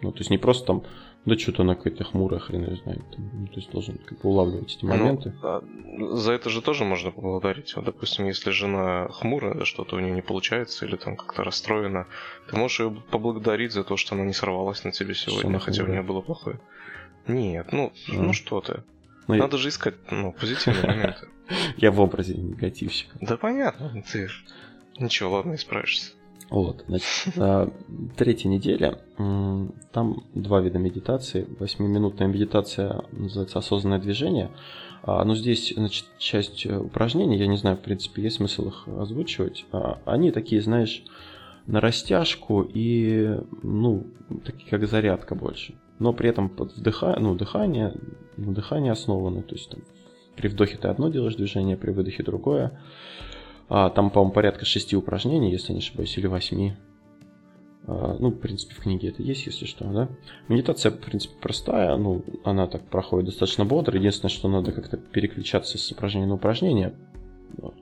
Ну, 0.00 0.12
то 0.12 0.18
есть 0.18 0.30
не 0.30 0.38
просто 0.38 0.66
там, 0.66 0.84
да 1.26 1.38
что-то 1.38 1.62
она 1.62 1.74
какая-то 1.74 2.04
хмурая, 2.04 2.38
хрен 2.38 2.64
ее 2.66 2.76
знает. 2.76 3.02
Там, 3.10 3.30
ну, 3.32 3.46
то 3.46 3.56
есть 3.56 3.70
должен 3.70 3.98
как 3.98 4.20
бы 4.20 4.28
улавливать 4.28 4.76
эти 4.76 4.84
ну, 4.84 4.90
моменты. 4.90 5.32
Ну, 5.42 6.16
за 6.16 6.32
это 6.32 6.50
же 6.50 6.60
тоже 6.60 6.84
можно 6.84 7.10
поблагодарить. 7.10 7.74
Вот, 7.76 7.86
допустим, 7.86 8.26
если 8.26 8.50
жена 8.50 9.08
хмурая, 9.08 9.64
что-то 9.64 9.96
у 9.96 10.00
нее 10.00 10.12
не 10.12 10.22
получается, 10.22 10.84
или 10.84 10.96
там 10.96 11.16
как-то 11.16 11.42
расстроена, 11.42 12.06
ты 12.50 12.56
можешь 12.56 12.80
ее 12.80 13.02
поблагодарить 13.10 13.72
за 13.72 13.84
то, 13.84 13.96
что 13.96 14.14
она 14.14 14.24
не 14.24 14.34
сорвалась 14.34 14.84
на 14.84 14.92
тебе 14.92 15.14
сегодня, 15.14 15.58
хотя 15.58 15.84
у 15.84 15.86
нее 15.86 16.02
было 16.02 16.20
плохое. 16.20 16.60
Нет, 17.26 17.72
ну, 17.72 17.92
а. 18.10 18.12
ну 18.12 18.32
что 18.34 18.60
ты. 18.60 18.82
Ну, 19.26 19.36
Надо 19.36 19.56
я... 19.56 19.62
же 19.62 19.68
искать 19.70 19.94
ну, 20.10 20.32
позитивные 20.32 20.86
моменты. 20.86 21.28
Я 21.76 21.90
в 21.90 22.00
образе 22.00 22.34
негативщика. 22.34 23.16
Да 23.20 23.36
понятно, 23.36 24.02
ты 24.12 24.28
ничего, 24.98 25.32
ладно, 25.32 25.54
исправишься. 25.54 26.12
Вот, 26.54 26.84
значит, 26.86 27.34
а, 27.36 27.68
третья 28.16 28.48
неделя, 28.48 29.00
там 29.16 30.22
два 30.34 30.60
вида 30.60 30.78
медитации. 30.78 31.48
Восьмиминутная 31.58 32.28
медитация 32.28 33.02
называется 33.10 33.58
осознанное 33.58 33.98
движение. 33.98 34.50
А, 35.02 35.24
но 35.24 35.34
здесь, 35.34 35.72
значит, 35.76 36.06
часть 36.18 36.64
упражнений, 36.66 37.38
я 37.38 37.48
не 37.48 37.56
знаю, 37.56 37.76
в 37.76 37.80
принципе, 37.80 38.22
есть 38.22 38.36
смысл 38.36 38.68
их 38.68 38.86
озвучивать. 38.86 39.66
А, 39.72 39.98
они 40.04 40.30
такие, 40.30 40.62
знаешь, 40.62 41.02
на 41.66 41.80
растяжку 41.80 42.62
и, 42.62 43.36
ну, 43.62 44.06
такие 44.44 44.70
как 44.70 44.86
зарядка 44.86 45.34
больше 45.34 45.74
но 45.98 46.12
при 46.12 46.28
этом 46.28 46.48
под 46.48 46.76
вдыха... 46.76 47.16
ну, 47.20 47.34
дыхание, 47.34 47.94
на 48.36 48.52
дыхание 48.52 48.92
основано, 48.92 49.42
то 49.42 49.54
есть 49.54 49.70
там, 49.70 49.80
при 50.36 50.48
вдохе 50.48 50.76
ты 50.76 50.88
одно 50.88 51.08
делаешь 51.08 51.36
движение, 51.36 51.76
при 51.76 51.92
выдохе 51.92 52.22
другое. 52.22 52.80
А, 53.76 53.90
там, 53.90 54.10
по-моему, 54.10 54.32
порядка 54.32 54.64
шести 54.64 54.94
упражнений, 54.94 55.50
если 55.50 55.72
не 55.72 55.80
ошибаюсь, 55.80 56.16
или 56.16 56.28
восьми. 56.28 56.74
А, 57.88 58.16
ну, 58.20 58.28
в 58.28 58.38
принципе, 58.38 58.72
в 58.72 58.78
книге 58.78 59.08
это 59.08 59.20
есть, 59.20 59.46
если 59.46 59.66
что, 59.66 59.84
да. 59.86 60.08
Медитация, 60.46 60.92
в 60.92 61.00
принципе, 61.00 61.34
простая, 61.40 61.96
ну, 61.96 62.24
она 62.44 62.68
так 62.68 62.88
проходит 62.88 63.30
достаточно 63.30 63.64
бодро. 63.64 63.98
Единственное, 63.98 64.30
что 64.30 64.48
надо 64.48 64.70
как-то 64.70 64.96
переключаться 64.96 65.76
с 65.76 65.90
упражнения 65.90 66.28
на 66.28 66.34
упражнение. 66.34 66.94
Вот. 67.56 67.74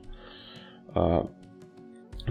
А, 0.95 1.29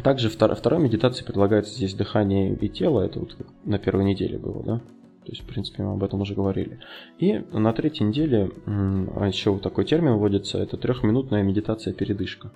также 0.02 0.26
втор- 0.26 0.56
второй 0.56 0.82
медитации 0.82 1.24
предлагается 1.24 1.72
здесь 1.72 1.94
дыхание 1.94 2.56
и 2.56 2.68
тело, 2.68 3.02
это 3.02 3.20
вот 3.20 3.36
на 3.62 3.78
первой 3.78 4.02
неделе 4.02 4.38
было, 4.38 4.64
да. 4.64 4.78
То 4.78 5.30
есть, 5.30 5.42
в 5.42 5.46
принципе, 5.46 5.84
мы 5.84 5.92
об 5.92 6.02
этом 6.02 6.20
уже 6.20 6.34
говорили. 6.34 6.80
И 7.18 7.38
на 7.52 7.72
третьей 7.72 8.08
неделе 8.08 8.50
а 8.66 9.28
еще 9.28 9.52
вот 9.52 9.62
такой 9.62 9.84
термин 9.84 10.14
вводится, 10.14 10.58
это 10.58 10.76
трехминутная 10.76 11.44
медитация-передышка. 11.44 12.50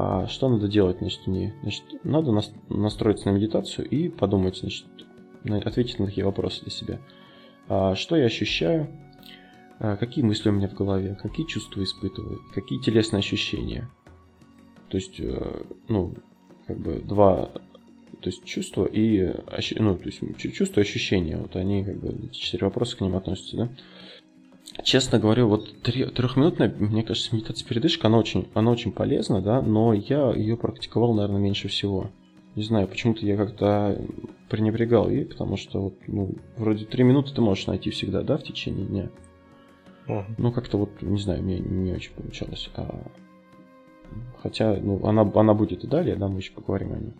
А 0.00 0.28
что 0.28 0.48
надо 0.48 0.68
делать 0.68 0.98
значит, 1.00 1.26
не 1.26 1.52
Значит, 1.62 1.82
надо 2.04 2.30
настроиться 2.68 3.28
на 3.28 3.34
медитацию 3.34 3.88
и 3.88 4.08
подумать, 4.08 4.58
значит, 4.58 4.86
ответить 5.64 5.98
на 5.98 6.06
такие 6.06 6.24
вопросы 6.24 6.62
для 6.62 6.70
себя. 6.70 7.00
А 7.66 7.96
что 7.96 8.14
я 8.14 8.26
ощущаю? 8.26 8.88
А 9.80 9.96
какие 9.96 10.24
мысли 10.24 10.50
у 10.50 10.52
меня 10.52 10.68
в 10.68 10.74
голове? 10.74 11.18
Какие 11.20 11.46
чувства 11.46 11.82
испытываю? 11.82 12.40
Какие 12.54 12.80
телесные 12.80 13.18
ощущения? 13.18 13.90
То 14.88 14.98
есть, 14.98 15.18
э, 15.18 15.64
ну, 15.88 16.14
как 16.68 16.78
бы 16.78 17.00
два 17.00 17.50
то 18.20 18.30
есть 18.30 18.44
чувство 18.44 18.84
и 18.84 19.32
ну, 19.78 19.96
то 19.96 20.04
есть 20.06 20.20
чувство 20.54 20.80
и 20.80 20.84
ощущения, 20.84 21.36
вот 21.38 21.56
они 21.56 21.84
как 21.84 21.98
бы 21.98 22.30
четыре 22.30 22.66
вопроса 22.66 22.96
к 22.96 23.00
ним 23.00 23.16
относятся, 23.16 23.56
да. 23.56 23.68
Честно 24.82 25.18
говоря, 25.18 25.44
вот 25.44 25.82
трехминутная, 25.82 26.72
мне 26.78 27.02
кажется, 27.02 27.34
медитация 27.34 27.66
передышка, 27.66 28.06
она 28.06 28.18
очень, 28.18 28.48
она 28.54 28.70
очень 28.70 28.92
полезна, 28.92 29.42
да, 29.42 29.60
но 29.60 29.92
я 29.92 30.32
ее 30.32 30.56
практиковал, 30.56 31.14
наверное, 31.14 31.40
меньше 31.40 31.68
всего. 31.68 32.10
Не 32.54 32.62
знаю, 32.62 32.88
почему-то 32.88 33.24
я 33.26 33.36
как-то 33.36 34.00
пренебрегал 34.48 35.10
ей, 35.10 35.24
потому 35.24 35.56
что 35.56 35.80
вот, 35.80 35.94
ну, 36.06 36.34
вроде 36.56 36.84
три 36.84 37.04
минуты 37.04 37.34
ты 37.34 37.40
можешь 37.40 37.66
найти 37.66 37.90
всегда, 37.90 38.22
да, 38.22 38.36
в 38.36 38.42
течение 38.42 38.86
дня. 38.86 39.10
Uh-huh. 40.06 40.24
Ну, 40.38 40.52
как-то 40.52 40.78
вот, 40.78 41.02
не 41.02 41.18
знаю, 41.18 41.42
мне 41.42 41.58
не 41.58 41.92
очень 41.92 42.12
получалось. 42.12 42.70
А... 42.74 43.02
Хотя, 44.42 44.76
ну, 44.80 45.04
она, 45.06 45.30
она 45.34 45.54
будет 45.54 45.84
и 45.84 45.86
далее, 45.86 46.16
да, 46.16 46.28
мы 46.28 46.38
еще 46.38 46.52
поговорим 46.52 46.92
о 46.94 46.98
ней. 46.98 47.12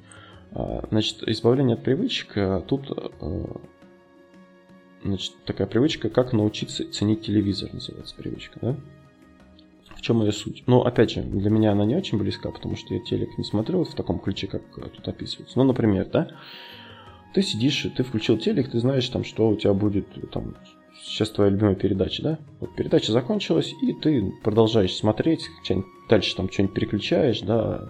А, 0.52 0.86
значит, 0.90 1.22
избавление 1.28 1.74
от 1.74 1.82
привычек. 1.82 2.32
А, 2.36 2.60
тут 2.60 2.90
а, 2.90 3.60
значит, 5.02 5.34
такая 5.44 5.66
привычка, 5.66 6.08
как 6.08 6.32
научиться 6.32 6.90
ценить 6.90 7.22
телевизор, 7.22 7.72
называется 7.72 8.14
привычка, 8.16 8.58
да? 8.60 8.76
В 9.94 10.00
чем 10.00 10.22
ее 10.22 10.32
суть? 10.32 10.62
Ну, 10.66 10.82
опять 10.82 11.10
же, 11.10 11.22
для 11.22 11.50
меня 11.50 11.72
она 11.72 11.84
не 11.84 11.96
очень 11.96 12.18
близка, 12.18 12.50
потому 12.50 12.76
что 12.76 12.94
я 12.94 13.00
телек 13.00 13.36
не 13.36 13.44
смотрел 13.44 13.84
в 13.84 13.94
таком 13.94 14.20
ключе, 14.20 14.46
как 14.46 14.62
тут 14.72 15.08
описывается. 15.08 15.58
Ну, 15.58 15.64
например, 15.64 16.08
да, 16.12 16.30
ты 17.34 17.42
сидишь, 17.42 17.86
ты 17.96 18.04
включил 18.04 18.38
телек, 18.38 18.70
ты 18.70 18.78
знаешь, 18.78 19.08
там, 19.08 19.24
что 19.24 19.48
у 19.48 19.56
тебя 19.56 19.74
будет, 19.74 20.06
там, 20.30 20.54
сейчас 21.02 21.30
твоя 21.30 21.50
любимая 21.50 21.74
передача, 21.74 22.22
да? 22.22 22.38
Вот 22.60 22.76
передача 22.76 23.10
закончилась, 23.10 23.74
и 23.82 23.92
ты 23.92 24.32
продолжаешь 24.42 24.94
смотреть, 24.94 25.48
дальше 26.08 26.36
там 26.36 26.50
что-нибудь 26.50 26.74
переключаешь, 26.74 27.40
да, 27.40 27.88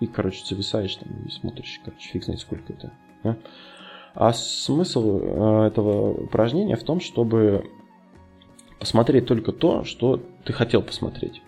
и, 0.00 0.06
короче, 0.06 0.44
зависаешь 0.44 0.96
там 0.96 1.08
и 1.24 1.30
смотришь, 1.30 1.80
короче, 1.84 2.08
фиг 2.10 2.24
знает 2.24 2.40
сколько 2.40 2.72
это, 2.72 2.92
да? 3.22 3.36
А 4.14 4.32
смысл 4.32 5.20
э, 5.22 5.66
этого 5.66 6.12
упражнения 6.12 6.76
в 6.76 6.84
том, 6.84 7.00
чтобы 7.00 7.68
посмотреть 8.78 9.26
только 9.26 9.52
то, 9.52 9.84
что 9.84 10.20
ты 10.44 10.52
хотел 10.52 10.82
посмотреть. 10.82 11.42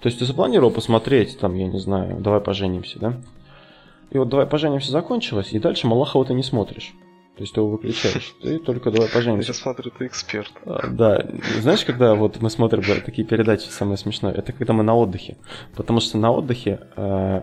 То 0.00 0.08
есть 0.08 0.18
ты 0.18 0.24
запланировал 0.24 0.70
посмотреть, 0.70 1.38
там, 1.38 1.54
я 1.54 1.66
не 1.66 1.78
знаю, 1.78 2.20
давай 2.20 2.40
поженимся, 2.40 2.98
да? 2.98 3.20
И 4.10 4.18
вот 4.18 4.28
давай 4.28 4.46
поженимся 4.46 4.90
закончилось, 4.90 5.52
и 5.52 5.58
дальше 5.58 5.86
Малахова 5.86 6.24
ты 6.24 6.34
не 6.34 6.42
смотришь. 6.42 6.94
То 7.36 7.42
есть 7.42 7.54
ты 7.54 7.60
его 7.60 7.70
выключаешь. 7.70 8.34
Ты 8.42 8.58
только 8.58 8.90
давай 8.90 9.08
поженимся. 9.08 9.48
Я 9.48 9.54
смотрю, 9.54 9.90
ты 9.96 10.06
эксперт. 10.06 10.52
А, 10.66 10.88
да. 10.88 11.26
Знаешь, 11.60 11.86
когда 11.86 12.14
вот 12.14 12.38
мы 12.42 12.50
смотрим 12.50 12.82
да, 12.86 13.00
такие 13.00 13.26
передачи, 13.26 13.68
самое 13.68 13.96
смешное, 13.96 14.34
это 14.34 14.52
когда 14.52 14.74
мы 14.74 14.82
на 14.82 14.94
отдыхе. 14.94 15.38
Потому 15.74 16.00
что 16.00 16.18
на 16.18 16.32
отдыхе 16.32 16.80
э, 16.96 17.42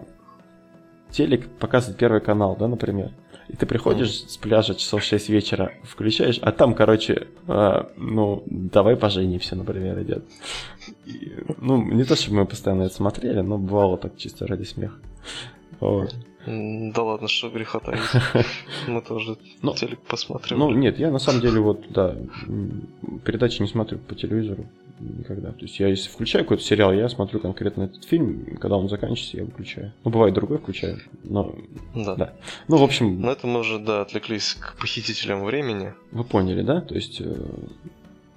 телек 1.09 1.49
показывает 1.57 1.97
первый 1.97 2.21
канал, 2.21 2.55
да, 2.59 2.67
например. 2.67 3.11
И 3.49 3.55
ты 3.55 3.65
приходишь 3.65 4.23
с 4.27 4.37
пляжа 4.37 4.75
часов 4.75 5.03
6 5.03 5.29
вечера, 5.29 5.71
включаешь, 5.83 6.39
а 6.41 6.51
там, 6.51 6.75
короче, 6.75 7.27
э, 7.47 7.83
ну, 7.95 8.43
давай 8.45 8.97
поженимся, 8.97 9.55
например, 9.55 10.01
идет. 10.01 10.25
И, 11.05 11.33
ну, 11.57 11.81
не 11.81 12.03
то, 12.03 12.15
чтобы 12.15 12.37
мы 12.37 12.45
постоянно 12.45 12.83
это 12.83 12.95
смотрели, 12.95 13.39
но 13.39 13.57
бывало 13.57 13.97
так 13.97 14.17
чисто 14.17 14.47
ради 14.47 14.63
смеха. 14.63 14.97
Вот. 15.79 16.13
Да 16.47 17.03
ладно, 17.03 17.27
что 17.27 17.49
греха 17.49 17.79
таить. 17.79 18.45
Мы 18.87 19.01
тоже 19.01 19.37
ну, 19.61 19.73
телек 19.73 19.99
посмотрим. 19.99 20.59
Ну, 20.59 20.71
нет, 20.71 20.97
я 20.97 21.11
на 21.11 21.19
самом 21.19 21.41
деле 21.41 21.59
вот, 21.59 21.83
да, 21.89 22.15
передачи 23.25 23.61
не 23.61 23.67
смотрю 23.67 23.97
по 23.99 24.15
телевизору 24.15 24.65
никогда. 24.99 25.51
То 25.51 25.61
есть 25.61 25.77
я 25.79 25.87
если 25.87 26.09
включаю 26.09 26.45
какой-то 26.45 26.63
сериал, 26.63 26.93
я 26.93 27.09
смотрю 27.09 27.41
конкретно 27.41 27.83
этот 27.83 28.05
фильм, 28.05 28.57
когда 28.61 28.77
он 28.77 28.87
заканчивается, 28.87 29.37
я 29.37 29.43
выключаю. 29.43 29.93
Ну, 30.05 30.11
бывает 30.11 30.33
другой 30.33 30.57
включаю, 30.59 30.99
но... 31.23 31.53
Да. 31.93 32.15
да. 32.15 32.33
Ну, 32.69 32.77
в 32.77 32.83
общем... 32.83 33.21
На 33.21 33.31
это 33.31 33.45
мы 33.45 33.59
уже, 33.59 33.79
да, 33.79 34.01
отвлеклись 34.01 34.53
к 34.53 34.77
похитителям 34.79 35.43
времени. 35.43 35.93
Вы 36.11 36.23
поняли, 36.23 36.61
да? 36.61 36.81
То 36.81 36.95
есть... 36.95 37.21
Э, 37.21 37.35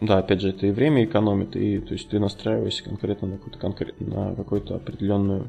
да, 0.00 0.18
опять 0.18 0.40
же, 0.40 0.48
это 0.48 0.66
и 0.66 0.70
время 0.70 1.04
экономит, 1.04 1.56
и 1.56 1.78
то 1.78 1.92
есть 1.92 2.08
ты 2.08 2.18
настраиваешься 2.18 2.82
конкретно 2.82 3.28
на 3.28 3.36
какую-то, 3.36 3.58
конкрет... 3.58 4.00
на 4.00 4.34
какую-то 4.34 4.76
определенную 4.76 5.48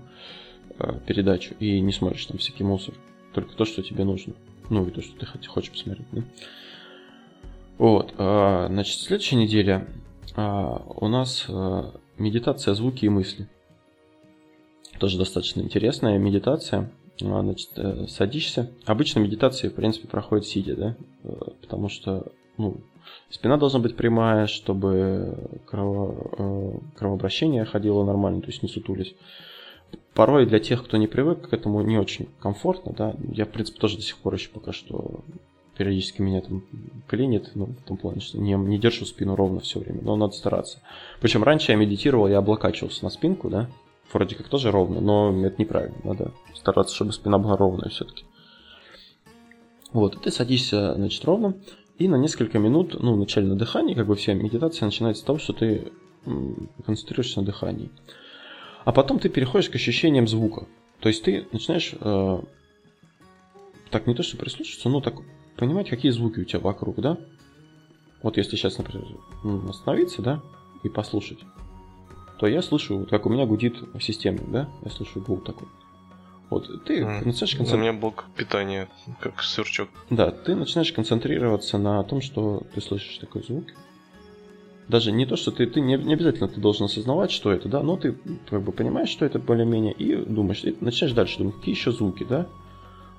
передачу 1.06 1.56
и 1.60 1.80
не 1.80 1.92
смотришь 1.92 2.26
там 2.26 2.38
всякий 2.38 2.64
мусор. 2.64 2.96
Только 3.34 3.56
то, 3.56 3.66
что 3.66 3.82
тебе 3.82 4.04
нужно. 4.04 4.34
Ну 4.70 4.86
и 4.86 4.92
то, 4.92 5.02
что 5.02 5.18
ты 5.18 5.26
хочешь 5.48 5.72
посмотреть. 5.72 6.08
Да? 6.12 6.22
Вот. 7.78 8.14
А, 8.18 8.68
значит, 8.70 9.00
следующая 9.00 9.38
неделя 9.38 9.88
а, 10.36 10.84
у 10.96 11.08
нас 11.08 11.46
а, 11.50 11.94
медитация, 12.18 12.74
звуки 12.74 13.06
и 13.06 13.10
мысли. 13.10 13.48
Тоже 15.00 15.18
достаточно 15.18 15.62
интересная 15.62 16.18
медитация. 16.18 16.92
Значит, 17.20 17.70
э, 17.76 18.08
садишься. 18.08 18.72
Обычно 18.86 19.20
медитация, 19.20 19.70
в 19.70 19.76
принципе, 19.76 20.08
проходит 20.08 20.48
сидя, 20.48 20.76
да? 20.76 20.96
Потому 21.62 21.88
что, 21.88 22.32
ну, 22.58 22.78
спина 23.30 23.58
должна 23.58 23.80
быть 23.80 23.96
прямая, 23.96 24.48
чтобы 24.48 25.60
крово, 25.68 26.82
кровообращение 26.96 27.66
ходило 27.66 28.04
нормально, 28.04 28.42
то 28.42 28.48
есть 28.48 28.64
не 28.64 28.70
сутулись 28.70 29.14
порой 30.14 30.46
для 30.46 30.60
тех, 30.60 30.84
кто 30.84 30.98
не 30.98 31.08
привык 31.08 31.50
к 31.50 31.54
этому, 31.54 31.82
не 31.82 31.98
очень 31.98 32.28
комфортно, 32.40 32.94
да. 32.98 33.16
Я, 33.32 33.46
в 33.46 33.50
принципе, 33.50 33.80
тоже 33.80 33.98
до 33.98 34.04
сих 34.04 34.18
пор 34.18 34.34
еще 34.34 34.50
пока 34.50 34.74
что 34.74 35.22
периодически 35.78 36.22
меня 36.22 36.42
там 36.42 36.64
клинит, 37.08 37.52
ну, 37.56 37.66
в 37.66 37.88
том 37.88 37.98
плане, 37.98 38.22
что 38.22 38.38
не, 38.38 38.54
не 38.54 38.78
держу 38.78 39.06
спину 39.06 39.36
ровно 39.36 39.62
все 39.62 39.80
время, 39.80 40.02
но 40.04 40.16
надо 40.16 40.34
стараться. 40.34 40.80
Причем 41.22 41.44
раньше 41.44 41.72
я 41.72 41.78
медитировал, 41.78 42.28
я 42.28 42.40
облокачивался 42.40 43.04
на 43.04 43.10
спинку, 43.10 43.50
да, 43.50 43.70
вроде 44.14 44.36
как 44.36 44.48
тоже 44.48 44.70
ровно, 44.70 45.02
но 45.02 45.46
это 45.46 45.56
неправильно, 45.60 45.98
надо 46.04 46.32
стараться, 46.54 46.94
чтобы 46.94 47.14
спина 47.14 47.38
была 47.38 47.58
ровная 47.58 47.90
все-таки. 47.90 48.26
Вот, 49.92 50.22
ты 50.22 50.30
садишься, 50.30 50.94
значит, 50.94 51.24
ровно, 51.26 51.56
и 51.98 52.08
на 52.08 52.16
несколько 52.16 52.60
минут, 52.60 52.96
ну, 53.00 53.14
вначале 53.14 53.48
на 53.48 53.56
дыхании, 53.56 53.94
как 53.94 54.08
бы 54.08 54.16
вся 54.16 54.34
медитация 54.34 54.86
начинается 54.86 55.22
с 55.24 55.26
того, 55.26 55.40
что 55.40 55.54
ты 55.54 55.92
концентрируешься 56.86 57.40
на 57.40 57.46
дыхании. 57.46 57.90
А 58.84 58.92
потом 58.92 59.20
ты 59.20 59.30
переходишь 59.30 59.70
к 59.70 59.76
ощущениям 59.76 60.28
звука. 60.28 60.68
То 61.00 61.10
есть 61.10 61.24
ты 61.24 61.48
начинаешь 61.52 61.94
э, 62.00 62.40
так 63.90 64.08
не 64.08 64.16
то 64.16 64.24
что 64.24 64.38
прислушиваться, 64.38 64.90
но 64.90 65.02
так 65.02 65.16
понимать, 65.58 65.90
какие 65.90 66.12
звуки 66.12 66.40
у 66.40 66.46
тебя 66.46 66.60
вокруг, 66.60 67.00
да? 67.00 67.18
Вот 68.24 68.38
если 68.38 68.56
сейчас, 68.56 68.78
например, 68.78 69.06
остановиться, 69.68 70.22
да, 70.22 70.42
и 70.84 70.90
послушать, 70.90 71.40
то 72.40 72.48
я 72.48 72.62
слышу, 72.62 73.08
как 73.10 73.26
у 73.26 73.30
меня 73.30 73.46
гудит 73.46 73.78
система, 74.00 74.40
да? 74.48 74.70
Я 74.84 74.92
слышу 74.92 75.22
гул 75.22 75.38
такой. 75.38 75.68
Вот 76.50 76.84
ты 76.86 77.00
mm. 77.00 77.26
начинаешь 77.26 77.56
концентрироваться. 77.56 77.76
У 77.76 77.80
меня 77.80 77.94
блок 77.94 78.26
питания, 78.36 78.90
как 79.20 79.42
сверчок. 79.42 79.90
Да, 80.10 80.32
ты 80.32 80.56
начинаешь 80.56 80.92
концентрироваться 80.92 81.78
на 81.78 82.04
том, 82.04 82.22
что 82.22 82.64
ты 82.76 82.82
слышишь 82.82 83.18
такой 83.20 83.44
звук 83.44 83.68
даже 84.92 85.12
не 85.12 85.26
то, 85.26 85.36
что 85.36 85.52
ты, 85.52 85.66
ты 85.66 85.82
не, 85.82 85.98
не 85.98 86.14
обязательно 86.14 86.48
ты 86.48 86.60
должен 86.60 86.86
осознавать, 86.86 87.32
что 87.32 87.52
это, 87.52 87.70
да, 87.70 87.82
но 87.82 87.98
ты 87.98 88.16
как 88.50 88.62
бы 88.62 88.72
понимаешь, 88.72 89.10
что 89.10 89.26
это 89.26 89.40
более-менее, 89.40 89.94
и 89.94 90.16
думаешь, 90.16 90.64
и 90.64 90.76
начинаешь 90.82 91.16
дальше 91.16 91.40
думать, 91.40 91.56
какие 91.56 91.74
еще 91.74 91.92
звуки, 91.92 92.26
да. 92.28 92.48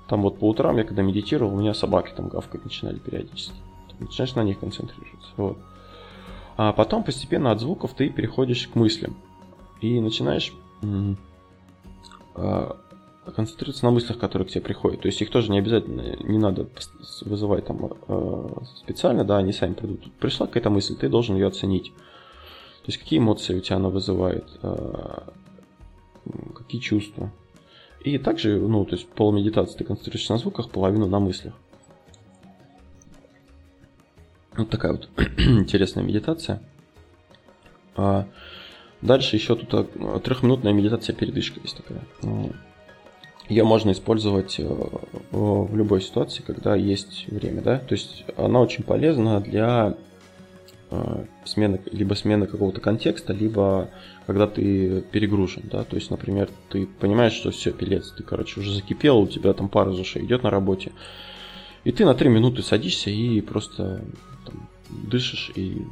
Там 0.06 0.22
вот 0.22 0.38
по 0.38 0.48
утрам 0.48 0.76
я 0.76 0.84
когда 0.84 1.02
медитировал, 1.02 1.54
у 1.54 1.58
меня 1.58 1.74
собаки 1.74 2.12
там 2.14 2.28
гавкать 2.28 2.64
начинали 2.64 2.98
периодически. 2.98 3.56
Начинаешь 3.98 4.34
на 4.34 4.42
них 4.42 4.58
концентрироваться. 4.60 5.30
Вот. 5.36 5.58
А 6.56 6.72
потом 6.72 7.02
постепенно 7.02 7.50
от 7.50 7.60
звуков 7.60 7.94
ты 7.94 8.10
переходишь 8.10 8.68
к 8.68 8.74
мыслям. 8.74 9.16
И 9.80 9.98
начинаешь 10.00 10.52
концентрироваться 13.30 13.84
на 13.84 13.92
мыслях, 13.92 14.18
которые 14.18 14.48
к 14.48 14.50
тебе 14.50 14.62
приходят. 14.62 15.00
То 15.00 15.06
есть 15.06 15.20
их 15.22 15.30
тоже 15.30 15.50
не 15.50 15.58
обязательно, 15.58 16.16
не 16.24 16.38
надо 16.38 16.68
вызывать 17.22 17.66
там 17.66 17.92
э, 18.08 18.48
специально, 18.76 19.24
да, 19.24 19.38
они 19.38 19.52
сами 19.52 19.74
придут. 19.74 20.12
Пришла 20.14 20.46
какая-то 20.46 20.70
мысль, 20.70 20.96
ты 20.96 21.08
должен 21.08 21.36
ее 21.36 21.46
оценить. 21.46 21.92
То 22.82 22.88
есть 22.88 22.98
какие 22.98 23.20
эмоции 23.20 23.56
у 23.56 23.60
тебя 23.60 23.76
она 23.76 23.90
вызывает, 23.90 24.46
э, 24.62 25.20
какие 26.56 26.80
чувства. 26.80 27.30
И 28.00 28.18
также, 28.18 28.58
ну, 28.58 28.84
то 28.84 28.96
есть 28.96 29.08
полмедитации 29.08 29.78
ты 29.78 29.84
концентрируешься 29.84 30.32
на 30.32 30.38
звуках, 30.38 30.70
половину 30.70 31.06
на 31.06 31.20
мыслях. 31.20 31.54
Вот 34.56 34.68
такая 34.68 34.92
вот 34.92 35.08
интересная 35.38 36.02
медитация. 36.02 36.60
А 37.94 38.26
дальше 39.00 39.36
еще 39.36 39.54
тут 39.54 39.72
э, 39.94 40.20
трехминутная 40.24 40.72
медитация 40.72 41.14
передышка 41.14 41.60
есть 41.60 41.76
такая. 41.76 42.02
Ее 43.48 43.64
можно 43.64 43.90
использовать 43.90 44.58
э, 44.60 44.64
в 45.30 45.76
любой 45.76 46.00
ситуации, 46.00 46.42
когда 46.42 46.74
есть 46.76 47.26
время, 47.28 47.60
да. 47.60 47.78
То 47.78 47.94
есть 47.94 48.24
она 48.36 48.60
очень 48.60 48.84
полезна 48.84 49.40
для 49.40 49.94
э, 50.90 51.24
смены, 51.44 51.80
либо 51.90 52.14
смены 52.14 52.46
какого-то 52.46 52.80
контекста, 52.80 53.32
либо 53.32 53.90
когда 54.26 54.46
ты 54.46 55.02
перегружен, 55.10 55.64
да, 55.64 55.84
то 55.84 55.96
есть, 55.96 56.10
например, 56.10 56.48
ты 56.68 56.86
понимаешь, 56.86 57.32
что 57.32 57.50
все, 57.50 57.72
пилец, 57.72 58.12
ты, 58.12 58.22
короче, 58.22 58.60
уже 58.60 58.72
закипел, 58.72 59.18
у 59.18 59.26
тебя 59.26 59.52
там 59.52 59.68
пара 59.68 59.92
за 59.92 60.02
идет 60.02 60.44
на 60.44 60.50
работе, 60.50 60.92
и 61.84 61.90
ты 61.90 62.04
на 62.04 62.14
три 62.14 62.28
минуты 62.28 62.62
садишься 62.62 63.10
и 63.10 63.40
просто 63.40 64.04
там, 64.46 64.68
дышишь 64.88 65.50
и 65.56 65.82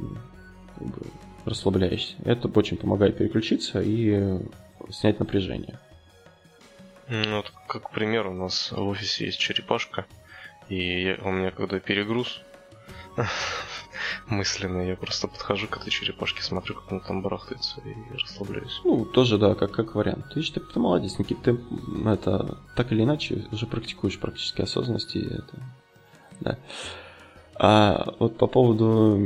как 0.77 0.87
бы, 0.87 1.05
расслабляешься. 1.45 2.15
Это 2.23 2.47
очень 2.47 2.77
помогает 2.77 3.17
переключиться 3.17 3.81
и 3.81 4.39
снять 4.89 5.19
напряжение. 5.19 5.79
Ну, 7.11 7.35
вот, 7.35 7.51
как 7.67 7.91
пример, 7.91 8.27
у 8.27 8.33
нас 8.33 8.71
в 8.71 8.87
офисе 8.87 9.25
есть 9.25 9.37
черепашка, 9.37 10.05
и 10.69 11.03
я, 11.03 11.17
у 11.25 11.31
меня 11.31 11.51
когда 11.51 11.77
перегруз, 11.77 12.41
мысленно. 14.27 14.87
Я 14.87 14.95
просто 14.95 15.27
подхожу 15.27 15.67
к 15.67 15.75
этой 15.75 15.89
черепашке, 15.89 16.41
смотрю, 16.41 16.75
как 16.75 16.89
он 16.89 17.01
там 17.01 17.21
барахтается 17.21 17.81
и 17.81 18.17
расслабляюсь. 18.17 18.79
Ну, 18.85 19.03
тоже, 19.03 19.37
да, 19.37 19.55
как, 19.55 19.71
как 19.73 19.93
вариант. 19.93 20.33
Ты, 20.33 20.41
ты, 20.41 20.61
ты 20.61 20.79
молодец, 20.79 21.19
Никит, 21.19 21.41
ты 21.41 21.59
это 22.05 22.57
так 22.77 22.93
или 22.93 23.03
иначе 23.03 23.45
уже 23.51 23.67
практикуешь 23.67 24.17
практически 24.17 24.61
осознанность, 24.61 25.13
и 25.17 25.19
это... 25.19 25.59
Да. 26.39 26.57
А 27.63 28.15
вот 28.17 28.37
по 28.37 28.47
поводу 28.47 29.19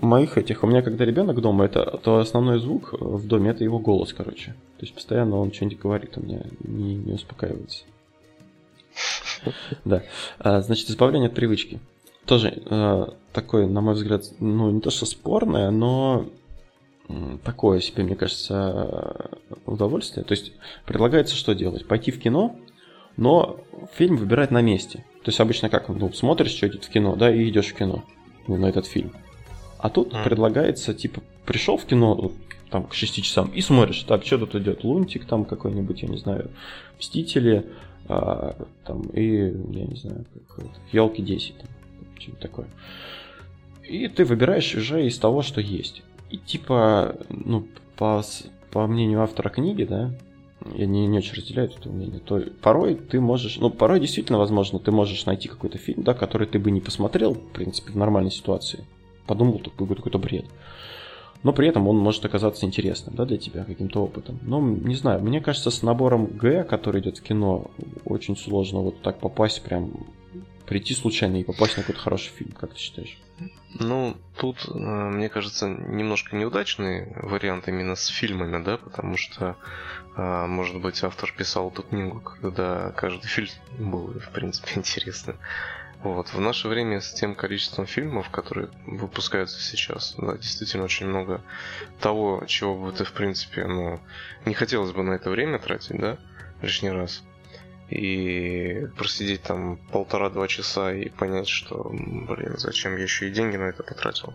моих 0.00 0.38
этих, 0.38 0.64
у 0.64 0.66
меня 0.66 0.80
когда 0.80 1.04
ребенок 1.04 1.38
дома, 1.42 1.66
это 1.66 2.00
то 2.02 2.16
основной 2.16 2.58
звук 2.58 2.94
в 2.98 3.26
доме 3.26 3.50
это 3.50 3.62
его 3.62 3.78
голос, 3.78 4.14
короче. 4.14 4.52
То 4.78 4.86
есть 4.86 4.94
постоянно 4.94 5.36
он 5.36 5.52
что-нибудь 5.52 5.78
говорит, 5.78 6.16
у 6.16 6.22
меня 6.22 6.40
не, 6.60 6.94
не 6.94 7.12
успокаивается. 7.12 7.84
Да. 9.84 10.02
А, 10.38 10.62
значит, 10.62 10.88
избавление 10.88 11.28
от 11.28 11.34
привычки. 11.34 11.80
Тоже 12.24 12.62
э, 12.64 13.06
такое, 13.34 13.66
на 13.66 13.82
мой 13.82 13.92
взгляд, 13.92 14.24
ну, 14.38 14.70
не 14.70 14.80
то 14.80 14.88
что 14.88 15.04
спорное, 15.04 15.70
но 15.70 16.30
такое 17.44 17.80
себе, 17.80 18.04
мне 18.04 18.16
кажется, 18.16 19.28
удовольствие. 19.66 20.24
То 20.24 20.32
есть 20.32 20.52
предлагается 20.86 21.36
что 21.36 21.54
делать? 21.54 21.86
Пойти 21.86 22.10
в 22.10 22.18
кино, 22.18 22.56
но 23.18 23.60
фильм 23.92 24.16
выбирать 24.16 24.50
на 24.50 24.62
месте. 24.62 25.04
То 25.22 25.28
есть 25.28 25.40
обычно 25.40 25.68
как, 25.68 25.88
ну, 25.88 26.12
смотришь, 26.12 26.52
что 26.52 26.66
идет 26.68 26.84
в 26.84 26.88
кино, 26.88 27.14
да, 27.14 27.34
и 27.34 27.48
идешь 27.48 27.68
в 27.68 27.74
кино 27.74 28.04
ну, 28.46 28.56
на 28.56 28.66
этот 28.66 28.86
фильм. 28.86 29.12
А 29.78 29.90
тут 29.90 30.12
mm. 30.12 30.24
предлагается, 30.24 30.94
типа, 30.94 31.22
пришел 31.44 31.76
в 31.76 31.84
кино 31.84 32.32
там 32.70 32.84
к 32.84 32.94
6 32.94 33.22
часам 33.22 33.50
и 33.54 33.60
смотришь, 33.60 34.02
так, 34.04 34.24
что 34.24 34.38
тут 34.38 34.54
идет, 34.54 34.84
Лунтик 34.84 35.26
там 35.26 35.44
какой-нибудь, 35.44 36.02
я 36.02 36.08
не 36.08 36.18
знаю, 36.18 36.50
Мстители, 36.98 37.66
а, 38.08 38.56
там, 38.84 39.02
и, 39.10 39.24
я 39.24 39.84
не 39.84 39.96
знаю, 39.96 40.24
елки 40.92 41.22
10, 41.22 41.58
там, 41.58 41.68
что-нибудь 42.18 42.40
такое. 42.40 42.66
И 43.86 44.08
ты 44.08 44.24
выбираешь 44.24 44.74
уже 44.74 45.06
из 45.06 45.18
того, 45.18 45.42
что 45.42 45.60
есть. 45.60 46.02
И 46.30 46.38
типа, 46.38 47.16
ну, 47.28 47.66
по, 47.96 48.22
по 48.70 48.86
мнению 48.86 49.22
автора 49.22 49.48
книги, 49.48 49.84
да, 49.84 50.12
я 50.74 50.86
не, 50.86 51.06
не 51.06 51.18
очень 51.18 51.34
разделяю 51.34 51.70
это 51.70 51.88
мнение, 51.88 52.20
то 52.20 52.40
порой 52.60 52.94
ты 52.94 53.20
можешь, 53.20 53.56
ну, 53.58 53.70
порой 53.70 54.00
действительно, 54.00 54.38
возможно, 54.38 54.78
ты 54.78 54.90
можешь 54.90 55.26
найти 55.26 55.48
какой-то 55.48 55.78
фильм, 55.78 56.02
да, 56.02 56.14
который 56.14 56.46
ты 56.46 56.58
бы 56.58 56.70
не 56.70 56.80
посмотрел, 56.80 57.34
в 57.34 57.52
принципе, 57.52 57.92
в 57.92 57.96
нормальной 57.96 58.30
ситуации. 58.30 58.84
Подумал, 59.26 59.60
будет 59.78 59.98
какой-то 59.98 60.18
бред. 60.18 60.46
Но 61.42 61.52
при 61.54 61.68
этом 61.68 61.88
он 61.88 61.96
может 61.96 62.24
оказаться 62.24 62.66
интересным, 62.66 63.14
да, 63.14 63.24
для 63.24 63.38
тебя, 63.38 63.64
каким-то 63.64 64.02
опытом. 64.04 64.38
Но, 64.42 64.60
не 64.60 64.94
знаю, 64.94 65.22
мне 65.22 65.40
кажется, 65.40 65.70
с 65.70 65.82
набором 65.82 66.26
Г, 66.26 66.64
который 66.64 67.00
идет 67.00 67.18
в 67.18 67.22
кино, 67.22 67.70
очень 68.04 68.36
сложно 68.36 68.80
вот 68.80 69.00
так 69.00 69.20
попасть 69.20 69.62
прям 69.62 70.06
прийти 70.66 70.94
случайно 70.94 71.36
и 71.40 71.44
попасть 71.44 71.76
на 71.76 71.82
какой-то 71.82 72.00
хороший 72.00 72.30
фильм, 72.30 72.52
как 72.52 72.74
ты 72.74 72.78
считаешь? 72.78 73.18
Ну, 73.78 74.16
тут, 74.36 74.68
э, 74.68 74.78
мне 74.78 75.28
кажется, 75.28 75.68
немножко 75.68 76.36
неудачный 76.36 77.12
вариант 77.16 77.66
именно 77.68 77.96
с 77.96 78.06
фильмами, 78.06 78.62
да, 78.62 78.76
потому 78.76 79.16
что, 79.16 79.56
может 80.16 80.80
быть, 80.80 81.02
автор 81.04 81.32
писал 81.32 81.70
эту 81.70 81.82
книгу, 81.82 82.20
когда 82.20 82.90
каждый 82.92 83.26
фильм 83.28 83.50
был, 83.78 84.08
в 84.08 84.30
принципе, 84.30 84.72
интересным. 84.76 85.36
Вот. 86.02 86.32
В 86.32 86.40
наше 86.40 86.68
время 86.68 87.00
с 87.00 87.12
тем 87.12 87.34
количеством 87.34 87.86
фильмов, 87.86 88.30
которые 88.30 88.70
выпускаются 88.86 89.60
сейчас, 89.60 90.14
да, 90.16 90.36
действительно 90.36 90.84
очень 90.84 91.06
много 91.06 91.42
того, 92.00 92.42
чего 92.46 92.74
бы 92.74 92.92
ты, 92.92 93.04
в 93.04 93.12
принципе, 93.12 93.66
ну, 93.66 94.00
не 94.46 94.54
хотелось 94.54 94.92
бы 94.92 95.02
на 95.02 95.12
это 95.12 95.28
время 95.28 95.58
тратить, 95.58 95.98
да, 95.98 96.16
лишний 96.62 96.90
раз 96.90 97.22
и 97.90 98.86
просидеть 98.96 99.42
там 99.42 99.76
полтора-два 99.90 100.46
часа 100.46 100.94
и 100.94 101.08
понять, 101.08 101.48
что, 101.48 101.90
блин, 101.90 102.54
зачем 102.56 102.96
я 102.96 103.02
еще 103.02 103.28
и 103.28 103.32
деньги 103.32 103.56
на 103.56 103.64
это 103.64 103.82
потратил. 103.82 104.34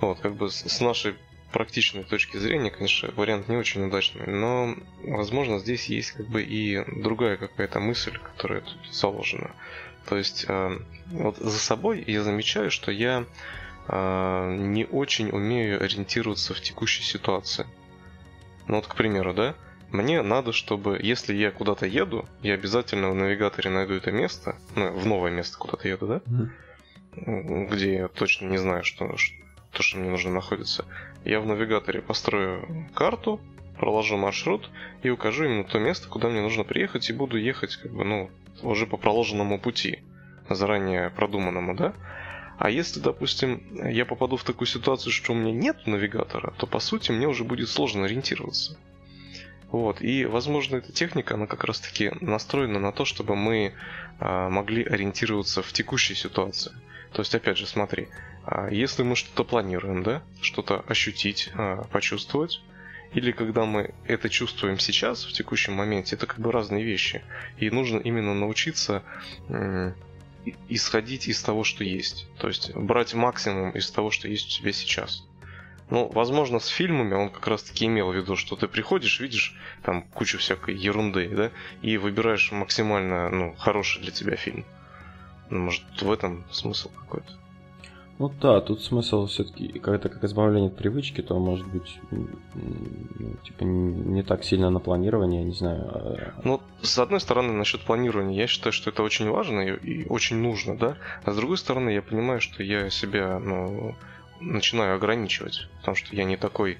Вот, 0.00 0.20
как 0.20 0.34
бы 0.34 0.50
с 0.50 0.80
нашей 0.80 1.14
практичной 1.52 2.04
точки 2.04 2.36
зрения, 2.36 2.70
конечно, 2.70 3.10
вариант 3.14 3.48
не 3.48 3.56
очень 3.56 3.84
удачный, 3.84 4.26
но, 4.26 4.74
возможно, 5.04 5.58
здесь 5.58 5.86
есть 5.86 6.12
как 6.12 6.26
бы 6.26 6.42
и 6.42 6.82
другая 7.00 7.36
какая-то 7.36 7.80
мысль, 7.80 8.18
которая 8.18 8.62
тут 8.62 8.78
заложена. 8.92 9.52
То 10.08 10.16
есть, 10.16 10.46
э, 10.48 10.78
вот 11.06 11.36
за 11.36 11.58
собой 11.58 12.02
я 12.06 12.22
замечаю, 12.22 12.70
что 12.70 12.90
я 12.90 13.24
э, 13.88 14.56
не 14.58 14.84
очень 14.86 15.30
умею 15.30 15.82
ориентироваться 15.82 16.54
в 16.54 16.60
текущей 16.60 17.02
ситуации. 17.02 17.66
Ну 18.66 18.76
вот, 18.76 18.86
к 18.86 18.96
примеру, 18.96 19.34
да, 19.34 19.54
мне 19.90 20.22
надо, 20.22 20.52
чтобы, 20.52 20.98
если 21.00 21.34
я 21.34 21.50
куда-то 21.50 21.86
еду, 21.86 22.26
я 22.42 22.54
обязательно 22.54 23.10
в 23.10 23.14
навигаторе 23.14 23.70
найду 23.70 23.94
это 23.94 24.10
место, 24.10 24.56
ну, 24.74 24.90
в 24.90 25.06
новое 25.06 25.30
место 25.30 25.58
куда-то 25.58 25.86
еду, 25.86 26.06
да? 26.06 26.22
Mm-hmm. 26.26 27.68
Где 27.68 27.94
я 27.94 28.08
точно 28.08 28.46
не 28.46 28.56
знаю, 28.56 28.84
что, 28.84 29.16
что, 29.18 29.36
то, 29.70 29.82
что 29.82 29.98
мне 29.98 30.08
нужно 30.08 30.32
находиться. 30.32 30.86
Я 31.24 31.40
в 31.40 31.46
навигаторе 31.46 32.02
построю 32.02 32.88
карту, 32.94 33.40
проложу 33.78 34.16
маршрут 34.16 34.70
и 35.02 35.10
укажу 35.10 35.44
именно 35.44 35.64
то 35.64 35.78
место, 35.78 36.08
куда 36.08 36.28
мне 36.28 36.40
нужно 36.40 36.64
приехать, 36.64 37.08
и 37.10 37.12
буду 37.12 37.36
ехать, 37.36 37.76
как 37.76 37.92
бы, 37.92 38.04
ну, 38.04 38.30
уже 38.62 38.86
по 38.86 38.96
проложенному 38.96 39.58
пути, 39.58 40.02
заранее 40.48 41.10
продуманному, 41.10 41.74
да? 41.74 41.94
А 42.58 42.70
если, 42.70 43.00
допустим, 43.00 43.62
я 43.88 44.04
попаду 44.04 44.36
в 44.36 44.44
такую 44.44 44.68
ситуацию, 44.68 45.12
что 45.12 45.32
у 45.32 45.36
меня 45.36 45.52
нет 45.52 45.86
навигатора, 45.86 46.52
то 46.58 46.66
по 46.66 46.78
сути 46.78 47.10
мне 47.10 47.26
уже 47.26 47.44
будет 47.44 47.68
сложно 47.68 48.04
ориентироваться. 48.04 48.78
Вот. 49.72 50.02
И, 50.02 50.26
возможно, 50.26 50.76
эта 50.76 50.92
техника, 50.92 51.34
она 51.34 51.46
как 51.46 51.64
раз-таки 51.64 52.12
настроена 52.20 52.78
на 52.78 52.92
то, 52.92 53.04
чтобы 53.04 53.34
мы 53.34 53.72
а, 54.20 54.50
могли 54.50 54.84
ориентироваться 54.84 55.62
в 55.62 55.72
текущей 55.72 56.14
ситуации. 56.14 56.72
То 57.12 57.20
есть, 57.20 57.34
опять 57.34 57.56
же, 57.56 57.66
смотри, 57.66 58.08
если 58.70 59.02
мы 59.02 59.16
что-то 59.16 59.44
планируем, 59.44 60.02
да, 60.02 60.22
что-то 60.40 60.84
ощутить, 60.88 61.50
а, 61.54 61.84
почувствовать, 61.84 62.60
или 63.14 63.30
когда 63.32 63.64
мы 63.66 63.94
это 64.06 64.28
чувствуем 64.28 64.78
сейчас, 64.78 65.24
в 65.24 65.32
текущем 65.32 65.74
моменте, 65.74 66.16
это 66.16 66.26
как 66.26 66.38
бы 66.40 66.50
разные 66.50 66.82
вещи. 66.82 67.22
И 67.58 67.70
нужно 67.70 67.98
именно 67.98 68.34
научиться 68.34 69.02
исходить 70.68 71.28
из 71.28 71.42
того, 71.42 71.62
что 71.64 71.84
есть. 71.84 72.26
То 72.38 72.48
есть 72.48 72.74
брать 72.74 73.14
максимум 73.14 73.70
из 73.70 73.90
того, 73.90 74.10
что 74.10 74.28
есть 74.28 74.46
у 74.46 74.62
тебя 74.62 74.72
сейчас. 74.72 75.24
Ну, 75.90 76.08
возможно, 76.08 76.58
с 76.58 76.68
фильмами 76.68 77.14
он 77.14 77.28
как 77.28 77.46
раз-таки 77.46 77.84
имел 77.84 78.10
в 78.12 78.16
виду, 78.16 78.34
что 78.34 78.56
ты 78.56 78.66
приходишь, 78.66 79.20
видишь 79.20 79.54
там 79.82 80.02
кучу 80.02 80.38
всякой 80.38 80.74
ерунды, 80.74 81.28
да, 81.28 81.50
и 81.82 81.98
выбираешь 81.98 82.50
максимально, 82.50 83.28
ну, 83.28 83.54
хороший 83.58 84.00
для 84.00 84.10
тебя 84.10 84.36
фильм. 84.36 84.64
Ну, 85.50 85.58
может, 85.58 85.84
в 86.00 86.10
этом 86.10 86.46
смысл 86.50 86.88
какой-то. 86.88 87.41
Ну 88.22 88.32
да, 88.40 88.60
тут 88.60 88.80
смысл 88.80 89.26
все-таки, 89.26 89.80
когда 89.80 89.96
это 89.96 90.08
как 90.08 90.22
избавление 90.22 90.70
от 90.70 90.76
привычки, 90.76 91.22
то 91.22 91.36
может 91.40 91.66
быть, 91.66 91.98
ну, 92.12 92.28
типа, 93.42 93.64
не 93.64 94.22
так 94.22 94.44
сильно 94.44 94.70
на 94.70 94.78
планирование, 94.78 95.40
я 95.40 95.46
не 95.48 95.54
знаю. 95.54 95.90
А 95.92 96.40
ну, 96.44 96.60
с 96.82 97.00
одной 97.00 97.18
стороны, 97.18 97.52
насчет 97.52 97.80
планирования, 97.80 98.36
я 98.36 98.46
считаю, 98.46 98.72
что 98.72 98.90
это 98.90 99.02
очень 99.02 99.28
важно 99.28 99.62
и, 99.62 99.72
и 99.72 100.06
очень 100.06 100.36
нужно, 100.36 100.78
да. 100.78 100.98
А 101.24 101.32
с 101.32 101.36
другой 101.36 101.58
стороны, 101.58 101.90
я 101.90 102.00
понимаю, 102.00 102.40
что 102.40 102.62
я 102.62 102.90
себя, 102.90 103.40
ну, 103.40 103.96
начинаю 104.38 104.94
ограничивать, 104.94 105.68
потому 105.78 105.96
что 105.96 106.14
я 106.14 106.22
не 106.22 106.36
такой 106.36 106.78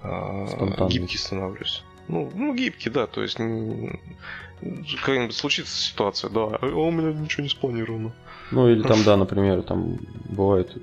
э, 0.00 0.46
гибкий 0.88 1.18
становлюсь. 1.18 1.82
Ну, 2.06 2.30
ну, 2.32 2.54
гибкий, 2.54 2.90
да, 2.90 3.08
то 3.08 3.20
есть 3.20 3.38
какая-нибудь 3.38 5.34
случится 5.34 5.76
ситуация, 5.76 6.30
да, 6.30 6.56
а 6.62 6.66
у 6.66 6.92
меня 6.92 7.12
ничего 7.12 7.42
не 7.42 7.48
спланировано. 7.48 8.12
Ну, 8.50 8.68
или 8.68 8.82
там, 8.82 8.98
да, 9.04 9.16
например, 9.16 9.62
там 9.62 9.98
бывает 10.28 10.76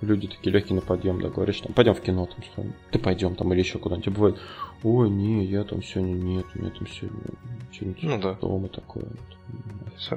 люди 0.00 0.28
такие 0.28 0.52
легкие 0.52 0.76
на 0.76 0.80
подъем, 0.80 1.20
да, 1.20 1.28
говоришь, 1.28 1.60
там, 1.60 1.72
пойдем 1.72 1.94
в 1.94 2.00
кино, 2.00 2.26
там, 2.26 2.42
что 2.42 2.64
ты 2.90 2.98
пойдем, 2.98 3.34
там, 3.34 3.52
или 3.52 3.60
еще 3.60 3.78
куда-нибудь. 3.78 4.06
И 4.06 4.10
бывает, 4.10 4.38
ой, 4.82 5.10
не, 5.10 5.44
я 5.44 5.64
там 5.64 5.82
сегодня 5.82 6.14
нет, 6.14 6.46
у 6.54 6.58
меня 6.58 6.70
там 6.70 6.86
сегодня 6.86 7.20
что-нибудь 7.72 8.02
ну, 8.02 8.18
да. 8.18 8.34
дома 8.34 8.68
такое. 8.68 9.04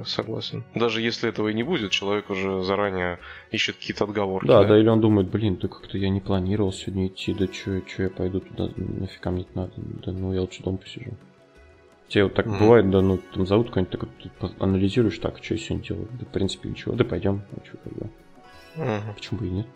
Согласен. 0.05 0.63
Даже 0.75 1.01
если 1.01 1.27
этого 1.27 1.49
и 1.49 1.53
не 1.53 1.63
будет, 1.63 1.91
человек 1.91 2.29
уже 2.29 2.63
заранее 2.63 3.19
ищет 3.51 3.75
какие-то 3.75 4.05
отговорки. 4.05 4.47
Да, 4.47 4.61
да, 4.61 4.69
да, 4.69 4.79
или 4.79 4.87
он 4.87 5.01
думает, 5.01 5.29
блин, 5.29 5.57
да 5.61 5.67
как-то 5.67 5.97
я 5.97 6.09
не 6.09 6.21
планировал 6.21 6.71
сегодня 6.71 7.07
идти, 7.07 7.33
да 7.33 7.47
что 7.51 7.81
я 7.97 8.09
пойду 8.09 8.39
туда, 8.39 8.69
нафига 8.77 9.31
мне 9.31 9.41
это 9.41 9.57
надо, 9.57 9.73
да 9.75 10.11
ну 10.13 10.33
я 10.33 10.41
лучше 10.41 10.63
дома 10.63 10.77
посижу. 10.77 11.11
Тебе 12.13 12.25
вот 12.25 12.35
так 12.35 12.45
mm-hmm. 12.45 12.59
бывает, 12.59 12.91
да, 12.91 13.01
ну, 13.01 13.17
там 13.33 13.47
зовут 13.47 13.71
кого-нибудь, 13.71 13.99
так 14.39 14.51
анализируешь, 14.59 15.17
так, 15.17 15.43
что 15.43 15.55
я 15.55 15.59
сегодня 15.59 15.83
делаю, 15.83 16.07
да, 16.11 16.25
в 16.25 16.27
принципе, 16.27 16.69
ничего, 16.69 16.93
да 16.93 17.03
пойдем, 17.03 17.41
а 17.51 17.65
что, 17.65 17.77
когда. 17.77 18.05
Mm-hmm. 18.75 19.15
Почему 19.15 19.39
бы 19.39 19.47
и 19.47 19.49
нет? 19.49 19.67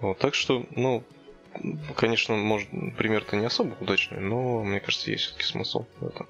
Вот, 0.00 0.18
так 0.18 0.34
что, 0.34 0.66
ну, 0.74 1.04
конечно, 1.94 2.34
может, 2.34 2.68
пример-то 2.98 3.36
не 3.36 3.46
особо 3.46 3.76
удачный, 3.80 4.18
но 4.18 4.64
мне 4.64 4.80
кажется, 4.80 5.12
есть 5.12 5.22
все-таки 5.22 5.44
смысл 5.44 5.84
в 6.00 6.08
этом. 6.08 6.26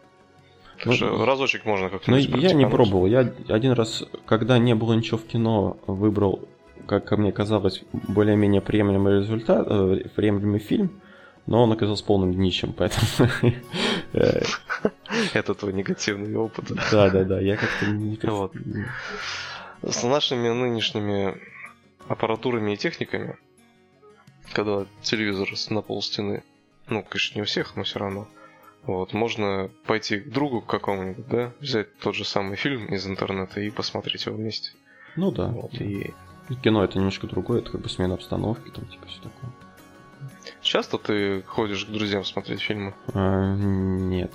Так 0.77 0.85
ну, 0.85 0.93
что 0.93 1.25
разочек 1.25 1.65
можно 1.65 1.89
как-то. 1.89 2.11
Ну, 2.11 2.19
я 2.19 2.53
не 2.53 2.69
пробовал. 2.69 3.07
Я 3.07 3.33
один 3.49 3.73
раз, 3.73 4.05
когда 4.27 4.59
не 4.59 4.75
было 4.75 4.93
ничего 4.93 5.17
в 5.17 5.25
кино, 5.25 5.79
выбрал, 5.87 6.47
как 6.87 7.11
мне 7.13 7.33
казалось, 7.33 7.83
более-менее 7.95 8.61
приемлемый 8.61 9.21
результат, 9.21 9.67
э, 9.71 10.05
приемлемый 10.15 10.61
фильм, 10.61 11.01
но 11.47 11.63
он 11.63 11.73
оказался 11.73 12.05
полным 12.05 12.33
днищем, 12.33 12.73
поэтому... 12.73 13.31
Это 15.33 15.55
твой 15.55 15.73
негативный 15.73 16.35
опыт. 16.37 16.73
Да, 16.91 17.11
да, 17.11 17.25
да, 17.25 17.41
я 17.41 17.57
как-то 17.57 17.87
не... 17.87 18.19
С 19.83 20.03
нашими 20.05 20.49
нынешними 20.49 21.37
аппаратурами 22.09 22.73
и 22.73 22.77
техниками, 22.77 23.37
когда 24.53 24.87
телевизор 25.03 25.49
на 25.71 25.83
пол 25.83 26.03
стены, 26.03 26.43
ну, 26.89 27.03
конечно, 27.03 27.39
не 27.39 27.43
у 27.43 27.45
всех, 27.45 27.75
но 27.77 27.83
все 27.83 27.99
равно, 27.99 28.29
вот, 28.85 29.13
можно 29.13 29.71
пойти 29.87 30.21
к 30.21 30.31
другу 30.31 30.61
какому-нибудь, 30.61 31.27
да, 31.29 31.53
взять 31.61 31.97
тот 31.99 32.15
же 32.15 32.25
самый 32.25 32.57
фильм 32.57 32.87
из 32.87 33.07
интернета 33.07 33.61
и 33.61 33.71
посмотреть 33.71 34.27
его 34.27 34.37
вместе. 34.37 34.73
Ну 35.17 35.31
да. 35.31 35.49
Вот, 35.49 35.75
и 35.75 36.15
Кино 36.63 36.85
это 36.85 36.99
немножко 36.99 37.27
другое, 37.27 37.61
это 37.61 37.71
как 37.71 37.81
бы 37.81 37.89
смена 37.89 38.15
обстановки, 38.15 38.71
там 38.71 38.87
типа 38.87 39.07
все 39.07 39.21
такое. 39.23 39.53
Часто 40.63 40.99
ты 40.99 41.43
ходишь 41.43 41.85
к 41.85 41.89
друзьям 41.91 42.25
смотреть 42.25 42.61
фильмы? 42.61 42.95
А, 43.15 43.55
нет. 43.55 44.33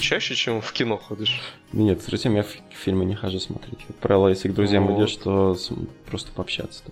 Чаще, 0.00 0.34
чем 0.34 0.60
в 0.60 0.72
кино 0.72 0.96
ходишь? 0.96 1.40
Нет, 1.72 2.02
с 2.02 2.06
друзьями 2.06 2.36
я 2.38 2.42
фи- 2.42 2.60
фильмы 2.70 3.04
не 3.04 3.14
хожу 3.14 3.38
смотреть. 3.38 3.84
Как 3.86 3.96
правило, 3.96 4.28
если 4.28 4.48
к 4.48 4.54
друзьям 4.54 4.86
Вот. 4.88 4.98
идешь, 4.98 5.16
то 5.16 5.56
просто 6.06 6.32
пообщаться. 6.32 6.82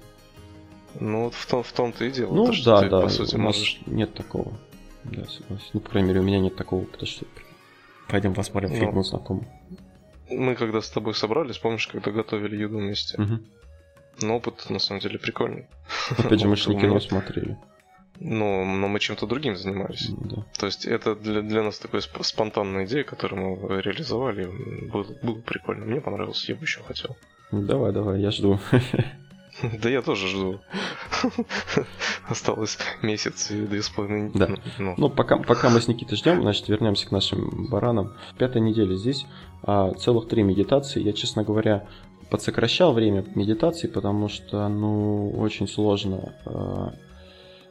Ну, 0.98 1.24
вот 1.24 1.34
в, 1.34 1.46
том, 1.46 1.62
в 1.62 1.72
том-то 1.72 2.04
и 2.04 2.10
дело. 2.10 2.32
Ну 2.32 2.46
то, 2.46 2.64
да, 2.64 2.80
ты, 2.82 2.88
да, 2.88 3.00
по 3.02 3.08
сути, 3.08 3.36
можешь... 3.36 3.80
нет 3.86 4.14
такого. 4.14 4.52
Да, 5.04 5.24
согласен. 5.26 5.64
Ну, 5.72 5.80
по 5.80 5.90
крайней 5.90 6.08
мере, 6.08 6.20
у 6.20 6.24
меня 6.24 6.38
нет 6.40 6.56
такого, 6.56 6.84
потому 6.84 7.06
что 7.06 7.26
пойдем 8.08 8.34
посмотрим 8.34 8.70
Ну. 8.70 8.76
фильм 8.76 8.96
у 8.98 9.02
знакомых. 9.02 9.46
Мы 10.28 10.54
когда 10.54 10.80
с 10.80 10.90
тобой 10.90 11.14
собрались, 11.14 11.58
помнишь, 11.58 11.86
когда 11.88 12.10
готовили 12.12 12.56
еду 12.56 12.78
вместе? 12.78 13.20
Мгм. 13.20 13.44
Ну, 14.22 14.36
опыт, 14.36 14.68
на 14.70 14.78
самом 14.78 15.00
деле, 15.00 15.18
прикольный. 15.18 15.66
Опять 16.18 16.40
же, 16.40 16.46
мы 16.48 16.56
же 16.56 16.70
не 16.72 16.80
кино 16.80 17.00
смотрели. 17.00 17.56
Но, 18.22 18.64
но 18.64 18.86
мы 18.86 19.00
чем-то 19.00 19.26
другим 19.26 19.56
занимались. 19.56 20.08
Ну, 20.10 20.16
Да. 20.20 20.44
То 20.58 20.66
есть 20.66 20.84
это 20.84 21.14
для, 21.16 21.40
для 21.40 21.62
нас 21.62 21.78
такая 21.78 22.02
сп- 22.02 22.22
спонтанная 22.22 22.84
идея, 22.84 23.02
которую 23.02 23.56
мы 23.56 23.80
реализовали. 23.80 24.46
Было, 24.92 25.06
было 25.22 25.40
прикольно. 25.40 25.86
Мне 25.86 26.00
понравилось, 26.02 26.46
я 26.48 26.54
бы 26.54 26.62
еще 26.64 26.80
хотел. 26.82 27.16
Ну, 27.50 27.62
давай, 27.62 27.92
давай, 27.92 28.20
я 28.20 28.30
жду. 28.30 28.58
Да 29.82 29.90
я 29.90 30.00
тоже 30.00 30.26
жду. 30.28 30.60
Осталось 32.28 32.78
месяц 33.02 33.50
и 33.50 33.60
две 33.66 33.82
с 33.82 33.90
половиной. 33.90 34.30
Да. 34.34 34.48
Ну, 34.78 34.94
Ну, 34.96 35.10
пока, 35.10 35.36
пока 35.38 35.68
мы 35.70 35.80
с 35.80 35.88
Никитой 35.88 36.16
ждем, 36.16 36.40
значит, 36.42 36.68
вернемся 36.68 37.06
к 37.06 37.10
нашим 37.10 37.66
баранам. 37.68 38.14
Пятая 38.38 38.62
неделя 38.62 38.94
здесь 38.94 39.26
а, 39.62 39.92
целых 39.94 40.28
три 40.28 40.42
медитации. 40.42 41.02
Я, 41.02 41.12
честно 41.12 41.42
говоря, 41.44 41.86
подсокращал 42.30 42.92
время 42.92 43.24
медитации, 43.34 43.88
потому 43.88 44.28
что, 44.28 44.66
ну, 44.68 45.30
очень 45.38 45.68
сложно 45.68 46.34
а, 46.46 46.94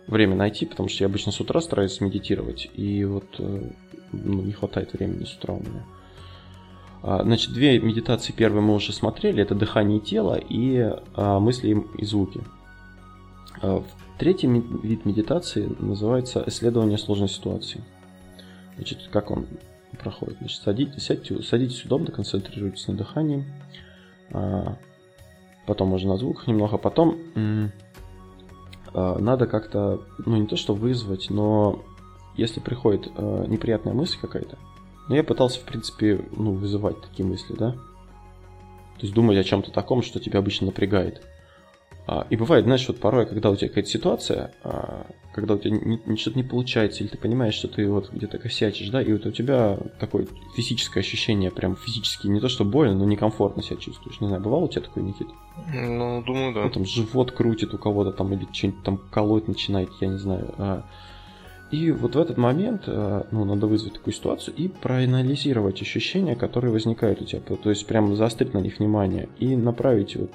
время 0.10 0.36
найти, 0.36 0.66
потому 0.66 0.90
что 0.90 1.04
я 1.04 1.08
обычно 1.08 1.32
с 1.32 1.40
утра 1.40 1.62
стараюсь 1.62 2.02
медитировать, 2.02 2.70
и 2.74 3.06
вот 3.06 3.36
э, 3.40 3.70
ну, 4.12 4.42
не 4.42 4.52
хватает 4.52 4.94
времени 4.94 5.24
с 5.24 5.36
утра 5.36 5.54
у 5.54 5.60
меня. 5.60 5.86
А, 7.02 7.24
Значит, 7.24 7.54
две 7.54 7.80
медитации 7.80 8.34
первые 8.34 8.62
мы 8.62 8.76
уже 8.76 8.92
смотрели, 8.92 9.42
это 9.42 9.56
дыхание 9.56 10.00
тела 10.00 10.36
и 10.38 10.94
а, 11.16 11.40
мысли 11.40 11.84
и 11.98 12.06
звуки. 12.06 12.42
А, 13.62 13.84
Третий 14.18 14.48
вид 14.48 15.06
медитации 15.06 15.74
называется 15.80 16.44
исследование 16.48 16.98
сложной 16.98 17.30
ситуации. 17.30 17.82
Значит, 18.76 19.10
как 19.12 19.32
он 19.32 19.48
проходит? 20.02 20.38
Значит, 20.40 20.62
садитесь, 20.62 21.04
сядьте, 21.04 21.42
садитесь 21.42 21.86
удобно, 21.86 22.12
концентрируйтесь 22.12 22.86
на 22.90 22.96
дыхании. 22.96 23.46
Потом 25.66 25.88
можно 25.88 26.10
на 26.10 26.18
звуках 26.18 26.48
немного. 26.48 26.78
Потом 26.78 27.72
надо 28.94 29.46
как-то, 29.48 30.02
ну 30.26 30.38
не 30.38 30.48
то 30.48 30.56
что 30.56 30.74
вызвать, 30.74 31.30
но 31.30 31.84
если 32.36 32.60
приходит 32.60 33.12
а, 33.16 33.46
неприятная 33.46 33.94
мысль 33.94 34.18
какая-то, 34.20 34.58
ну 35.08 35.16
я 35.16 35.24
пытался, 35.24 35.60
в 35.60 35.64
принципе, 35.64 36.26
ну, 36.36 36.54
вызывать 36.54 37.02
такие 37.02 37.28
мысли, 37.28 37.56
да? 37.56 37.72
То 37.72 39.06
есть 39.06 39.14
думать 39.14 39.38
о 39.38 39.44
чем-то 39.44 39.72
таком, 39.72 40.02
что 40.02 40.20
тебя 40.20 40.40
обычно 40.40 40.68
напрягает. 40.68 41.26
А, 42.12 42.26
И 42.32 42.36
бывает, 42.36 42.66
знаешь, 42.66 42.88
вот 42.88 43.00
порой, 43.00 43.28
когда 43.28 43.52
у 43.52 43.56
тебя 43.56 43.68
какая-то 43.68 43.90
ситуация, 43.90 44.52
а, 44.64 45.06
когда 45.32 45.54
у 45.54 45.58
тебя 45.60 45.78
что-то 46.18 46.38
не 46.38 46.44
получается, 46.44 47.04
или 47.04 47.12
ты 47.12 47.20
понимаешь, 47.20 47.54
что 47.54 47.68
ты 47.68 47.88
вот 47.88 48.10
где-то 48.12 48.40
косячишь, 48.40 48.90
да, 48.90 49.00
и 49.00 49.14
вот 49.14 49.28
у 49.28 49.32
тебя 49.32 49.78
такое 50.00 50.26
физическое 50.56 51.02
ощущение, 51.02 51.52
прям 51.52 51.76
физически, 51.76 52.26
не 52.26 52.40
то 52.40 52.50
что 52.50 52.66
больно, 52.66 52.96
но 52.96 53.06
некомфортно 53.06 53.62
себя 53.62 53.78
чувствуешь. 53.78 54.20
Не 54.22 54.28
знаю, 54.28 54.42
бывало 54.42 54.64
у 54.64 54.68
тебя 54.68 54.82
такое, 54.82 55.04
Никит? 55.04 55.28
ну, 55.72 56.24
думаю, 56.26 56.52
да. 56.56 56.64
Ну, 56.64 56.70
там 56.72 56.86
живот 56.86 57.32
крутит 57.32 57.76
у 57.76 57.78
кого-то 57.78 58.12
там, 58.12 58.34
или 58.34 58.48
что-нибудь 58.52 58.84
там 58.84 58.98
колоть 58.98 59.48
начинает, 59.48 59.90
я 60.02 60.08
не 60.08 60.18
знаю. 60.18 60.56
а. 60.58 60.86
И 61.70 61.92
вот 61.92 62.16
в 62.16 62.20
этот 62.20 62.38
момент, 62.38 62.88
ну, 62.88 63.46
надо 63.46 63.68
вызвать 63.68 63.94
такую 63.94 64.16
ситуацию 64.16 64.56
и 64.56 64.68
проанализировать 64.68 65.80
ощущения, 65.84 66.36
которые 66.36 66.72
возникают 66.72 67.22
у 67.22 67.26
тебя. 67.26 67.42
То 67.42 67.70
есть 67.70 67.86
прям 67.86 68.16
заострить 68.16 68.56
на 68.56 68.58
них 68.58 68.80
внимание 68.80 69.30
и 69.38 69.56
направить 69.56 70.16
вот, 70.16 70.32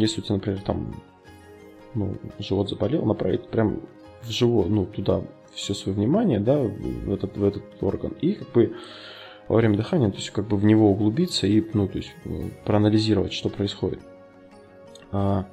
если 0.00 0.20
у 0.20 0.24
тебя, 0.24 0.36
например, 0.36 0.60
там, 0.62 0.94
ну, 1.94 2.16
живот 2.38 2.68
заболел, 2.68 3.04
направить 3.04 3.48
прям 3.48 3.80
в 4.22 4.30
живот, 4.30 4.68
ну, 4.68 4.86
туда 4.86 5.22
все 5.54 5.74
свое 5.74 5.96
внимание, 5.96 6.38
да, 6.38 6.58
в 6.58 7.12
этот, 7.12 7.36
в 7.36 7.44
этот 7.44 7.62
орган. 7.80 8.12
И 8.20 8.32
как 8.32 8.52
бы 8.52 8.76
во 9.48 9.56
время 9.56 9.76
дыхания, 9.76 10.10
то 10.10 10.16
есть 10.16 10.30
как 10.30 10.46
бы 10.46 10.56
в 10.56 10.64
него 10.64 10.90
углубиться 10.90 11.46
и, 11.46 11.64
ну, 11.72 11.88
то 11.88 11.98
есть 11.98 12.10
э, 12.24 12.50
проанализировать, 12.64 13.32
что 13.32 13.48
происходит. 13.48 14.00
А, 15.12 15.46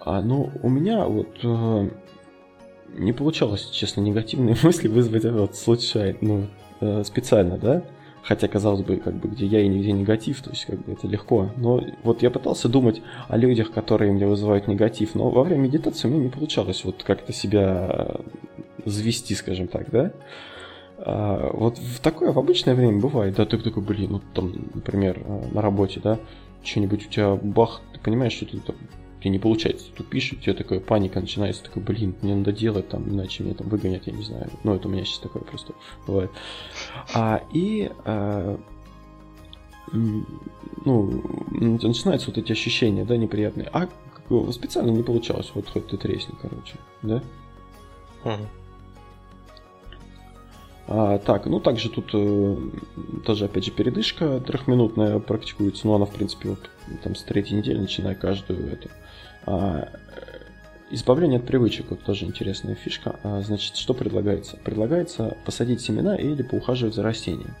а, 0.00 0.22
ну, 0.22 0.50
у 0.62 0.68
меня 0.68 1.06
вот 1.06 1.38
э, 1.42 1.90
не 2.94 3.12
получалось, 3.12 3.68
честно, 3.70 4.00
негативные 4.00 4.56
мысли 4.62 4.88
вызвать 4.88 5.24
вот 5.24 5.54
случайно, 5.54 6.18
ну, 6.20 6.46
э, 6.80 7.04
специально, 7.04 7.58
да? 7.58 7.84
Хотя, 8.22 8.48
казалось 8.48 8.82
бы, 8.82 8.96
как 8.96 9.14
бы, 9.14 9.28
где 9.28 9.46
я 9.46 9.60
и 9.60 9.68
нигде 9.68 9.92
негатив, 9.92 10.42
то 10.42 10.50
есть, 10.50 10.66
как 10.66 10.84
бы, 10.84 10.92
это 10.92 11.06
легко. 11.06 11.50
Но 11.56 11.82
вот 12.02 12.22
я 12.22 12.30
пытался 12.30 12.68
думать 12.68 13.02
о 13.28 13.36
людях, 13.36 13.70
которые 13.70 14.12
мне 14.12 14.26
вызывают 14.26 14.68
негатив, 14.68 15.14
но 15.14 15.30
во 15.30 15.44
время 15.44 15.62
медитации 15.62 16.08
у 16.08 16.10
меня 16.10 16.24
не 16.24 16.30
получалось 16.30 16.84
вот 16.84 17.02
как-то 17.02 17.32
себя 17.32 17.88
э, 17.90 18.20
завести, 18.84 19.34
скажем 19.34 19.68
так, 19.68 19.90
да? 19.90 20.12
А, 20.98 21.50
вот 21.52 21.78
в 21.78 22.00
такое, 22.00 22.32
в 22.32 22.38
обычное 22.38 22.74
время 22.74 23.00
бывает, 23.00 23.36
да, 23.36 23.46
ты 23.46 23.58
такой, 23.58 23.82
блин, 23.82 24.12
ну, 24.12 24.22
там, 24.34 24.52
например, 24.74 25.22
э, 25.24 25.48
на 25.52 25.62
работе, 25.62 26.00
да, 26.02 26.18
что-нибудь 26.62 27.06
у 27.06 27.10
тебя 27.10 27.34
бах, 27.36 27.80
ты 27.92 28.00
понимаешь, 28.00 28.32
что 28.32 28.46
ты 28.46 28.58
там 28.58 28.76
тебе 29.20 29.30
не 29.30 29.38
получается, 29.38 29.86
тупишь, 29.94 30.32
и 30.32 30.36
у 30.36 30.38
тебя 30.38 30.54
такая 30.54 30.80
паника 30.80 31.20
начинается, 31.20 31.64
такой, 31.64 31.82
блин, 31.82 32.14
мне 32.22 32.34
надо 32.34 32.52
делать, 32.52 32.88
там, 32.88 33.08
иначе 33.08 33.42
меня 33.42 33.54
там 33.54 33.68
выгонят, 33.68 34.06
я 34.06 34.12
не 34.12 34.22
знаю. 34.22 34.50
Ну, 34.64 34.74
это 34.74 34.88
у 34.88 34.90
меня 34.90 35.04
сейчас 35.04 35.18
такое 35.18 35.42
просто 35.42 35.74
бывает. 36.06 36.30
А, 37.14 37.42
и, 37.52 37.90
а, 38.04 38.58
ну, 39.92 41.22
начинаются 41.50 42.28
вот 42.28 42.38
эти 42.38 42.52
ощущения, 42.52 43.04
да, 43.04 43.16
неприятные. 43.16 43.68
А 43.72 43.88
специально 44.52 44.90
не 44.90 45.02
получалось, 45.02 45.50
вот 45.54 45.68
хоть 45.68 45.88
ты 45.88 45.96
тресни, 45.96 46.34
короче, 46.40 46.76
да? 47.02 47.22
Мгм. 48.24 48.46
А, 50.90 51.18
так, 51.18 51.44
ну 51.44 51.60
также 51.60 51.90
тут 51.90 52.10
э, 52.14 52.56
тоже, 53.26 53.44
опять 53.44 53.66
же, 53.66 53.70
передышка 53.70 54.40
трехминутная 54.40 55.18
практикуется, 55.18 55.86
но 55.86 55.96
она, 55.96 56.06
в 56.06 56.10
принципе, 56.12 56.48
вот, 56.48 56.70
там 57.02 57.14
с 57.14 57.22
третьей 57.24 57.58
недели, 57.58 57.78
начиная 57.78 58.14
каждую 58.14 58.72
эту. 58.72 58.88
А, 59.50 59.88
э, 60.14 60.20
избавление 60.90 61.38
от 61.38 61.46
привычек, 61.46 61.86
вот 61.88 62.02
тоже 62.02 62.26
интересная 62.26 62.74
фишка. 62.74 63.18
А, 63.22 63.40
значит, 63.40 63.76
что 63.76 63.94
предлагается? 63.94 64.58
Предлагается 64.58 65.38
посадить 65.46 65.80
семена 65.80 66.16
или 66.16 66.42
поухаживать 66.42 66.94
за 66.94 67.02
растением. 67.02 67.54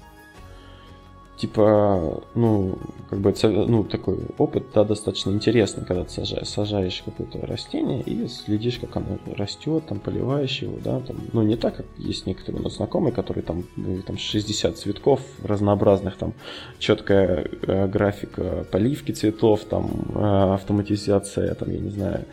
Типа, 1.38 2.20
ну, 2.34 2.76
как 3.08 3.20
бы, 3.20 3.32
ну, 3.44 3.84
такой 3.84 4.18
опыт, 4.38 4.64
да, 4.74 4.82
достаточно 4.82 5.30
интересный, 5.30 5.84
когда 5.84 6.02
ты 6.02 6.10
сажаешь, 6.10 6.48
сажаешь 6.48 7.02
какое-то 7.04 7.46
растение 7.46 8.02
и 8.02 8.26
следишь, 8.26 8.80
как 8.80 8.96
оно 8.96 9.18
растет, 9.36 9.86
там, 9.86 10.00
поливаешь 10.00 10.58
его, 10.62 10.78
да, 10.82 10.98
там, 10.98 11.16
ну, 11.32 11.44
не 11.44 11.54
так, 11.54 11.76
как 11.76 11.86
есть 11.96 12.26
некоторые 12.26 12.60
у 12.60 12.64
нас 12.64 12.74
знакомые, 12.74 13.12
которые 13.12 13.44
там, 13.44 13.62
там 14.04 14.18
60 14.18 14.76
цветков 14.76 15.20
разнообразных, 15.44 16.16
там, 16.16 16.34
четкая 16.80 17.46
э, 17.62 17.86
графика 17.86 18.66
поливки 18.72 19.12
цветов, 19.12 19.60
там, 19.64 20.06
э, 20.16 20.54
автоматизация, 20.54 21.54
там, 21.54 21.70
я 21.70 21.78
не 21.78 21.90
знаю, 21.90 22.24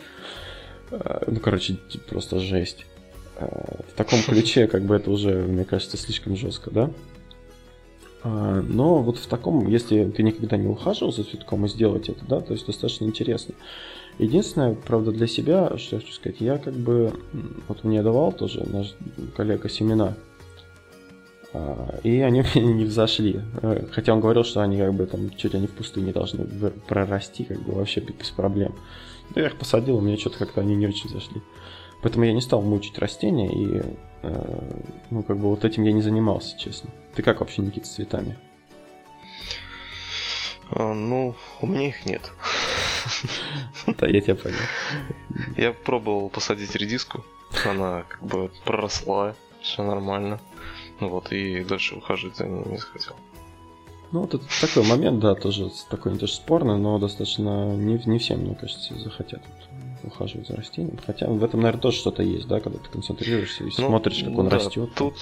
э, 0.90 1.26
ну, 1.28 1.40
короче, 1.40 1.78
просто 2.10 2.40
жесть. 2.40 2.88
Э, 3.38 3.46
в 3.88 3.96
таком 3.96 4.20
ключе, 4.28 4.66
как 4.66 4.82
бы, 4.82 4.96
это 4.96 5.12
уже, 5.12 5.44
мне 5.44 5.64
кажется, 5.64 5.96
слишком 5.96 6.36
жестко, 6.36 6.72
да? 6.72 6.90
А, 8.26 8.64
Но 8.68 9.04
вот 9.04 9.20
в 9.20 9.28
таком, 9.28 9.68
если 9.68 10.10
ты 10.10 10.24
никогда 10.24 10.58
не 10.58 10.68
ухаживал 10.68 11.14
за 11.14 11.24
цветком 11.24 11.66
и 11.66 11.70
сделать 11.70 12.10
это, 12.10 12.26
да, 12.26 12.42
то 12.42 12.54
есть 12.54 12.66
достаточно 12.66 13.06
интересно. 13.06 13.54
Единственное, 14.18 14.74
правда, 14.74 15.12
для 15.12 15.28
себя, 15.28 15.78
что 15.78 15.98
я 15.98 16.02
хочу 16.02 16.14
сказать, 16.14 16.42
я 16.42 16.58
как 16.58 16.74
бы, 16.74 17.14
вот 17.68 17.84
мне 17.84 18.02
давал 18.02 18.32
тоже 18.32 18.66
наш 18.68 18.96
коллега 19.36 19.70
семена, 19.70 20.16
а, 21.54 22.00
и 22.02 22.20
они 22.22 22.44
мне 22.56 22.74
не 22.74 22.86
взошли. 22.86 23.42
Э, 23.62 23.86
Хотя 23.92 24.14
он 24.14 24.22
говорил, 24.22 24.44
что 24.44 24.62
они 24.62 24.78
как 24.78 24.94
бы 24.96 25.06
там 25.06 25.30
чуть 25.36 25.54
они 25.54 25.68
в 25.68 25.72
пустыне 25.72 26.12
должны 26.12 26.46
прорасти, 26.88 27.44
как 27.44 27.62
бы 27.62 27.74
вообще 27.74 28.02
без 28.02 28.32
проблем. 28.32 28.74
Но 29.36 29.42
я 29.42 29.48
их 29.48 29.58
посадил, 29.58 29.98
у 29.98 30.02
меня 30.02 30.18
что-то 30.18 30.40
как-то 30.40 30.62
они 30.62 30.76
не 30.76 30.88
очень 30.88 31.10
зашли. 31.10 31.44
Поэтому 32.02 32.26
я 32.26 32.34
не 32.34 32.42
стал 32.42 32.64
мучить 32.64 32.98
растения 32.98 33.52
и, 33.52 33.84
ну, 35.10 35.24
как 35.24 35.38
бы 35.38 35.50
вот 35.50 35.66
этим 35.66 35.84
я 35.84 35.92
не 35.92 36.02
занимался, 36.02 36.58
честно. 36.58 36.90
Ты 37.16 37.24
как 37.24 37.40
вообще, 37.40 37.62
Никита, 37.62 37.88
с 37.88 37.92
цветами? 37.92 38.38
А, 40.72 40.94
ну, 40.94 41.36
у 41.62 41.68
меня 41.68 41.88
их 41.88 42.06
нет. 42.06 42.32
Да, 43.88 44.08
я 44.08 44.20
тебя 44.20 44.36
понял. 44.36 44.58
Я 45.58 45.74
пробовал 45.74 46.30
посадить 46.30 46.76
редиску, 46.76 47.24
она 47.66 48.04
как 48.04 48.24
бы 48.24 48.50
проросла, 48.64 49.36
все 49.62 49.84
нормально. 49.84 50.40
Вот, 51.00 51.32
и 51.32 51.64
дальше 51.64 51.96
ухаживать 51.96 52.38
за 52.38 52.48
ней 52.48 52.64
не 52.66 52.78
захотел. 52.78 53.16
Ну, 54.12 54.22
вот 54.22 54.34
это 54.34 54.46
такой 54.62 54.88
момент, 54.88 55.20
да, 55.20 55.36
тоже 55.36 55.70
такой 55.90 56.14
не 56.14 56.20
то 56.20 56.26
что 56.26 56.38
спорный, 56.38 56.78
но 56.78 56.98
достаточно 57.00 57.76
не, 57.76 58.02
не 58.06 58.18
всем, 58.18 58.40
мне 58.40 58.56
кажется, 58.56 58.98
захотят 58.98 59.42
ухаживать 60.08 60.48
за 60.48 60.56
растением. 60.56 61.00
Хотя 61.06 61.28
в 61.28 61.44
этом, 61.44 61.62
наверное, 61.62 61.82
тоже 61.82 61.98
что-то 61.98 62.24
есть, 62.24 62.48
да, 62.48 62.60
когда 62.60 62.80
ты 62.80 62.90
концентрируешься 62.90 63.64
и 63.64 63.68
ну, 63.78 63.88
смотришь, 63.88 64.24
как 64.24 64.38
он 64.38 64.50
да, 64.50 64.58
растет. 64.58 64.94
Тут, 64.96 65.16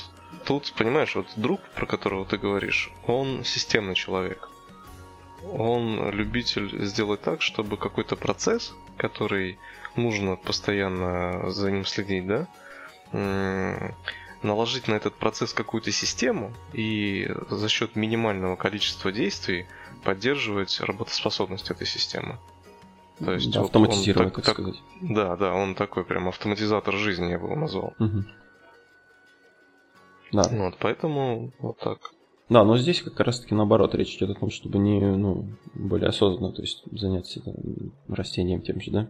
тут, 0.46 0.74
понимаешь, 0.78 1.16
вот 1.16 1.28
друг, 1.36 1.62
про 1.76 1.86
которого 1.86 2.26
ты 2.26 2.38
говоришь, 2.38 2.92
он 3.08 3.44
системный 3.44 3.96
человек. 3.96 4.50
Он 5.52 6.10
любитель 6.12 6.86
сделать 6.86 7.22
так, 7.22 7.42
чтобы 7.42 7.78
какой-то 7.78 8.16
процесс, 8.16 8.74
который 8.98 9.58
нужно 9.96 10.36
постоянно 10.36 11.52
за 11.52 11.72
ним 11.72 11.86
следить, 11.86 12.26
да, 12.28 12.48
наложить 14.42 14.88
на 14.88 14.96
этот 14.96 15.16
процесс 15.16 15.54
какую-то 15.54 15.92
систему 15.92 16.54
и 16.74 17.30
за 17.50 17.70
счет 17.70 17.96
минимального 17.96 18.56
количества 18.56 19.12
действий 19.12 19.66
поддерживать 20.04 20.80
работоспособность 20.82 21.72
этой 21.72 21.88
системы. 21.88 22.38
То 23.26 23.34
есть 23.34 23.52
да, 23.52 23.62
вот 23.62 23.68
автоматизировать, 23.68 24.34
так, 24.34 24.46
так 24.46 24.54
сказать. 24.56 24.82
Да, 25.02 25.36
да, 25.36 25.54
он 25.54 25.76
такой 25.76 26.04
прям 26.04 26.28
автоматизатор 26.28 26.96
жизни, 26.96 27.32
я 27.32 27.40
бы 27.40 27.46
его 27.46 27.56
назвал. 27.56 27.94
Угу. 28.00 28.24
Да. 30.34 30.44
Вот, 30.52 30.76
поэтому 30.80 31.52
вот 31.60 31.78
так. 31.80 32.00
Да, 32.50 32.64
но 32.64 32.78
здесь 32.78 33.02
как 33.02 33.20
раз 33.20 33.40
таки 33.40 33.56
наоборот 33.56 33.96
речь 33.96 34.16
идет 34.16 34.32
о 34.32 34.40
том, 34.40 34.50
чтобы 34.50 34.78
не, 34.80 35.00
ну, 35.00 35.48
более 35.74 36.10
осознанно, 36.10 36.52
то 36.52 36.62
есть 36.62 36.84
заняться 36.92 37.42
там, 37.42 37.56
растением 38.08 38.62
тем 38.62 38.82
же, 38.82 38.92
да? 38.92 39.10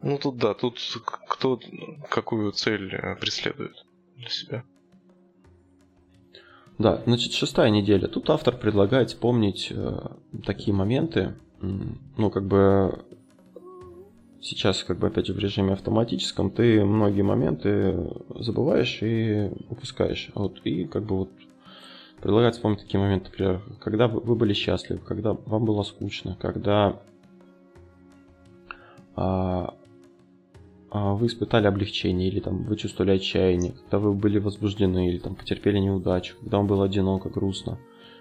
Ну 0.00 0.18
тут 0.18 0.36
да, 0.36 0.54
тут 0.54 0.78
кто 1.28 1.58
какую 2.10 2.52
цель 2.52 2.94
э, 2.94 3.16
преследует 3.16 3.84
для 4.16 4.28
себя. 4.28 4.64
Да, 6.78 7.02
значит, 7.06 7.32
шестая 7.32 7.70
неделя. 7.70 8.08
Тут 8.08 8.30
автор 8.30 8.56
предлагает 8.56 9.10
вспомнить 9.10 9.68
э, 9.70 10.06
такие 10.44 10.74
моменты, 10.74 11.34
ну, 12.16 12.30
как 12.30 12.46
бы 12.46 13.04
сейчас, 14.40 14.84
как 14.84 14.98
бы, 14.98 15.06
опять 15.06 15.26
же, 15.26 15.32
в 15.32 15.38
режиме 15.38 15.72
автоматическом, 15.72 16.50
ты 16.50 16.84
многие 16.84 17.22
моменты 17.22 18.10
забываешь 18.34 18.98
и 19.02 19.50
упускаешь. 19.70 20.30
Вот, 20.34 20.60
и 20.64 20.84
как 20.84 21.04
бы 21.04 21.16
вот 21.16 21.30
предлагает 22.20 22.54
вспомнить 22.54 22.80
такие 22.80 23.00
моменты, 23.00 23.30
например, 23.30 23.62
когда 23.80 24.08
вы 24.08 24.34
были 24.34 24.52
счастливы, 24.52 25.00
когда 25.00 25.32
вам 25.32 25.64
было 25.64 25.82
скучно, 25.82 26.36
когда 26.40 27.00
а, 29.16 29.74
вы 30.94 31.26
испытали 31.26 31.66
облегчение, 31.66 32.28
или 32.28 32.38
там 32.38 32.62
вы 32.62 32.76
чувствовали 32.76 33.16
отчаяние, 33.16 33.72
когда 33.72 33.98
вы 33.98 34.12
были 34.14 34.38
возбуждены, 34.38 35.08
или 35.08 35.18
там 35.18 35.34
потерпели 35.34 35.78
неудачу, 35.78 36.36
когда 36.40 36.58
вам 36.58 36.68
было 36.68 36.84
одиноко, 36.84 37.28
грустно, 37.28 37.78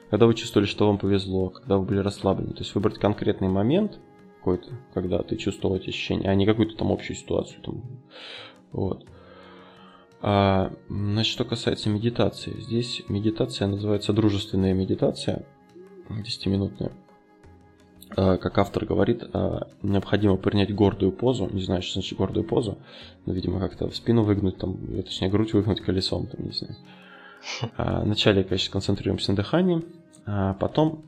когда 0.10 0.26
вы 0.26 0.34
чувствовали, 0.34 0.68
что 0.68 0.88
вам 0.88 0.98
повезло, 0.98 1.50
когда 1.50 1.78
вы 1.78 1.86
были 1.86 2.00
расслаблены. 2.00 2.54
То 2.54 2.60
есть 2.62 2.74
выбрать 2.74 2.98
конкретный 2.98 3.48
момент 3.48 4.00
какой-то, 4.40 4.72
когда 4.94 5.20
ты 5.20 5.36
чувствовал 5.38 5.76
эти 5.76 5.90
ощущения, 5.90 6.28
а 6.28 6.34
не 6.34 6.48
какую-то 6.48 6.76
там 6.76 6.92
общую 6.92 7.16
ситуацию. 7.16 7.62
Там. 7.62 7.84
Вот. 8.72 9.06
А, 10.22 10.74
значит, 10.90 11.32
что 11.32 11.46
касается 11.46 11.90
медитации. 11.90 12.60
Здесь 12.60 13.04
медитация 13.08 13.68
называется 13.68 14.14
дружественная 14.14 14.74
медитация, 14.74 15.46
10-минутная. 16.10 16.92
Э, 18.16 18.38
как 18.38 18.58
автор 18.58 18.86
говорит, 18.86 19.24
э, 19.34 19.60
необходимо 19.82 20.38
принять 20.38 20.74
гордую 20.74 21.12
позу. 21.12 21.50
Не 21.52 21.64
знаю, 21.64 21.82
что 21.82 21.94
значит 21.94 22.18
гордую 22.18 22.46
позу. 22.46 22.78
Но, 23.26 23.34
видимо, 23.34 23.60
как-то 23.60 23.90
в 23.90 23.96
спину 23.96 24.24
выгнуть, 24.24 24.58
там, 24.58 24.78
точнее, 25.04 25.30
грудь 25.30 25.54
выгнуть 25.54 25.82
колесом, 25.82 26.28
там, 26.28 26.46
не 26.46 26.52
знаю. 26.52 26.76
Вначале, 28.06 28.44
конечно, 28.44 28.72
концентрируемся 28.72 29.32
на 29.32 29.38
дыхании, 29.38 29.84
а 30.26 30.54
потом 30.54 31.04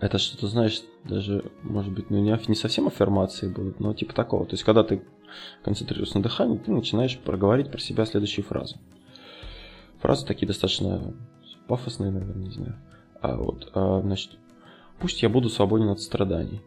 это 0.00 0.18
что-то, 0.18 0.46
знаешь, 0.46 0.82
даже, 1.04 1.44
может 1.62 1.92
быть, 1.92 2.10
ну 2.10 2.18
не, 2.18 2.36
не 2.48 2.54
совсем 2.54 2.86
аффирмации 2.86 3.48
будут, 3.48 3.78
но 3.80 3.94
типа 3.94 4.14
такого. 4.14 4.46
То 4.46 4.54
есть, 4.54 4.64
когда 4.64 4.84
ты 4.84 5.02
концентрируешься 5.64 6.18
на 6.18 6.22
дыхании, 6.22 6.58
ты 6.58 6.72
начинаешь 6.72 7.18
проговорить 7.18 7.70
про 7.70 7.78
себя 7.78 8.04
следующие 8.06 8.44
фразы. 8.44 8.76
Фразы 10.00 10.26
такие 10.26 10.46
достаточно 10.46 11.14
пафосные, 11.68 12.10
наверное, 12.10 12.46
не 12.46 12.50
знаю. 12.50 12.76
А 13.20 13.36
вот, 13.36 13.70
а, 13.74 14.00
значит, 14.00 14.32
Пусть 14.98 15.22
я 15.22 15.28
буду 15.28 15.48
свободен 15.48 15.88
от 15.88 16.00
страданий. 16.00 16.60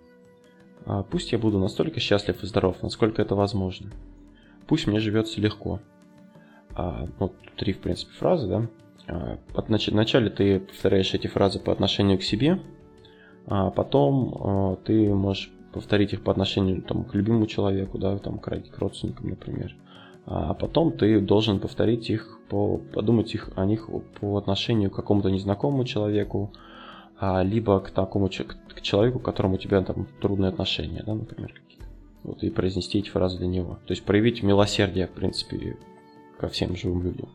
А 0.86 1.04
пусть 1.04 1.32
я 1.32 1.38
буду 1.38 1.60
настолько 1.60 2.00
счастлив 2.00 2.44
и 2.44 2.48
здоров, 2.48 2.82
насколько 2.82 3.22
это 3.22 3.36
возможно. 3.36 3.92
Пусть 4.68 4.88
мне 4.88 5.00
живется 5.00 5.42
легко. 5.42 5.80
А, 6.76 7.08
ну, 7.20 7.32
три, 7.56 7.74
в 7.74 7.80
принципе, 7.80 8.12
фразы, 8.14 8.48
да. 8.48 8.68
А, 9.08 9.38
вначале 9.68 10.30
ты 10.30 10.60
повторяешь 10.60 11.14
эти 11.14 11.28
фразы 11.28 11.60
по 11.60 11.72
отношению 11.72 12.20
к 12.20 12.24
себе, 12.24 12.60
а 13.48 13.70
потом 13.72 14.78
ты 14.84 15.14
можешь 15.14 15.52
повторить 15.72 16.14
их 16.14 16.24
по 16.24 16.32
отношению 16.32 16.82
там, 16.82 17.04
к 17.04 17.14
любимому 17.14 17.48
человеку, 17.48 17.98
да, 17.98 18.18
там, 18.18 18.40
к, 18.40 18.50
родственникам, 18.78 19.30
например. 19.30 19.76
А 20.26 20.54
потом 20.54 20.92
ты 20.92 21.20
должен 21.20 21.60
повторить 21.60 22.10
их, 22.10 22.40
по, 22.50 22.78
подумать 22.78 23.36
их, 23.36 23.50
о 23.56 23.66
них 23.66 23.90
по 24.20 24.38
отношению 24.38 24.90
к 24.90 24.96
какому-то 24.96 25.30
незнакомому 25.30 25.84
человеку, 25.84 26.52
либо 27.22 27.80
к 27.80 27.92
такому 27.92 28.30
к 28.30 28.82
человеку, 28.82 29.20
к 29.20 29.26
которому 29.26 29.56
у 29.56 29.58
тебя 29.58 29.82
там 29.82 30.08
трудные 30.22 30.50
отношения, 30.50 31.04
да, 31.06 31.14
например, 31.14 31.54
какие-то. 31.54 31.86
Вот, 32.24 32.44
и 32.44 32.50
произнести 32.50 33.00
эти 33.00 33.10
фразы 33.10 33.38
для 33.38 33.48
него. 33.48 33.80
То 33.86 33.92
есть 33.92 34.04
проявить 34.04 34.44
милосердие, 34.44 35.08
в 35.08 35.12
принципе, 35.12 35.78
ко 36.40 36.50
всем 36.50 36.76
живым 36.76 37.04
людям. 37.04 37.30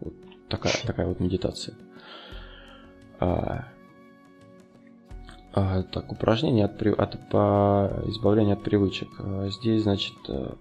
Вот 0.00 0.14
такая, 0.48 0.72
такая 0.84 1.06
вот 1.06 1.20
медитация. 1.20 1.76
А, 3.20 3.68
а, 5.52 5.82
так, 5.82 6.10
упражнение 6.10 6.64
от, 6.64 6.82
от, 6.82 7.28
по 7.28 8.02
избавлению 8.06 8.54
от 8.54 8.62
привычек. 8.62 9.08
А, 9.18 9.48
здесь, 9.48 9.82
значит, 9.82 10.14
э, 10.28 10.54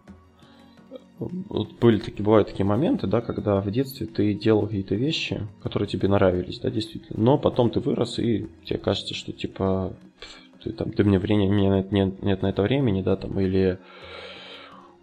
вот 1.19 1.73
были 1.79 1.99
такие, 1.99 2.23
бывают 2.23 2.47
такие 2.47 2.65
моменты, 2.65 3.05
да, 3.05 3.21
когда 3.21 3.59
в 3.59 3.69
детстве 3.69 4.07
ты 4.07 4.33
делал 4.33 4.65
какие-то 4.65 4.95
вещи, 4.95 5.41
которые 5.61 5.87
тебе 5.87 6.07
нравились, 6.07 6.59
да, 6.59 6.69
действительно. 6.69 7.21
Но 7.21 7.37
потом 7.37 7.69
ты 7.69 7.79
вырос, 7.79 8.19
и 8.19 8.47
тебе 8.63 8.79
кажется, 8.79 9.13
что 9.13 9.33
типа 9.33 9.93
ты 10.63 10.71
там, 10.71 10.91
ты 10.91 11.03
мне 11.03 11.19
времени, 11.19 11.49
мне 11.49 11.85
нет, 11.91 12.23
нет 12.23 12.41
на 12.41 12.47
это 12.47 12.61
времени, 12.61 13.01
да, 13.01 13.15
там, 13.15 13.39
или 13.39 13.79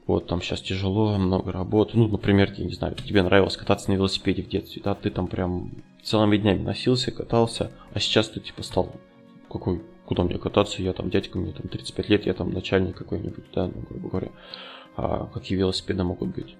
вот 0.07 0.27
там 0.27 0.41
сейчас 0.41 0.63
тяжело, 0.63 1.19
много 1.19 1.53
работы. 1.53 1.99
Ну, 1.99 2.09
например, 2.09 2.53
я 2.57 2.65
не 2.65 2.73
знаю, 2.73 2.95
тебе 2.95 3.23
нравилось 3.23 3.57
кататься 3.57 3.91
на 3.91 3.97
велосипеде 3.97 4.43
в 4.43 4.49
детстве, 4.49 4.81
да, 4.83 4.95
ты 4.95 5.11
там 5.11 5.27
прям 5.27 5.73
целыми 6.03 6.37
днями 6.37 6.63
носился, 6.63 7.11
катался, 7.11 7.73
а 7.93 8.01
сейчас 8.01 8.31
ты 8.31 8.41
типа 8.41 8.63
стал 8.63 8.93
какой, 9.51 9.83
куда 10.07 10.23
мне 10.23 10.39
кататься, 10.39 10.83
я 10.83 10.93
там 10.93 11.11
дядька, 11.11 11.39
мне 11.39 11.53
там 11.53 11.69
35 11.69 12.09
лет, 12.09 12.27
я 12.27 12.35
там 12.35 12.53
начальник 12.53 12.97
какой-нибудь, 12.97 13.45
да, 13.55 13.67
ну, 13.67 13.83
грубо 13.89 14.09
говоря 14.09 14.29
а 14.97 15.27
какие 15.33 15.59
велосипеды 15.59 16.03
могут 16.05 16.35
быть. 16.35 16.57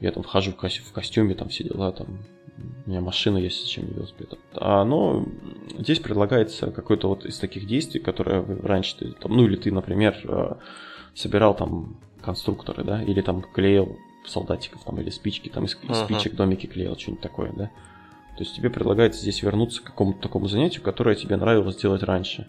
Я 0.00 0.12
там 0.12 0.22
вхожу 0.22 0.52
в, 0.52 0.56
ко- 0.56 0.68
в 0.68 0.92
костюме, 0.92 1.34
там 1.34 1.48
все 1.48 1.64
дела, 1.64 1.92
там 1.92 2.18
у 2.86 2.90
меня 2.90 3.00
машина 3.00 3.38
есть, 3.38 3.62
зачем 3.62 3.84
мне 3.84 3.94
велосипед. 3.94 4.38
А, 4.54 4.84
но 4.84 5.26
здесь 5.78 6.00
предлагается 6.00 6.70
какое-то 6.70 7.08
вот 7.08 7.24
из 7.24 7.38
таких 7.38 7.66
действий, 7.66 8.00
которые 8.00 8.42
раньше 8.62 8.96
ты, 8.98 9.12
там, 9.12 9.32
ну 9.32 9.44
или 9.44 9.56
ты, 9.56 9.72
например, 9.72 10.16
а, 10.24 10.58
собирал 11.14 11.54
там 11.54 11.98
конструкторы, 12.20 12.84
да, 12.84 13.02
или 13.02 13.20
там 13.20 13.42
клеил 13.42 13.96
солдатиков, 14.26 14.84
там, 14.84 15.00
или 15.00 15.10
спички, 15.10 15.48
там 15.48 15.64
из 15.64 15.76
uh-huh. 15.76 16.04
спичек 16.04 16.34
домики 16.34 16.66
клеил, 16.66 16.96
что-нибудь 16.96 17.22
такое, 17.22 17.52
да. 17.52 17.70
То 18.36 18.44
есть 18.44 18.54
тебе 18.54 18.70
предлагается 18.70 19.20
здесь 19.20 19.42
вернуться 19.42 19.82
к 19.82 19.86
какому-то 19.86 20.20
такому 20.20 20.46
занятию, 20.46 20.82
которое 20.82 21.16
тебе 21.16 21.36
нравилось 21.36 21.76
делать 21.76 22.02
раньше. 22.02 22.48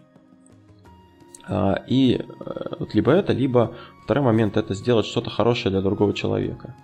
А, 1.47 1.84
и 1.88 2.22
э, 2.22 2.76
вот 2.80 2.93
либо 2.93 3.12
это, 3.12 3.34
либо 3.34 3.76
второй 4.10 4.26
момент 4.26 4.57
это 4.57 4.74
сделать 4.74 5.05
что-то 5.05 5.30
хорошее 5.30 5.70
для 5.70 5.82
другого 5.82 6.16
человека. 6.16 6.76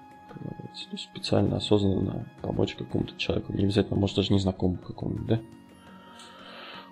Есть 0.91 1.09
специально, 1.09 1.57
осознанно 1.57 2.27
помочь 2.43 2.75
какому-то 2.75 3.17
человеку. 3.17 3.51
Не 3.51 3.63
обязательно, 3.63 3.99
может, 3.99 4.15
даже 4.15 4.31
незнакомому 4.31 4.77
какому-нибудь, 4.77 5.25
да? 5.25 5.39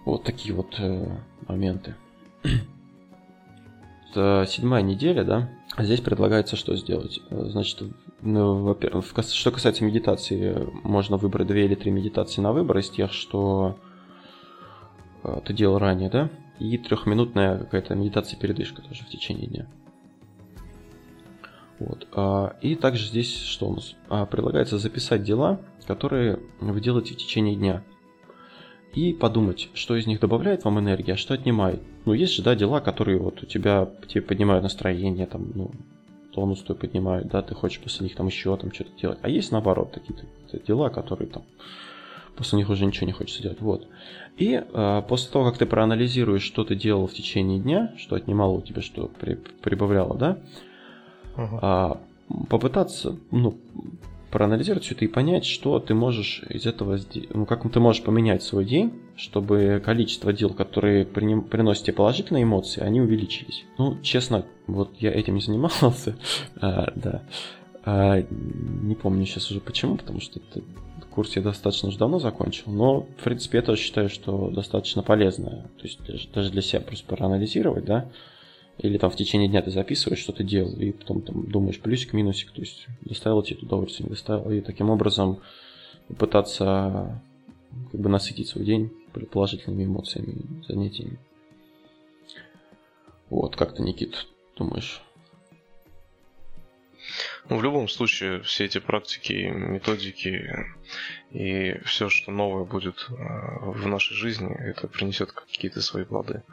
Вот 0.05 0.23
такие 0.23 0.55
вот 0.55 0.73
э, 0.79 1.19
моменты. 1.47 1.93
Это 4.09 4.47
седьмая 4.49 4.81
неделя, 4.81 5.23
да? 5.23 5.49
Здесь 5.77 6.01
предлагается 6.01 6.55
что 6.55 6.75
сделать? 6.77 7.21
Значит, 7.29 7.84
ну, 8.21 8.63
во-первых, 8.63 9.05
что 9.05 9.51
касается 9.51 9.84
медитации, 9.84 10.67
можно 10.81 11.17
выбрать 11.17 11.45
две 11.45 11.65
или 11.65 11.75
три 11.75 11.91
медитации 11.91 12.41
на 12.41 12.53
выбор 12.53 12.79
из 12.79 12.89
тех, 12.89 13.13
что 13.13 13.77
э, 15.23 15.41
ты 15.45 15.53
делал 15.53 15.77
ранее, 15.77 16.09
да? 16.09 16.31
и 16.57 16.77
трехминутная 16.79 17.59
какая-то 17.59 17.93
медитация-передышка 17.93 18.81
тоже 18.81 19.03
в 19.03 19.09
течение 19.09 19.47
дня. 19.47 19.67
Вот. 21.84 22.07
А, 22.13 22.55
и 22.61 22.75
также 22.75 23.07
здесь 23.07 23.36
что 23.43 23.67
у 23.67 23.75
нас? 23.75 23.95
А, 24.09 24.25
предлагается 24.25 24.77
записать 24.77 25.23
дела, 25.23 25.59
которые 25.86 26.39
вы 26.59 26.79
делаете 26.81 27.13
в 27.13 27.17
течение 27.17 27.55
дня. 27.55 27.84
и 28.93 29.11
подумать, 29.11 29.69
что 29.73 29.95
из 29.95 30.05
них 30.05 30.19
добавляет 30.19 30.65
вам 30.65 30.79
энергии, 30.79 31.13
а 31.13 31.17
что 31.17 31.34
отнимает. 31.34 31.81
Ну, 32.05 32.13
есть 32.13 32.34
же, 32.34 32.43
да, 32.43 32.55
дела, 32.55 32.79
которые 32.79 33.17
вот 33.17 33.41
у 33.41 33.45
тебя 33.47 33.89
тебе 34.07 34.21
поднимают 34.21 34.61
настроение, 34.61 35.25
там, 35.25 35.51
ну, 35.55 35.71
тонус 36.31 36.61
твой 36.61 36.77
поднимают, 36.77 37.27
да, 37.27 37.41
ты 37.41 37.55
хочешь 37.55 37.79
после 37.79 38.05
них 38.05 38.15
там 38.15 38.27
еще 38.27 38.55
там 38.55 38.71
что-то 38.71 38.91
делать. 38.99 39.19
А 39.21 39.29
есть 39.29 39.51
наоборот 39.51 39.91
такие 39.91 40.15
дела, 40.67 40.89
которые 40.89 41.27
там 41.27 41.43
после 42.36 42.57
них 42.57 42.69
уже 42.69 42.86
ничего 42.86 43.07
не 43.07 43.13
хочется 43.13 43.41
делать. 43.41 43.61
Вот. 43.61 43.88
И 44.38 44.53
э, 44.53 45.01
после 45.07 45.31
того, 45.31 45.45
как 45.45 45.57
ты 45.57 45.65
проанализируешь, 45.65 46.43
что 46.43 46.63
ты 46.63 46.75
делал 46.75 47.07
в 47.07 47.13
течение 47.13 47.59
дня, 47.59 47.93
что 47.97 48.15
отнимало 48.15 48.53
у 48.53 48.61
тебя, 48.61 48.81
что 48.81 49.11
при, 49.19 49.36
прибавляло, 49.36 50.17
да, 50.17 50.39
э, 51.38 51.93
попытаться, 52.49 53.17
ну, 53.31 53.57
проанализировать 54.34 54.84
все 54.84 54.95
это 54.95 55.05
и 55.05 55.07
понять, 55.07 55.45
что 55.45 55.79
ты 55.79 55.93
можешь 55.93 56.41
из 56.49 56.65
этого 56.65 56.97
сделать, 56.97 57.29
ну, 57.34 57.45
как 57.45 57.71
ты 57.71 57.79
можешь 57.79 58.03
поменять 58.03 58.41
свой 58.41 58.65
день, 58.65 58.93
чтобы 59.15 59.81
количество 59.86 60.34
дел, 60.34 60.49
которые 60.49 61.05
приним, 61.05 61.43
приносят 61.43 61.86
тебе 61.86 61.93
положительные 61.93 62.43
эмоции, 62.43 62.81
они 62.81 62.99
увеличились. 62.99 63.63
Ну, 63.77 63.99
честно, 64.01 64.45
вот 64.65 64.95
я 64.99 65.11
этим 65.11 65.36
не 65.36 65.41
занимался, 65.41 66.15
а, 66.61 66.91
да. 66.95 67.21
А, 67.86 68.21
не 68.21 68.95
помню 68.95 69.25
сейчас 69.25 69.51
уже 69.51 69.59
почему, 69.59 69.97
потому 69.97 70.19
что 70.19 70.39
это 70.39 70.63
курс 71.13 71.36
я 71.36 71.43
достаточно 71.43 71.89
уже 71.89 71.99
давно 71.99 72.17
закончил, 72.17 72.71
но, 72.71 73.01
в 73.01 73.23
принципе, 73.23 73.59
я 73.59 73.61
тоже 73.61 73.81
считаю, 73.81 74.09
что 74.09 74.49
достаточно 74.49 75.03
полезно. 75.03 75.69
То 75.77 75.84
есть 75.84 75.99
даже 76.34 76.49
для 76.49 76.61
себя 76.63 76.81
просто 76.81 77.05
проанализировать, 77.05 77.86
да, 77.86 78.09
или 78.78 78.97
там 78.97 79.11
в 79.11 79.15
течение 79.15 79.49
дня 79.49 79.61
ты 79.61 79.71
записываешь, 79.71 80.19
что 80.19 80.34
ты 80.34 80.43
делал, 80.43 80.74
и 80.78 80.91
потом 80.91 81.21
там 81.21 81.49
думаешь 81.49 81.80
плюсик, 81.80 82.13
минусик, 82.13 82.51
то 82.51 82.61
есть 82.61 82.88
доставил 83.01 83.43
тебе 83.43 83.57
это 83.57 83.65
удовольствие, 83.65 84.05
не 84.05 84.11
доставил, 84.11 84.49
и 84.51 84.61
таким 84.61 84.89
образом 84.89 85.41
пытаться 86.17 87.21
как 87.91 88.01
бы 88.01 88.09
насытить 88.09 88.49
свой 88.49 88.65
день 88.65 88.91
положительными 89.32 89.86
эмоциями, 89.86 90.63
занятиями. 90.67 91.19
Вот, 93.30 93.55
как 93.55 93.76
ты, 93.76 93.84
Никит, 93.84 94.28
думаешь? 94.55 95.01
Ну, 97.49 97.57
в 97.57 97.63
любом 97.63 97.89
случае, 97.89 98.41
все 98.43 98.65
эти 98.65 98.80
практики, 98.80 99.51
методики 99.53 100.65
и 101.32 101.78
все, 101.84 102.09
что 102.09 102.32
новое 102.32 102.63
будет 102.63 103.07
э, 103.09 103.13
в 103.61 103.86
нашей 103.88 104.15
жизни, 104.15 104.51
это 104.53 104.88
принесет 104.88 105.32
какие-то 105.32 105.82
свои 105.82 106.05
плоды. 106.05 106.43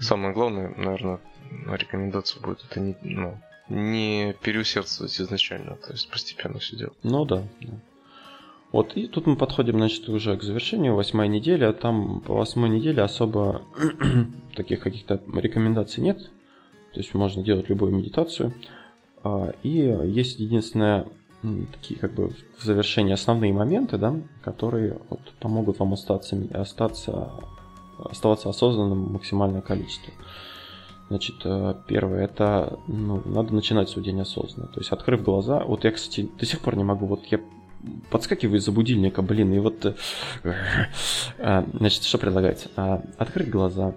Самое 0.00 0.32
главное, 0.32 0.72
наверное, 0.76 1.20
рекомендация 1.66 2.40
будет 2.40 2.64
это 2.68 2.80
не, 2.80 2.96
ну, 3.02 3.36
не 3.68 4.34
переусердствовать 4.42 5.20
изначально, 5.20 5.76
то 5.76 5.92
есть 5.92 6.10
постепенно 6.10 6.58
все 6.58 6.76
делать. 6.76 6.96
Ну 7.02 7.24
да. 7.24 7.44
Вот, 8.72 8.96
и 8.96 9.08
тут 9.08 9.26
мы 9.26 9.36
подходим, 9.36 9.78
значит, 9.78 10.08
уже 10.08 10.36
к 10.36 10.42
завершению, 10.42 10.94
восьмая 10.94 11.28
неделя. 11.28 11.72
Там 11.72 12.20
по 12.20 12.34
восьмой 12.34 12.68
неделе 12.68 13.02
особо 13.02 13.62
таких 14.54 14.80
каких-то 14.80 15.20
рекомендаций 15.34 16.02
нет. 16.02 16.18
То 16.92 17.00
есть 17.00 17.12
можно 17.14 17.42
делать 17.42 17.68
любую 17.68 17.92
медитацию. 17.92 18.54
А, 19.22 19.52
и 19.62 19.70
есть 19.70 20.38
единственное, 20.38 21.06
такие 21.72 21.98
как 21.98 22.14
бы 22.14 22.32
в 22.58 22.62
завершении 22.62 23.12
основные 23.12 23.52
моменты, 23.52 23.98
да, 23.98 24.14
которые 24.42 24.98
вот, 25.08 25.20
помогут 25.40 25.80
вам 25.80 25.92
остаться, 25.94 26.40
остаться 26.52 27.32
оставаться 28.08 28.48
осознанным 28.48 29.12
максимальное 29.12 29.60
количество. 29.60 30.12
Значит, 31.08 31.36
э, 31.44 31.74
первое, 31.88 32.24
это 32.24 32.78
ну, 32.86 33.20
надо 33.24 33.52
начинать 33.52 33.88
свой 33.88 34.04
день 34.04 34.20
осознанно. 34.20 34.68
То 34.68 34.78
есть, 34.78 34.92
открыв 34.92 35.24
глаза, 35.24 35.64
вот 35.64 35.82
я, 35.82 35.90
кстати, 35.90 36.30
до 36.38 36.46
сих 36.46 36.60
пор 36.60 36.76
не 36.76 36.84
могу, 36.84 37.06
вот 37.06 37.24
я 37.26 37.40
подскакиваю 38.10 38.58
из-за 38.58 38.70
будильника, 38.70 39.20
блин, 39.20 39.52
и 39.52 39.58
вот, 39.58 39.84
э, 39.84 39.94
э, 41.38 41.64
значит, 41.72 42.04
что 42.04 42.18
предлагается? 42.18 42.70
А, 42.76 43.02
открыть 43.18 43.50
глаза, 43.50 43.94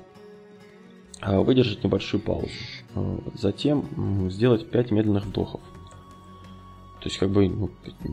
а, 1.21 1.41
выдержать 1.41 1.83
небольшую 1.83 2.21
паузу, 2.21 2.49
затем 3.35 4.29
сделать 4.31 4.69
5 4.69 4.91
медленных 4.91 5.25
вдохов. 5.25 5.61
То 7.03 7.09
есть, 7.09 7.17
как 7.17 7.31
бы, 7.31 7.49
ну, 7.49 7.69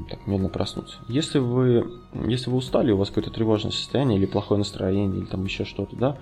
так, 0.08 0.26
медленно 0.26 0.48
проснуться. 0.48 0.98
Если 1.06 1.38
вы, 1.38 2.00
если 2.26 2.50
вы 2.50 2.56
устали, 2.56 2.90
у 2.90 2.96
вас 2.96 3.10
какое-то 3.10 3.30
тревожное 3.30 3.70
состояние, 3.70 4.18
или 4.18 4.26
плохое 4.26 4.58
настроение, 4.58 5.20
или 5.20 5.26
там 5.26 5.44
еще 5.44 5.64
что-то, 5.64 5.94
да, 5.94 6.18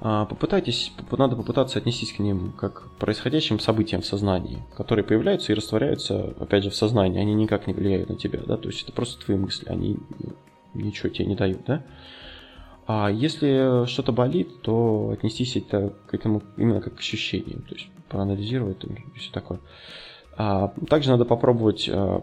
а, 0.00 0.24
попытайтесь, 0.24 0.92
надо 1.10 1.34
попытаться 1.34 1.80
отнестись 1.80 2.12
к 2.12 2.20
ним 2.20 2.52
как 2.52 2.84
к 2.84 2.90
происходящим 3.00 3.58
событиям 3.58 4.02
в 4.02 4.06
сознании, 4.06 4.62
которые 4.76 5.04
появляются 5.04 5.50
и 5.50 5.56
растворяются, 5.56 6.32
опять 6.38 6.62
же, 6.62 6.70
в 6.70 6.76
сознании, 6.76 7.20
они 7.20 7.34
никак 7.34 7.66
не 7.66 7.74
влияют 7.74 8.08
на 8.08 8.14
тебя, 8.14 8.38
да, 8.46 8.56
то 8.56 8.68
есть 8.68 8.84
это 8.84 8.92
просто 8.92 9.24
твои 9.24 9.36
мысли, 9.36 9.68
они 9.68 9.96
ничего 10.74 11.08
тебе 11.08 11.26
не 11.26 11.34
дают, 11.34 11.64
да. 11.66 11.82
А 12.86 13.10
если 13.10 13.84
что-то 13.86 14.12
болит, 14.12 14.62
то 14.62 15.10
отнестись 15.12 15.56
это 15.56 15.92
к 16.06 16.14
этому 16.14 16.44
именно 16.56 16.80
как 16.80 16.94
к 16.94 17.00
ощущениям, 17.00 17.62
то 17.62 17.74
есть 17.74 17.88
проанализировать 18.08 18.84
и 18.84 19.18
все 19.18 19.32
такое. 19.32 19.58
А, 20.36 20.72
также 20.88 21.10
надо 21.10 21.24
попробовать 21.24 21.88
а, 21.90 22.22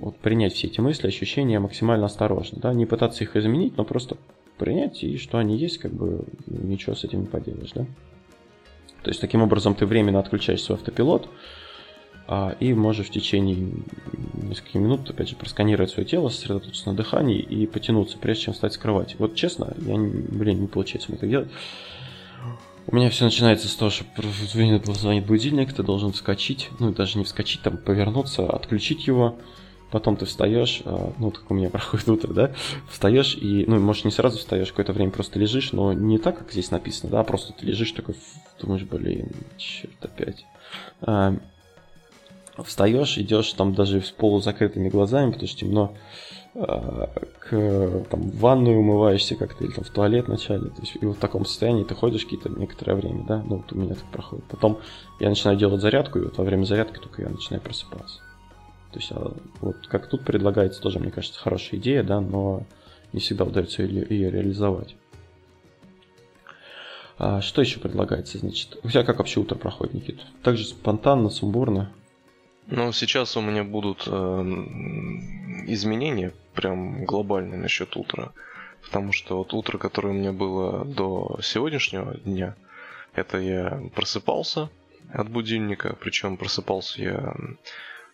вот, 0.00 0.16
принять 0.16 0.52
все 0.52 0.66
эти 0.66 0.80
мысли, 0.80 1.06
ощущения 1.06 1.58
максимально 1.58 2.06
осторожно. 2.06 2.58
Да? 2.60 2.74
Не 2.74 2.86
пытаться 2.86 3.24
их 3.24 3.36
изменить, 3.36 3.76
но 3.76 3.84
просто 3.84 4.16
принять, 4.58 5.02
и 5.02 5.16
что 5.16 5.38
они 5.38 5.56
есть, 5.56 5.78
как 5.78 5.92
бы 5.92 6.24
ничего 6.46 6.94
с 6.94 7.04
этим 7.04 7.20
не 7.20 7.26
поделаешь. 7.26 7.72
Да? 7.74 7.86
То 9.02 9.10
есть 9.10 9.20
таким 9.20 9.42
образом 9.42 9.74
ты 9.74 9.86
временно 9.86 10.18
отключаешь 10.18 10.62
свой 10.62 10.78
автопилот, 10.78 11.28
а, 12.28 12.56
и 12.60 12.72
можешь 12.72 13.08
в 13.08 13.10
течение 13.10 13.72
нескольких 14.34 14.76
минут, 14.76 15.10
опять 15.10 15.28
же, 15.28 15.36
просканировать 15.36 15.90
свое 15.90 16.08
тело, 16.08 16.28
сосредоточиться 16.28 16.90
на 16.90 16.96
дыхании 16.96 17.40
и 17.40 17.66
потянуться, 17.66 18.16
прежде 18.18 18.44
чем 18.44 18.54
встать 18.54 18.72
с 18.72 18.78
кровати. 18.78 19.16
Вот 19.18 19.34
честно, 19.34 19.74
я, 19.78 19.96
блин, 19.96 20.60
не 20.60 20.66
получается 20.66 21.10
мне 21.10 21.18
так 21.18 21.30
делать. 21.30 21.48
У 22.88 22.96
меня 22.96 23.10
все 23.10 23.24
начинается 23.24 23.68
с 23.68 23.76
того, 23.76 23.90
что 23.90 24.04
звонит, 24.52 25.26
будильник, 25.26 25.72
ты 25.72 25.82
должен 25.82 26.12
вскочить, 26.12 26.68
ну 26.80 26.92
даже 26.92 27.18
не 27.18 27.24
вскочить, 27.24 27.62
там 27.62 27.76
повернуться, 27.76 28.44
отключить 28.44 29.06
его, 29.06 29.38
потом 29.92 30.16
ты 30.16 30.24
встаешь, 30.24 30.82
а, 30.84 31.12
ну, 31.18 31.30
как 31.30 31.48
у 31.50 31.54
меня 31.54 31.70
проходит 31.70 32.08
утро, 32.08 32.32
да, 32.32 32.52
встаешь 32.90 33.36
и, 33.36 33.64
ну, 33.66 33.78
может, 33.78 34.04
не 34.04 34.10
сразу 34.10 34.38
встаешь, 34.38 34.68
какое-то 34.70 34.92
время 34.92 35.12
просто 35.12 35.38
лежишь, 35.38 35.72
но 35.72 35.92
не 35.92 36.18
так, 36.18 36.38
как 36.38 36.50
здесь 36.50 36.72
написано, 36.72 37.12
да, 37.12 37.20
а 37.20 37.24
просто 37.24 37.52
ты 37.52 37.66
лежишь 37.66 37.92
такой, 37.92 38.16
думаешь, 38.60 38.82
блин, 38.82 39.30
черт 39.58 40.04
опять. 40.04 40.44
А, 41.02 41.36
встаешь, 42.64 43.16
идешь 43.16 43.52
там 43.52 43.74
даже 43.74 44.02
с 44.02 44.10
полузакрытыми 44.10 44.88
глазами, 44.88 45.30
потому 45.30 45.48
что 45.48 45.60
темно, 45.60 45.94
к 46.54 48.04
там, 48.10 48.22
в 48.30 48.38
ванную 48.38 48.78
умываешься 48.78 49.36
как-то 49.36 49.64
или 49.64 49.72
там, 49.72 49.84
в 49.84 49.90
туалет 49.90 50.26
вначале. 50.28 50.68
То 50.68 50.80
есть, 50.80 50.96
и 51.00 51.06
вот 51.06 51.16
в 51.16 51.20
таком 51.20 51.44
состоянии 51.46 51.84
ты 51.84 51.94
ходишь 51.94 52.24
какие-то 52.24 52.50
некоторое 52.50 52.94
время, 52.94 53.24
да, 53.24 53.42
ну 53.42 53.56
вот 53.56 53.72
у 53.72 53.76
меня 53.76 53.94
так 53.94 54.04
проходит. 54.10 54.44
Потом 54.46 54.78
я 55.18 55.28
начинаю 55.28 55.56
делать 55.56 55.80
зарядку, 55.80 56.18
и 56.18 56.22
вот 56.22 56.36
во 56.36 56.44
время 56.44 56.64
зарядки 56.64 56.98
только 56.98 57.22
я 57.22 57.28
начинаю 57.28 57.62
просыпаться. 57.62 58.20
То 58.92 58.98
есть 58.98 59.10
а, 59.12 59.34
вот 59.60 59.86
как 59.86 60.08
тут 60.08 60.24
предлагается 60.24 60.82
тоже, 60.82 60.98
мне 60.98 61.10
кажется, 61.10 61.40
хорошая 61.40 61.80
идея, 61.80 62.02
да, 62.02 62.20
но 62.20 62.64
не 63.12 63.20
всегда 63.20 63.44
удается 63.44 63.82
ее, 63.82 64.06
ее 64.08 64.30
реализовать. 64.30 64.96
А 67.18 67.40
что 67.40 67.62
еще 67.62 67.80
предлагается, 67.80 68.38
значит? 68.38 68.78
У 68.82 68.88
тебя 68.88 69.04
как 69.04 69.18
вообще 69.18 69.40
утро 69.40 69.54
проходит, 69.54 69.94
Никита? 69.94 70.22
Также 70.42 70.64
спонтанно, 70.64 71.30
сумбурно? 71.30 71.92
Ну, 72.66 72.92
сейчас 72.92 73.36
у 73.36 73.40
меня 73.40 73.64
будут 73.64 74.04
э, 74.06 74.10
изменения 75.66 76.32
прям 76.54 77.04
глобальные 77.04 77.58
насчет 77.58 77.96
утра. 77.96 78.32
Потому 78.82 79.12
что 79.12 79.38
вот 79.38 79.54
утро, 79.54 79.78
которое 79.78 80.08
у 80.08 80.16
меня 80.16 80.32
было 80.32 80.84
до 80.84 81.38
сегодняшнего 81.42 82.14
дня, 82.14 82.56
это 83.14 83.38
я 83.38 83.80
просыпался 83.94 84.70
от 85.12 85.28
будильника, 85.28 85.96
причем 86.00 86.36
просыпался 86.36 87.02
я 87.02 87.34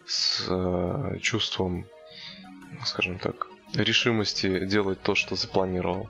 с 0.06 0.46
э, 0.48 1.18
чувством, 1.20 1.86
скажем 2.84 3.18
так, 3.18 3.48
решимости 3.74 4.64
делать 4.66 5.00
то, 5.02 5.14
что 5.14 5.36
запланировал. 5.36 6.08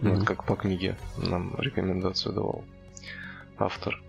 Mm-hmm. 0.00 0.16
Вот 0.16 0.26
как 0.26 0.44
по 0.44 0.56
книге 0.56 0.96
нам 1.16 1.54
рекомендацию 1.58 2.34
давал 2.34 2.64
автор. 3.58 4.00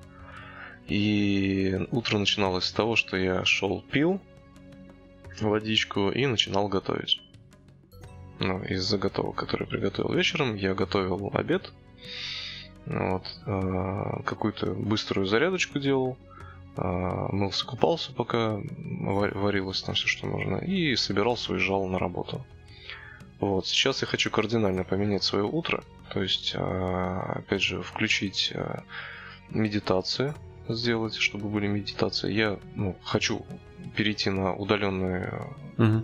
И 0.88 1.88
утро 1.92 2.18
начиналось 2.18 2.66
с 2.66 2.72
того, 2.72 2.96
что 2.96 3.16
я 3.18 3.46
шел 3.46 3.82
пил 3.82 4.20
водичку 5.42 6.10
и 6.10 6.26
начинал 6.26 6.68
готовить. 6.68 7.22
Ну, 8.40 8.62
из 8.64 8.84
заготовок, 8.84 9.36
которые 9.36 9.68
приготовил 9.68 10.14
вечером, 10.14 10.56
я 10.56 10.74
готовил 10.74 11.32
обед. 11.34 11.72
Вот, 12.86 13.24
э, 13.46 14.24
какую-то 14.26 14.74
быструю 14.74 15.26
зарядочку 15.26 15.80
делал. 15.80 16.18
Э, 16.76 17.28
мылся, 17.32 17.66
купался, 17.66 18.12
пока 18.12 18.60
варилось 18.60 19.82
там 19.84 19.96
все, 19.96 20.08
что 20.08 20.28
нужно. 20.28 20.58
И 20.58 20.96
собирался, 20.96 21.54
уезжал 21.54 21.88
на 21.88 22.00
работу. 22.00 22.46
Вот, 23.40 23.68
сейчас 23.68 24.02
я 24.02 24.08
хочу 24.08 24.30
кардинально 24.30 24.84
поменять 24.84 25.24
свое 25.24 25.46
утро. 25.46 25.84
То 26.12 26.22
есть, 26.22 26.54
э, 26.56 27.20
опять 27.36 27.62
же, 27.62 27.82
включить 27.82 28.52
э, 28.54 28.82
медитацию 29.50 30.36
сделать, 30.68 31.16
чтобы 31.16 31.50
были 31.50 31.68
медитации. 31.68 32.32
Я 32.32 32.60
ну, 32.76 32.96
хочу 33.04 33.46
перейти 33.96 34.30
на 34.30 34.54
удаленную, 34.54 35.56
угу. 35.78 36.04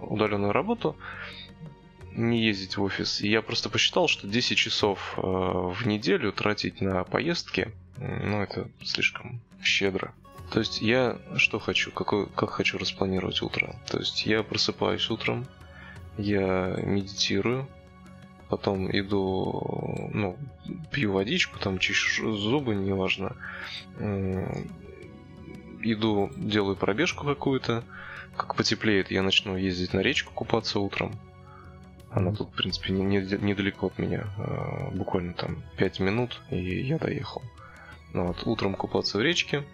удаленную 0.00 0.52
работу. 0.52 0.96
не 2.12 2.44
ездить 2.44 2.76
в 2.76 2.82
офис. 2.82 3.20
И 3.20 3.28
я 3.28 3.42
просто 3.42 3.70
посчитал, 3.70 4.08
что 4.08 4.26
10 4.26 4.58
часов 4.58 5.14
э, 5.16 5.20
в 5.22 5.86
неделю 5.86 6.32
тратить 6.32 6.80
на 6.80 7.04
поездки, 7.04 7.72
ну, 7.98 8.42
это 8.42 8.68
слишком 8.82 9.40
щедро. 9.62 10.12
То 10.50 10.58
есть 10.58 10.82
я 10.82 11.18
что 11.36 11.58
хочу, 11.58 11.90
какой, 11.90 12.26
как 12.26 12.50
хочу 12.50 12.76
распланировать 12.76 13.40
утро. 13.40 13.74
То 13.88 13.98
есть 13.98 14.26
я 14.26 14.42
просыпаюсь 14.42 15.08
утром, 15.08 15.46
я 16.18 16.76
медитирую, 16.82 17.66
потом 18.52 18.86
иду, 18.90 20.10
ну, 20.12 20.36
пью 20.90 21.12
водичку, 21.12 21.58
там 21.58 21.78
чищу 21.78 22.36
зубы, 22.36 22.74
неважно. 22.74 23.34
Иду, 25.80 26.30
делаю 26.36 26.76
пробежку 26.76 27.24
какую-то. 27.24 27.82
Как 28.36 28.54
потеплеет, 28.54 29.10
я 29.10 29.22
начну 29.22 29.56
ездить 29.56 29.94
на 29.94 30.00
речку 30.00 30.34
купаться 30.34 30.80
утром. 30.80 31.12
Она 32.10 32.30
тут, 32.34 32.50
в 32.50 32.52
принципе, 32.52 32.92
не, 32.92 33.06
не, 33.06 33.20
недалеко 33.40 33.86
от 33.86 33.98
меня. 33.98 34.26
А, 34.36 34.90
буквально 34.90 35.32
там 35.32 35.62
5 35.78 36.00
минут, 36.00 36.42
и 36.50 36.80
я 36.82 36.98
доехал. 36.98 37.40
Ну, 38.12 38.26
вот, 38.26 38.46
утром 38.46 38.74
купаться 38.74 39.16
в 39.16 39.22
речке, 39.22 39.64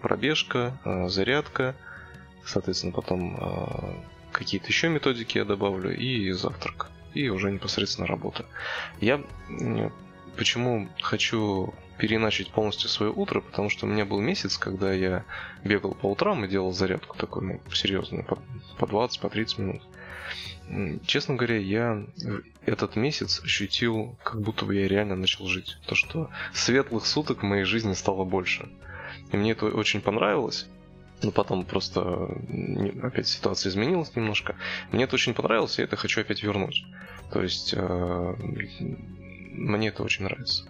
пробежка, 0.00 0.78
а, 0.84 1.08
зарядка. 1.08 1.74
Соответственно, 2.44 2.92
потом 2.92 3.36
а, 3.40 3.94
какие-то 4.30 4.68
еще 4.68 4.88
методики 4.88 5.38
я 5.38 5.44
добавлю 5.44 5.92
и 5.92 6.30
завтрак. 6.30 6.92
И 7.14 7.28
уже 7.28 7.50
непосредственно 7.50 8.06
работа. 8.06 8.46
Я 9.00 9.22
почему 10.36 10.88
хочу 11.00 11.74
переначить 11.98 12.50
полностью 12.52 12.88
свое 12.88 13.12
утро, 13.12 13.40
потому 13.40 13.70
что 13.70 13.86
у 13.86 13.88
меня 13.88 14.04
был 14.04 14.20
месяц, 14.20 14.56
когда 14.56 14.92
я 14.92 15.24
бегал 15.64 15.94
по 15.94 16.06
утрам 16.06 16.44
и 16.44 16.48
делал 16.48 16.72
зарядку 16.72 17.16
такую, 17.16 17.46
ну, 17.46 17.74
серьезную, 17.74 18.24
по, 18.24 18.38
по 18.78 18.86
20, 18.86 19.20
по 19.20 19.28
30 19.28 19.58
минут. 19.58 19.82
Честно 21.06 21.34
говоря, 21.34 21.56
я 21.56 22.04
этот 22.66 22.94
месяц 22.94 23.42
ощутил, 23.42 24.16
как 24.22 24.40
будто 24.40 24.64
бы 24.64 24.76
я 24.76 24.86
реально 24.86 25.16
начал 25.16 25.46
жить. 25.46 25.78
То, 25.86 25.94
что 25.94 26.30
светлых 26.52 27.06
суток 27.06 27.42
в 27.42 27.46
моей 27.46 27.64
жизни 27.64 27.94
стало 27.94 28.24
больше. 28.24 28.68
И 29.32 29.36
мне 29.36 29.52
это 29.52 29.66
очень 29.66 30.00
понравилось. 30.00 30.68
Но 31.22 31.32
потом 31.32 31.64
просто 31.64 32.28
опять 33.02 33.26
ситуация 33.26 33.70
изменилась 33.70 34.14
немножко. 34.14 34.54
Мне 34.92 35.04
это 35.04 35.16
очень 35.16 35.34
понравилось, 35.34 35.78
и 35.78 35.82
это 35.82 35.96
хочу 35.96 36.20
опять 36.20 36.42
вернуть. 36.42 36.84
То 37.32 37.42
есть 37.42 37.74
э, 37.76 38.34
мне 39.52 39.88
это 39.88 40.02
очень 40.02 40.24
нравится. 40.24 40.64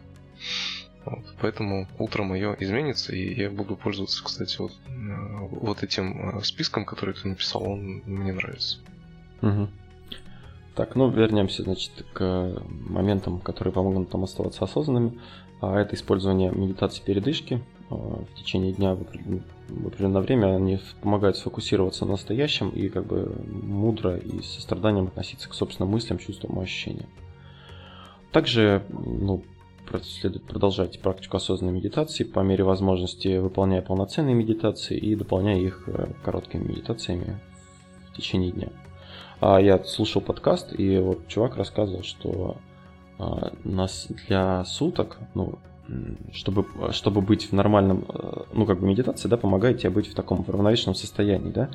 Вот, 1.04 1.24
поэтому 1.40 1.86
утро 1.98 2.22
мое 2.22 2.54
изменится, 2.60 3.14
и 3.14 3.34
я 3.34 3.50
буду 3.50 3.76
пользоваться, 3.76 4.22
кстати, 4.24 4.56
вот, 4.58 4.72
э, 4.86 5.48
вот 5.50 5.82
этим 5.82 6.38
э, 6.38 6.42
списком, 6.42 6.84
который 6.84 7.14
ты 7.14 7.28
написал, 7.28 7.62
он 7.62 8.02
мне 8.06 8.32
нравится. 8.32 8.78
Угу. 9.42 9.68
Так, 10.74 10.96
ну 10.96 11.10
вернемся, 11.10 11.62
значит, 11.62 11.92
к 12.12 12.62
моментам, 12.68 13.40
которые 13.40 13.72
помогут 13.72 14.12
нам 14.12 14.24
оставаться 14.24 14.64
осознанными. 14.64 15.18
А 15.60 15.78
это 15.78 15.96
использование 15.96 16.52
медитации 16.52 17.02
передышки 17.02 17.62
в 17.90 18.34
течение 18.34 18.72
дня 18.72 18.94
в 18.94 19.02
определенное 19.86 20.20
время. 20.20 20.56
Они 20.56 20.78
помогают 21.00 21.36
сфокусироваться 21.36 22.04
на 22.04 22.12
настоящем 22.12 22.70
и 22.70 22.88
как 22.88 23.06
бы 23.06 23.34
мудро 23.46 24.16
и 24.16 24.42
с 24.42 24.56
состраданием 24.56 25.06
относиться 25.06 25.48
к 25.48 25.54
собственным 25.54 25.92
мыслям, 25.92 26.18
чувствам 26.18 26.58
и 26.60 26.64
ощущениям. 26.64 27.08
Также 28.32 28.82
ну, 28.90 29.42
следует 30.02 30.44
продолжать 30.44 31.00
практику 31.00 31.38
осознанной 31.38 31.74
медитации 31.74 32.24
по 32.24 32.40
мере 32.40 32.64
возможности, 32.64 33.38
выполняя 33.38 33.82
полноценные 33.82 34.34
медитации 34.34 34.98
и 34.98 35.14
дополняя 35.14 35.58
их 35.58 35.84
э, 35.86 36.08
короткими 36.24 36.68
медитациями 36.68 37.40
в 38.10 38.16
течение 38.16 38.50
дня. 38.50 38.68
А 39.40 39.60
я 39.60 39.82
слушал 39.84 40.20
подкаст, 40.20 40.78
и 40.78 40.98
вот 40.98 41.26
чувак 41.28 41.56
рассказывал, 41.56 42.02
что 42.02 42.56
а, 43.18 43.52
нас 43.64 44.08
для 44.26 44.64
суток, 44.64 45.18
ну, 45.34 45.58
чтобы, 46.32 46.66
чтобы 46.92 47.20
быть 47.20 47.50
в 47.50 47.52
нормальном, 47.52 48.04
э, 48.08 48.42
ну, 48.52 48.66
как 48.66 48.80
бы 48.80 48.86
медитация, 48.86 49.28
да, 49.28 49.36
помогает 49.36 49.78
тебе 49.78 49.90
быть 49.90 50.08
в 50.08 50.14
таком 50.14 50.44
равновешенном 50.46 50.94
состоянии, 50.94 51.50
да, 51.50 51.70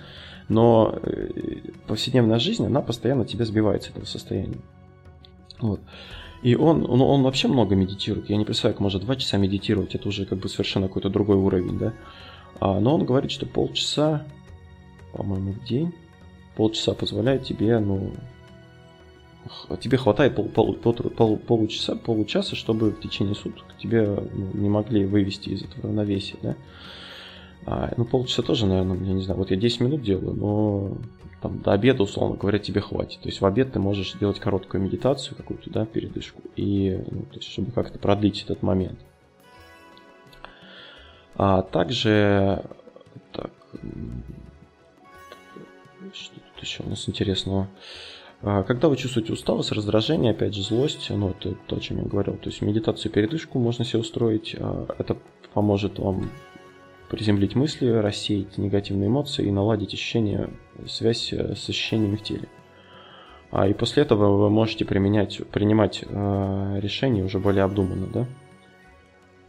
но 0.49 0.99
э, 1.01 1.71
повседневная 1.87 2.39
жизнь, 2.39 2.65
она 2.65 2.81
постоянно 2.81 3.25
тебя 3.25 3.45
сбивает 3.45 3.83
с 3.83 3.89
этого 3.89 4.05
состояния. 4.05 4.59
Вот. 5.59 5.79
И 6.43 6.55
он, 6.55 6.83
он, 6.89 7.01
он 7.01 7.23
вообще 7.23 7.47
много 7.47 7.75
медитирует. 7.75 8.29
Я 8.29 8.35
не 8.35 8.43
представляю, 8.43 8.75
как 8.75 8.81
может 8.81 9.01
два 9.03 9.15
часа 9.15 9.37
медитировать. 9.37 9.95
Это 9.95 10.09
уже 10.09 10.25
как 10.25 10.39
бы 10.39 10.49
совершенно 10.49 10.87
какой-то 10.87 11.09
другой 11.09 11.37
уровень, 11.37 11.79
да. 11.79 11.93
А, 12.59 12.81
но 12.81 12.95
он 12.95 13.05
говорит, 13.05 13.31
что 13.31 13.45
полчаса, 13.45 14.25
по-моему, 15.13 15.53
в 15.53 15.63
день 15.63 15.93
полчаса 16.55 16.93
позволяет 16.93 17.43
тебе, 17.43 17.79
ну, 17.79 18.11
тебе 19.79 19.97
хватает 19.97 20.35
пол, 20.35 20.49
пол, 20.49 20.73
пол, 20.75 20.93
пол, 20.93 21.37
получаса, 21.37 21.95
получаса, 21.95 22.55
чтобы 22.55 22.91
в 22.91 22.99
течение 22.99 23.35
суток 23.35 23.65
тебе 23.77 24.05
ну, 24.05 24.51
не 24.53 24.69
могли 24.69 25.05
вывести 25.05 25.49
из 25.49 25.63
этого 25.63 25.87
равновесия, 25.87 26.37
да. 26.41 26.55
А, 27.65 27.93
ну, 27.97 28.05
полчаса 28.05 28.41
тоже, 28.41 28.65
наверное, 28.65 28.97
я 28.97 29.13
не 29.13 29.21
знаю, 29.21 29.39
вот 29.39 29.51
я 29.51 29.57
10 29.57 29.81
минут 29.81 30.01
делаю, 30.01 30.35
но 30.35 30.97
там 31.41 31.59
до 31.59 31.73
обеда, 31.73 32.03
условно 32.03 32.35
говоря, 32.37 32.59
тебе 32.59 32.81
хватит. 32.81 33.21
То 33.21 33.27
есть 33.27 33.41
в 33.41 33.45
обед 33.45 33.73
ты 33.73 33.79
можешь 33.79 34.13
делать 34.13 34.39
короткую 34.39 34.83
медитацию 34.83 35.35
какую-то, 35.37 35.69
да, 35.69 35.85
передышку, 35.85 36.41
и, 36.55 37.01
ну, 37.09 37.21
то 37.23 37.37
есть, 37.37 37.49
чтобы 37.49 37.71
как-то 37.71 37.99
продлить 37.99 38.43
этот 38.43 38.61
момент. 38.63 38.99
А 41.35 41.61
также, 41.63 42.63
так, 43.31 43.51
что 46.13 46.35
тут 46.35 46.61
еще 46.61 46.83
у 46.83 46.89
нас 46.89 47.09
интересного? 47.09 47.67
Когда 48.43 48.89
вы 48.89 48.97
чувствуете 48.97 49.31
усталость, 49.31 49.71
раздражение, 49.71 50.31
опять 50.31 50.53
же, 50.53 50.63
злость, 50.63 51.09
ну, 51.09 51.29
это 51.29 51.55
то, 51.67 51.77
о 51.77 51.79
чем 51.79 51.99
я 51.99 52.03
говорил, 52.03 52.35
то 52.35 52.49
есть 52.49 52.61
медитацию 52.61 53.11
передышку 53.11 53.57
можно 53.57 53.85
себе 53.85 53.99
устроить, 53.99 54.55
а, 54.59 54.85
это 54.97 55.17
поможет 55.53 55.97
вам 55.97 56.29
приземлить 57.09 57.55
мысли, 57.55 57.87
рассеять 57.87 58.57
негативные 58.57 59.07
эмоции 59.07 59.45
и 59.45 59.51
наладить 59.51 59.93
ощущение, 59.93 60.49
связь 60.87 61.31
э, 61.31 61.55
с 61.55 61.69
ощущениями 61.69 62.15
в 62.15 62.23
теле. 62.23 62.49
А 63.51 63.67
и 63.67 63.73
после 63.73 64.01
этого 64.01 64.35
вы 64.35 64.49
можете 64.49 64.83
применять, 64.83 65.39
принимать 65.49 66.03
э, 66.03 66.79
решения 66.81 67.23
уже 67.23 67.39
более 67.39 67.63
обдуманно, 67.63 68.07
да? 68.07 68.27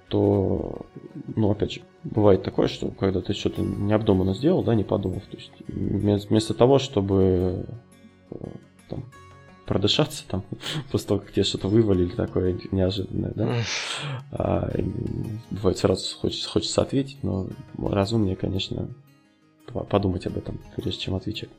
то, 0.09 0.87
ну, 1.35 1.51
опять 1.51 1.73
же, 1.73 1.81
бывает 2.05 2.43
такое, 2.43 2.69
что 2.69 2.91
когда 2.91 3.21
ты 3.21 3.33
что-то 3.33 3.63
необдуманно 3.63 4.35
сделал, 4.35 4.63
да, 4.63 4.75
не 4.75 4.85
подумав, 4.85 5.25
то 5.25 5.37
есть 5.37 5.53
вместо 5.67 6.55
того, 6.55 6.79
чтобы 6.79 7.67
э, 8.31 8.37
там, 8.89 9.05
продышаться 9.67 10.25
там 10.29 10.45
после 10.91 11.09
того, 11.09 11.21
как 11.21 11.33
тебе 11.33 11.45
что-то 11.45 11.69
вывалили 11.69 12.11
такое 12.11 12.59
неожиданное, 12.71 13.33
да, 13.35 13.63
а, 14.33 14.71
бывает 15.51 15.79
сразу 15.79 16.17
хочется, 16.17 16.49
хочется 16.49 16.83
ответить, 16.83 17.19
но 17.23 17.49
разумнее, 17.79 18.37
конечно, 18.37 18.89
подумать 19.89 20.27
об 20.27 20.37
этом, 20.37 20.61
прежде 20.77 21.01
чем 21.01 21.15
отвечать. 21.15 21.51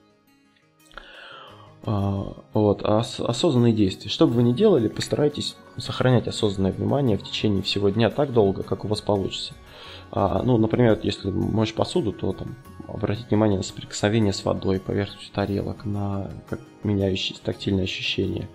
А, 1.87 2.33
вот, 2.53 2.81
а 2.83 2.99
осознанные 2.99 3.73
действия. 3.73 4.09
Что 4.09 4.25
бы 4.25 4.33
вы 4.33 4.43
ни 4.43 4.53
делали, 4.53 4.87
постарайтесь 4.87 5.55
сохранять 5.77 6.27
осознанное 6.27 6.71
внимание 6.71 7.17
в 7.17 7.23
течение 7.23 7.61
всего 7.61 7.89
дня 7.89 8.09
так 8.09 8.33
долго, 8.33 8.63
как 8.63 8.85
у 8.85 8.87
вас 8.87 9.01
получится. 9.01 9.53
А, 10.11 10.41
ну, 10.43 10.57
например, 10.57 10.99
если 11.03 11.29
моешь 11.29 11.73
посуду, 11.73 12.13
то 12.13 12.33
там 12.33 12.55
обратить 12.87 13.29
внимание 13.29 13.57
на 13.57 13.63
соприкосновение 13.63 14.33
с 14.33 14.45
водой, 14.45 14.79
поверхностью 14.79 15.33
тарелок, 15.33 15.85
на 15.85 16.29
как 16.49 16.59
меняющиеся 16.83 17.41
тактильные 17.41 17.83
ощущения. 17.85 18.47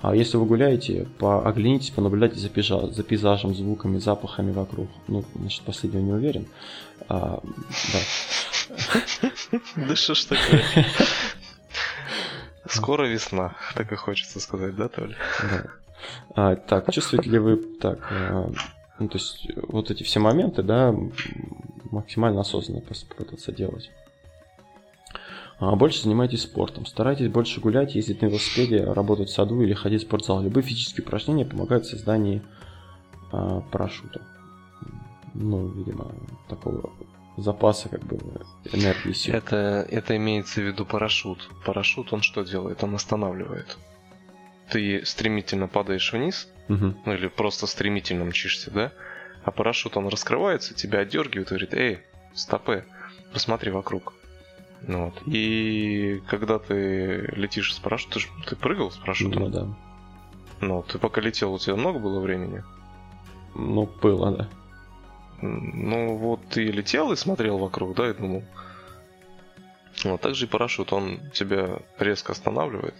А 0.00 0.14
если 0.14 0.36
вы 0.36 0.46
гуляете, 0.46 1.08
по, 1.18 1.46
оглянитесь, 1.46 1.90
понаблюдайте 1.90 2.38
за, 2.38 2.48
пейзаж, 2.48 2.90
за 2.90 3.02
пейзажем, 3.02 3.54
звуками, 3.54 3.98
запахами 3.98 4.52
вокруг. 4.52 4.88
Ну, 5.08 5.24
значит, 5.34 5.62
последнего 5.62 6.02
не 6.02 6.12
уверен. 6.12 6.46
А, 7.08 7.40
да. 7.92 9.00
Да 9.76 9.96
что 9.96 10.14
ж 10.14 10.24
такое? 10.24 10.62
Скоро 12.68 13.06
весна, 13.06 13.54
так 13.74 13.92
и 13.92 13.96
хочется 13.96 14.40
сказать, 14.40 14.76
да, 14.76 14.88
Толя? 14.88 15.16
Да. 15.42 15.66
А, 16.34 16.56
так, 16.56 16.92
чувствуете 16.92 17.30
ли 17.30 17.38
вы 17.38 17.56
так, 17.80 17.98
а, 18.10 18.50
ну, 18.98 19.08
то 19.08 19.18
есть 19.18 19.46
вот 19.68 19.90
эти 19.90 20.02
все 20.02 20.20
моменты, 20.20 20.62
да, 20.62 20.94
максимально 21.90 22.40
осознанно 22.40 22.80
попытаться 22.80 23.52
делать. 23.52 23.90
А 25.58 25.74
больше 25.74 26.02
занимайтесь 26.02 26.42
спортом. 26.42 26.84
Старайтесь 26.84 27.28
больше 27.28 27.60
гулять, 27.60 27.94
ездить 27.94 28.20
на 28.20 28.26
велосипеде, 28.26 28.84
работать 28.84 29.30
в 29.30 29.32
саду 29.32 29.62
или 29.62 29.72
ходить 29.72 30.02
в 30.02 30.06
спортзал. 30.06 30.42
Любые 30.42 30.62
физические 30.62 31.06
упражнения 31.06 31.46
помогают 31.46 31.86
в 31.86 31.88
создании 31.88 32.42
а, 33.32 33.62
парашюта. 33.72 34.20
Ну, 35.32 35.68
видимо, 35.68 36.14
такого 36.48 36.92
запаса 37.38 37.88
как 37.88 38.04
бы 38.04 38.18
энергии 38.72 39.12
сил. 39.12 39.34
Это, 39.34 39.86
это 39.90 40.16
имеется 40.16 40.60
в 40.60 40.64
виду 40.64 40.84
парашют. 40.84 41.48
Парашют 41.64 42.12
он 42.12 42.20
что 42.20 42.42
делает? 42.42 42.84
Он 42.84 42.94
останавливает. 42.94 43.78
Ты 44.70 45.04
стремительно 45.04 45.68
падаешь 45.68 46.12
вниз, 46.12 46.48
угу. 46.68 46.94
ну 47.04 47.14
или 47.14 47.28
просто 47.28 47.66
стремительно 47.66 48.24
мчишься, 48.24 48.70
да? 48.70 48.92
А 49.44 49.50
парашют 49.52 49.96
он 49.96 50.08
раскрывается, 50.08 50.74
тебя 50.74 51.00
отдергивает 51.00 51.48
и 51.48 51.50
говорит, 51.50 51.74
эй, 51.74 51.98
стопы, 52.34 52.84
посмотри 53.32 53.70
вокруг. 53.70 54.12
Ну, 54.82 55.06
вот. 55.06 55.22
И 55.26 56.20
когда 56.28 56.58
ты 56.58 57.28
летишь 57.32 57.74
с 57.74 57.78
парашютом, 57.78 58.12
ты, 58.14 58.20
ж- 58.20 58.28
ты 58.48 58.56
прыгал 58.56 58.90
с 58.90 58.96
парашютом? 58.96 59.44
Ну 59.44 59.48
да. 59.48 59.66
Ну, 60.60 60.82
ты 60.82 60.98
пока 60.98 61.20
летел, 61.20 61.52
у 61.54 61.58
тебя 61.58 61.76
много 61.76 61.98
было 61.98 62.20
времени? 62.20 62.62
Ну, 63.54 63.86
было, 64.02 64.32
да. 64.32 64.48
Ну, 65.42 66.16
вот 66.16 66.40
ты 66.48 66.64
летел 66.64 67.12
и 67.12 67.16
смотрел 67.16 67.58
вокруг, 67.58 67.94
да, 67.94 68.10
и 68.10 68.14
думал. 68.14 68.42
Вот 70.04 70.20
так 70.20 70.34
же 70.34 70.46
и 70.46 70.48
парашют, 70.48 70.92
он 70.92 71.20
тебя 71.32 71.78
резко 71.98 72.32
останавливает, 72.32 72.94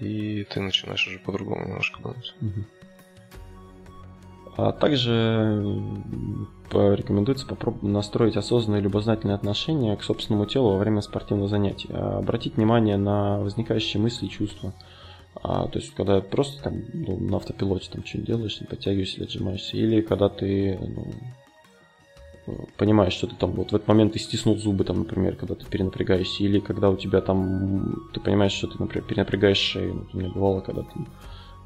и 0.00 0.44
ты 0.44 0.60
начинаешь 0.60 1.06
уже 1.06 1.18
по-другому 1.18 1.64
немножко 1.66 2.02
думать. 2.02 2.34
А 4.56 4.72
также 4.72 5.12
м, 5.12 6.48
порекомендуется 6.70 7.46
попробовать 7.46 7.82
настроить 7.82 8.36
осознанное 8.36 8.80
любознательное 8.80 9.34
отношение 9.34 9.96
к 9.96 10.02
собственному 10.02 10.46
телу 10.46 10.70
во 10.70 10.78
время 10.78 11.02
спортивного 11.02 11.48
занятия. 11.48 11.88
А 11.92 12.18
Обратить 12.18 12.56
внимание 12.56 12.96
на 12.96 13.38
возникающие 13.40 14.02
мысли 14.02 14.26
и 14.26 14.30
чувства. 14.30 14.72
А, 15.42 15.68
то 15.68 15.78
есть, 15.78 15.94
когда 15.94 16.22
просто 16.22 16.62
там 16.62 16.84
ну, 16.94 17.18
на 17.18 17.36
автопилоте 17.36 17.90
там 17.90 18.04
что-нибудь 18.04 18.26
делаешь, 18.26 18.60
подтягиваешься 18.68 19.18
или 19.18 19.24
отжимаешься, 19.24 19.76
или 19.76 20.00
когда 20.00 20.30
ты 20.30 20.78
ну, 20.80 21.12
понимаешь, 22.76 23.12
что 23.12 23.26
ты 23.26 23.36
там 23.36 23.52
вот 23.52 23.72
в 23.72 23.74
этот 23.74 23.88
момент 23.88 24.12
ты 24.12 24.18
стиснул 24.18 24.56
зубы, 24.56 24.84
там, 24.84 24.98
например, 24.98 25.36
когда 25.36 25.54
ты 25.54 25.66
перенапрягаешься, 25.66 26.44
или 26.44 26.60
когда 26.60 26.90
у 26.90 26.96
тебя 26.96 27.20
там 27.20 28.08
ты 28.12 28.20
понимаешь, 28.20 28.52
что 28.52 28.68
ты, 28.68 28.76
например, 28.78 29.06
перенапрягаешь 29.06 29.58
шею. 29.58 30.06
У 30.12 30.16
меня 30.16 30.30
бывало, 30.30 30.60
когда 30.60 30.82
ты 30.82 31.06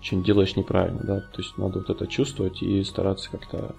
что-нибудь 0.00 0.26
делаешь 0.26 0.56
неправильно, 0.56 1.00
да, 1.02 1.20
то 1.20 1.42
есть 1.42 1.58
надо 1.58 1.80
вот 1.80 1.90
это 1.90 2.06
чувствовать 2.06 2.62
и 2.62 2.82
стараться 2.84 3.30
как-то 3.30 3.74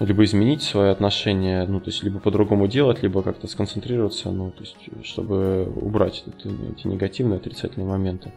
либо 0.00 0.24
изменить 0.24 0.62
свое 0.62 0.90
отношение, 0.90 1.66
ну, 1.66 1.80
то 1.80 1.90
есть 1.90 2.02
либо 2.02 2.18
по-другому 2.18 2.66
делать, 2.66 3.02
либо 3.02 3.22
как-то 3.22 3.46
сконцентрироваться, 3.46 4.30
ну, 4.30 4.50
то 4.50 4.60
есть 4.60 4.76
чтобы 5.04 5.70
убрать 5.76 6.24
эти, 6.26 6.48
эти 6.72 6.86
негативные, 6.86 7.36
отрицательные 7.36 7.88
моменты. 7.88 8.32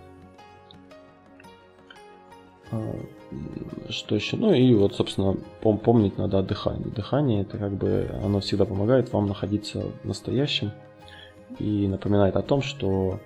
Что 3.89 4.15
еще? 4.15 4.37
Ну 4.37 4.53
и 4.53 4.73
вот, 4.73 4.95
собственно, 4.95 5.37
пом- 5.61 5.77
помнить 5.77 6.17
надо 6.17 6.39
о 6.39 6.43
дыхании. 6.43 6.85
Дыхание 6.85 7.41
это 7.41 7.57
как 7.57 7.73
бы 7.73 8.09
оно 8.23 8.39
всегда 8.39 8.65
помогает 8.65 9.13
вам 9.13 9.27
находиться 9.27 9.81
в 10.03 10.05
настоящем 10.05 10.71
и 11.59 11.87
напоминает 11.87 12.35
о 12.35 12.41
том, 12.41 12.61
что 12.61 13.19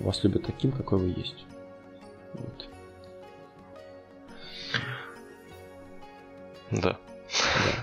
вас 0.00 0.22
любят 0.24 0.44
таким, 0.44 0.72
какой 0.72 0.98
вы 0.98 1.08
есть. 1.08 1.46
Вот. 2.34 2.68
Да. 6.70 6.80
Да. 6.80 6.98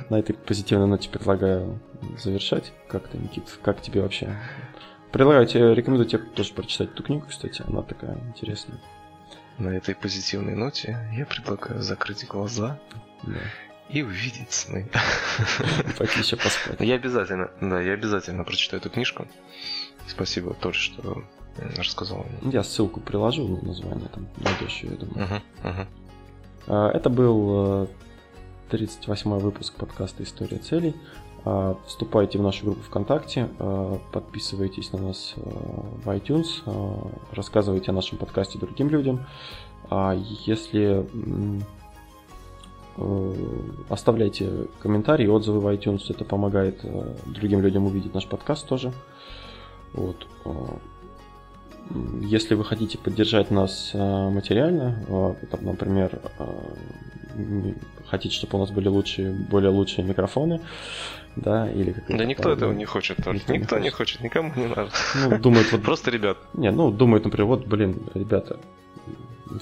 На 0.10 0.20
этой 0.20 0.34
позитивной 0.34 0.88
ноте 0.88 1.10
предлагаю 1.10 1.80
завершать. 2.18 2.72
Как 2.88 3.08
ты, 3.08 3.18
Никит, 3.18 3.46
как 3.62 3.82
тебе 3.82 4.02
вообще? 4.02 4.36
Предлагаю 5.12 5.46
тебе, 5.46 5.74
рекомендую 5.74 6.08
тебе 6.08 6.24
тоже 6.36 6.54
прочитать 6.54 6.90
эту 6.92 7.04
книгу, 7.04 7.26
кстати, 7.30 7.64
она 7.68 7.82
такая 7.84 8.18
интересная. 8.28 8.80
На 9.58 9.70
этой 9.70 9.94
позитивной 9.96 10.56
ноте 10.56 10.98
я 11.14 11.26
предлагаю 11.26 11.82
закрыть 11.82 12.26
глаза 12.28 12.80
Да. 13.24 13.34
и 13.90 14.02
увидеть 14.02 14.52
сны. 14.52 14.90
Пойти 15.98 16.20
еще 16.20 16.38
поспать. 16.38 16.80
Я 16.80 16.96
обязательно, 16.96 17.52
да, 17.62 17.80
я 17.82 17.94
обязательно 17.94 18.44
прочитаю 18.44 18.82
эту 18.82 18.90
книжку. 18.90 19.28
Спасибо, 20.08 20.54
Толь, 20.56 20.74
что 20.74 21.24
м, 21.58 21.70
рассказал 21.78 22.26
мне. 22.42 22.52
Я 22.52 22.64
ссылку 22.64 23.00
приложу, 23.00 23.60
название 23.62 24.10
там 24.10 24.28
найдешь, 24.38 24.80
я 24.84 24.90
думаю. 24.92 25.42
Мгм. 25.64 25.88
А, 26.68 26.90
Это 26.92 27.10
был 27.10 27.84
э, 27.84 27.88
38 28.72 29.38
выпуск 29.38 29.76
подкаста 29.76 30.24
«История 30.24 30.58
целей». 30.58 30.96
А, 31.46 31.78
Вступайте 31.86 32.40
в 32.40 32.42
нашу 32.42 32.66
группу 32.66 32.82
ВКонтакте, 32.84 33.50
а, 33.60 34.00
подписывайтесь 34.12 34.94
на 34.94 35.00
нас 35.00 35.34
э, 35.36 35.42
в 35.42 36.10
iTunes, 36.10 36.62
а, 36.66 37.12
рассказывайте 37.34 37.92
о 37.92 37.94
нашем 37.94 38.18
подкасте 38.18 38.58
другим 38.58 38.90
людям. 38.90 39.26
Если 40.46 41.06
э, 42.98 43.34
оставляйте 43.90 44.68
комментарии, 44.80 45.28
отзывы 45.28 45.60
в 45.60 45.68
iTunes, 45.68 46.04
это 46.08 46.24
помогает 46.24 46.80
э, 46.84 47.16
другим 47.26 47.62
людям 47.62 47.86
увидеть 47.86 48.14
наш 48.14 48.26
подкаст 48.26 48.66
тоже. 48.68 48.94
Вот. 49.92 50.26
Если 52.22 52.56
вы 52.56 52.64
хотите 52.64 52.98
поддержать 52.98 53.52
нас 53.52 53.92
материально, 53.94 55.36
например, 55.60 56.22
хотите, 58.08 58.36
чтобы 58.36 58.58
у 58.58 58.62
нас 58.62 58.72
были 58.72 58.88
лучшие, 58.88 59.34
более 59.34 59.70
лучшие 59.70 60.06
микрофоны, 60.06 60.62
да, 61.36 61.72
или 61.72 61.92
какая-то 61.92 62.18
Да 62.18 62.26
никто 62.26 62.44
там, 62.44 62.52
этого 62.54 62.74
не 62.74 62.86
хочет, 62.86 63.18
Толь. 63.24 63.36
Никто 63.36 63.54
не 63.54 63.60
Никто 63.60 63.80
не 63.80 63.90
хочет. 63.90 64.20
хочет, 64.20 64.22
никому 64.22 64.52
не 64.56 64.68
надо. 64.68 64.90
Ну, 65.16 65.40
думают, 65.40 65.72
вот 65.72 65.82
Просто 65.84 66.12
ребят. 66.12 66.38
не, 66.54 66.72
ну, 66.72 66.92
думают, 66.92 67.24
например, 67.26 67.48
вот, 67.48 67.66
блин, 67.66 68.02
ребята, 68.14 68.60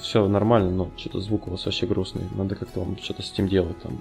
все 0.00 0.26
нормально, 0.28 0.70
но 0.70 0.90
что-то 0.96 1.20
звук 1.20 1.48
у 1.48 1.50
вас 1.52 1.64
вообще 1.64 1.86
грустный, 1.86 2.24
надо 2.34 2.54
как-то 2.54 2.80
вам 2.80 2.96
что-то 2.98 3.22
с 3.22 3.32
этим 3.32 3.48
делать 3.48 3.78
там. 3.82 4.00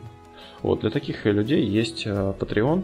Вот, 0.61 0.81
для 0.81 0.89
таких 0.89 1.26
людей 1.26 1.65
есть 1.65 2.03
э, 2.06 2.34
Patreon, 2.39 2.84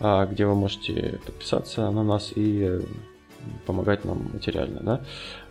а, 0.00 0.26
где 0.26 0.46
вы 0.46 0.54
можете 0.54 1.20
подписаться 1.24 1.90
на 1.90 2.02
нас 2.02 2.32
и 2.34 2.80
помогать 3.66 4.04
нам 4.04 4.30
материально, 4.32 4.80
да. 4.80 5.00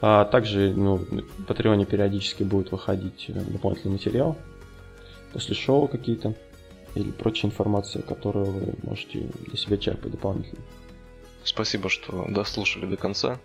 А 0.02 0.26
также, 0.26 0.74
ну, 0.76 0.96
в 0.98 1.44
Патреоне 1.46 1.86
периодически 1.86 2.44
будет 2.44 2.72
выходить 2.72 3.26
э, 3.30 3.34
дополнительный 3.34 3.94
материал 3.94 4.38
после 5.34 5.56
шоу 5.56 5.88
какие-то 5.88 6.34
или 6.96 7.12
прочая 7.12 7.52
информация, 7.52 8.02
которую 8.02 8.46
вы 8.46 8.74
можете 8.84 9.20
для 9.46 9.58
себя 9.58 9.78
черпать 9.78 10.12
дополнительно. 10.12 10.62
Спасибо, 11.44 11.90
что 11.90 12.26
дослушали 12.30 12.86
до 12.86 12.98
конца. 12.98 13.40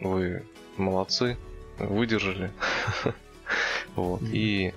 Вы 0.00 0.44
молодцы, 0.76 1.36
выдержали. 1.78 2.50
Вот. 3.96 4.22
И 4.22 4.72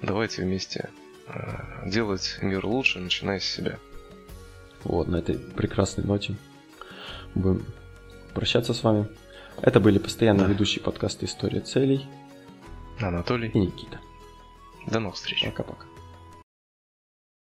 давайте 0.00 0.40
вместе 0.42 0.88
э, 1.28 1.88
делать 1.90 2.38
мир 2.40 2.64
лучше, 2.64 2.98
начиная 3.00 3.38
с 3.38 3.44
себя. 3.44 3.78
Вот, 4.82 5.08
на 5.08 5.16
этой 5.16 5.38
прекрасной 5.38 6.04
ноте 6.04 6.36
будем 7.34 7.66
прощаться 8.32 8.72
с 8.72 8.82
вами. 8.82 9.08
Это 9.60 9.78
были 9.78 9.98
постоянные 9.98 10.46
Да. 10.46 10.52
ведущие 10.52 10.82
подкаста 10.82 11.26
«История 11.26 11.60
целей» 11.60 12.06
Анатолий, 12.98 13.50
и 13.50 13.58
Никита. 13.58 14.00
до 14.86 15.00
новых 15.00 15.16
встреч. 15.16 15.44
Пока-пока. 15.44 15.84